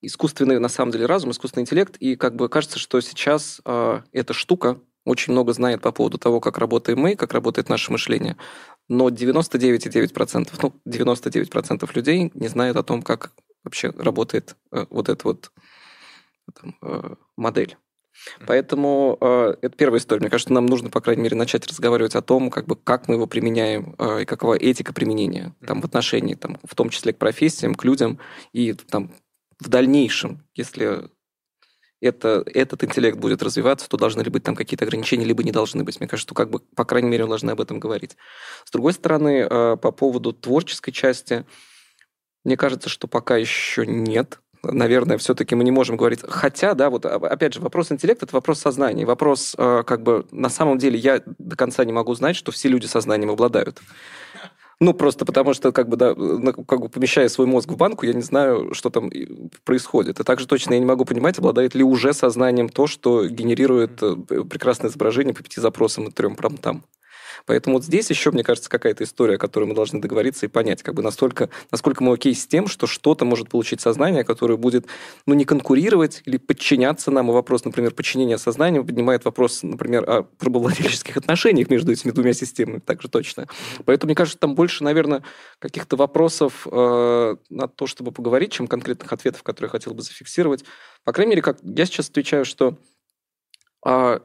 [0.00, 4.32] искусственный на самом деле разум, искусственный интеллект, и как бы кажется, что сейчас э, эта
[4.32, 8.36] штука, очень много знает по поводу того, как работаем мы, как работает наше мышление.
[8.88, 13.32] Но 99,9%, ну, 99% людей не знают о том, как
[13.64, 15.50] вообще работает э, вот эта вот
[16.54, 17.76] там, э, модель.
[18.46, 20.20] Поэтому э, это первая история.
[20.20, 23.14] Мне кажется, нам нужно, по крайней мере, начать разговаривать о том, как, бы, как мы
[23.14, 27.18] его применяем э, и какова этика применения там, в отношении, там, в том числе к
[27.18, 28.18] профессиям, к людям.
[28.52, 29.12] И там,
[29.60, 31.10] в дальнейшем, если
[32.06, 35.84] это, этот интеллект будет развиваться, то должны ли быть там какие-то ограничения, либо не должны
[35.84, 36.00] быть.
[36.00, 38.16] Мне кажется, что как бы, по крайней мере, мы должны об этом говорить.
[38.64, 41.44] С другой стороны, э, по поводу творческой части,
[42.44, 44.40] мне кажется, что пока еще нет.
[44.62, 46.20] Наверное, все-таки мы не можем говорить.
[46.22, 49.04] Хотя, да, вот опять же, вопрос интеллекта это вопрос сознания.
[49.04, 52.68] Вопрос, э, как бы, на самом деле, я до конца не могу знать, что все
[52.68, 53.80] люди сознанием обладают.
[54.78, 58.12] Ну, просто потому что, как бы, да, как бы помещая свой мозг в банку, я
[58.12, 59.10] не знаю, что там
[59.64, 60.20] происходит.
[60.20, 64.16] И также точно я не могу понимать, обладает ли уже сознанием то, что генерирует э,
[64.48, 66.84] прекрасное изображение по пяти запросам и трем промптам.
[67.44, 70.94] Поэтому вот здесь еще, мне кажется, какая-то история, которую мы должны договориться и понять, как
[70.94, 74.86] бы настолько, насколько мы окей с тем, что что-то может получить сознание, которое будет,
[75.26, 77.30] ну, не конкурировать или подчиняться нам.
[77.30, 82.78] И вопрос, например, подчинения сознанию поднимает вопрос, например, о проблематических отношениях между этими двумя системами,
[82.78, 83.46] также точно.
[83.84, 85.22] Поэтому, мне кажется, там больше, наверное,
[85.58, 90.64] каких-то вопросов э, на то, чтобы поговорить, чем конкретных ответов, которые я хотел бы зафиксировать.
[91.04, 92.76] По крайней мере, как я сейчас отвечаю, что
[93.84, 94.20] э,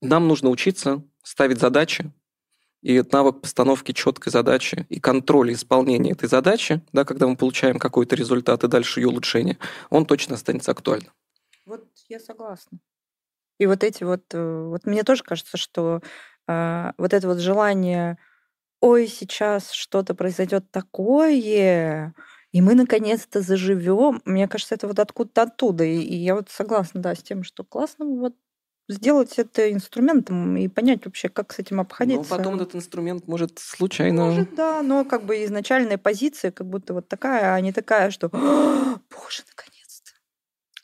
[0.00, 2.10] нам нужно учиться ставить задачи,
[2.80, 8.16] и навык постановки четкой задачи и контроль исполнения этой задачи, да, когда мы получаем какой-то
[8.16, 9.58] результат и дальше ее улучшение,
[9.90, 11.12] он точно останется актуальным.
[11.66, 12.78] Вот я согласна.
[13.58, 16.00] И вот эти вот, э, вот мне тоже кажется, что
[16.46, 18.16] э, вот это вот желание,
[18.80, 22.12] ой, сейчас что-то произойдет такое,
[22.52, 24.22] и мы наконец-то заживем.
[24.24, 25.84] Мне кажется, это вот откуда-то оттуда.
[25.84, 28.34] И, и я вот согласна, да, с тем, что классно вот
[28.88, 32.30] сделать это инструментом и понять вообще, как с этим обходиться.
[32.30, 34.26] Но потом этот инструмент может случайно...
[34.26, 38.28] Может, да, но как бы изначальная позиция как будто вот такая, а не такая, что
[38.28, 40.12] «Боже, наконец-то!»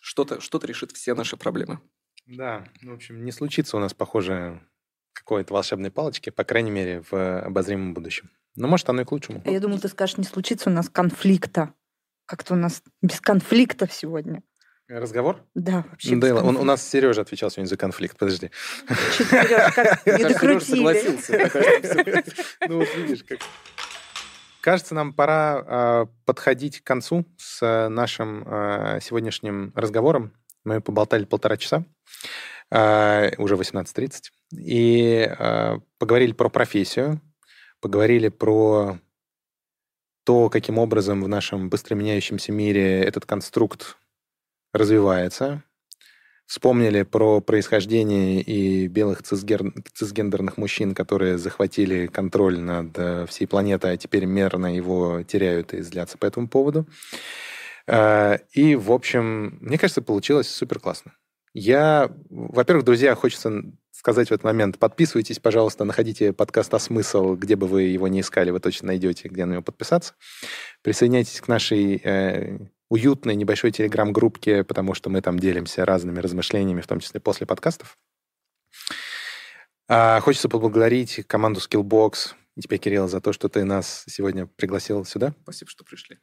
[0.01, 1.81] Что-то что решит все наши проблемы.
[2.27, 4.61] Да, ну, в общем, не случится у нас, похоже,
[5.13, 8.31] какой-то волшебной палочки, по крайней мере, в обозримом будущем.
[8.57, 9.43] Но может, оно и к лучшему.
[9.45, 11.75] Я думаю, ты скажешь, не случится у нас конфликта.
[12.27, 14.43] Как-то у нас без конфликтов сегодня.
[14.89, 15.43] Разговор?
[15.55, 16.16] Да, вообще.
[16.16, 18.19] Да, он, у нас Сережа отвечал сегодня за конфликт.
[18.19, 18.51] Подожди.
[19.16, 22.24] Сережа, как не докрутили.
[22.69, 23.39] Ну вот видишь, как...
[24.61, 30.32] Кажется, нам пора э, подходить к концу с нашим э, сегодняшним разговором.
[30.65, 31.85] Мы поболтали полтора часа,
[32.70, 34.23] э, уже 18.30,
[34.59, 37.20] и э, поговорили про профессию,
[37.81, 38.98] поговорили про
[40.24, 43.98] то, каким образом в нашем быстро меняющемся мире этот конструкт
[44.75, 45.63] развивается.
[46.47, 49.73] Вспомнили про происхождение и белых цисгер...
[49.95, 55.81] цисгендерных мужчин, которые захватили контроль над э, всей планетой, а теперь мерно его теряют и
[55.81, 56.87] злятся по этому поводу.
[57.87, 61.15] Э, и, в общем, мне кажется, получилось супер классно.
[61.55, 67.57] Я, во-первых, друзья, хочется сказать в этот момент, подписывайтесь, пожалуйста, находите подкаст «А смысл», где
[67.57, 70.15] бы вы его не искали, вы точно найдете, где на него подписаться.
[70.83, 76.86] Присоединяйтесь к нашей э, уютной небольшой телеграм-группке, потому что мы там делимся разными размышлениями, в
[76.86, 77.98] том числе после подкастов.
[79.89, 85.05] А, хочется поблагодарить команду Skillbox, и тебе, Кирилл, за то, что ты нас сегодня пригласил
[85.05, 85.35] сюда.
[85.43, 86.19] Спасибо, что пришли.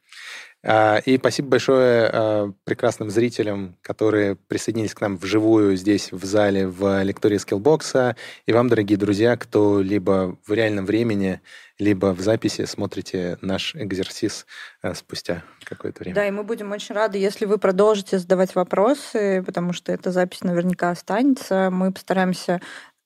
[0.64, 6.68] А, и спасибо большое а, прекрасным зрителям, которые присоединились к нам вживую здесь, в зале,
[6.68, 8.14] в лектории Skillbox.
[8.46, 11.40] И вам, дорогие друзья, кто либо в реальном времени,
[11.78, 14.46] либо в записи смотрите наш экзерсис
[14.82, 16.14] а, спустя какое-то время.
[16.14, 20.42] Да, и мы будем очень рады, если вы продолжите задавать вопросы, потому что эта запись
[20.42, 21.70] наверняка останется.
[21.72, 22.60] Мы постараемся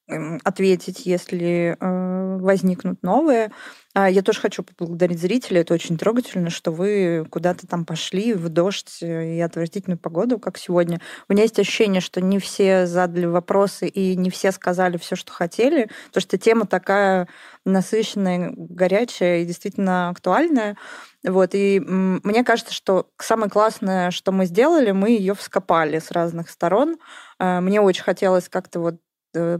[0.08, 3.50] ответить, если э, возникнут новые.
[3.92, 5.62] А я тоже хочу поблагодарить зрителей.
[5.62, 11.00] Это очень трогательно, что вы куда-то там пошли в дождь и отвратительную погоду, как сегодня.
[11.28, 15.32] У меня есть ощущение, что не все задали вопросы и не все сказали все, что
[15.32, 17.26] хотели, потому что тема такая
[17.64, 20.76] насыщенная, горячая и действительно актуальная.
[21.24, 26.50] Вот, и мне кажется, что самое классное, что мы сделали, мы ее вскопали с разных
[26.50, 26.98] сторон.
[27.40, 28.96] Э, мне очень хотелось как-то вот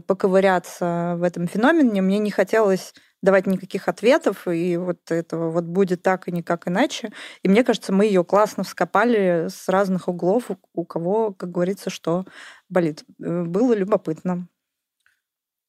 [0.07, 2.01] поковыряться в этом феномене.
[2.01, 7.11] Мне не хотелось давать никаких ответов, и вот этого вот будет так и никак иначе.
[7.41, 12.25] И мне кажется, мы ее классно вскопали с разных углов, у, кого, как говорится, что
[12.69, 13.03] болит.
[13.21, 14.47] Э, было любопытно.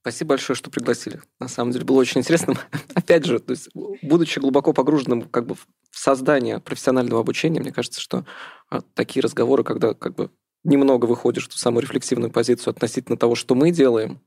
[0.01, 1.21] Спасибо большое, что пригласили.
[1.41, 2.55] На самом деле было очень интересно.
[2.95, 3.69] Опять же, то есть,
[4.03, 8.25] будучи глубоко погруженным как бы в создание профессионального обучения, мне кажется, что
[8.71, 10.31] а, такие разговоры, когда как бы
[10.69, 14.21] немного выходишь в ту самую рефлексивную позицию относительно того, что мы делаем.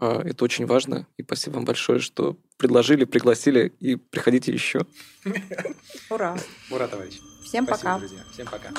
[0.00, 1.06] А, это очень важно.
[1.16, 4.86] И спасибо вам большое, что предложили, пригласили и приходите еще.
[6.10, 6.36] Ура!
[6.70, 7.18] Ура, товарищ.
[7.44, 7.98] Всем спасибо, пока.
[7.98, 8.24] друзья.
[8.32, 8.72] Всем пока.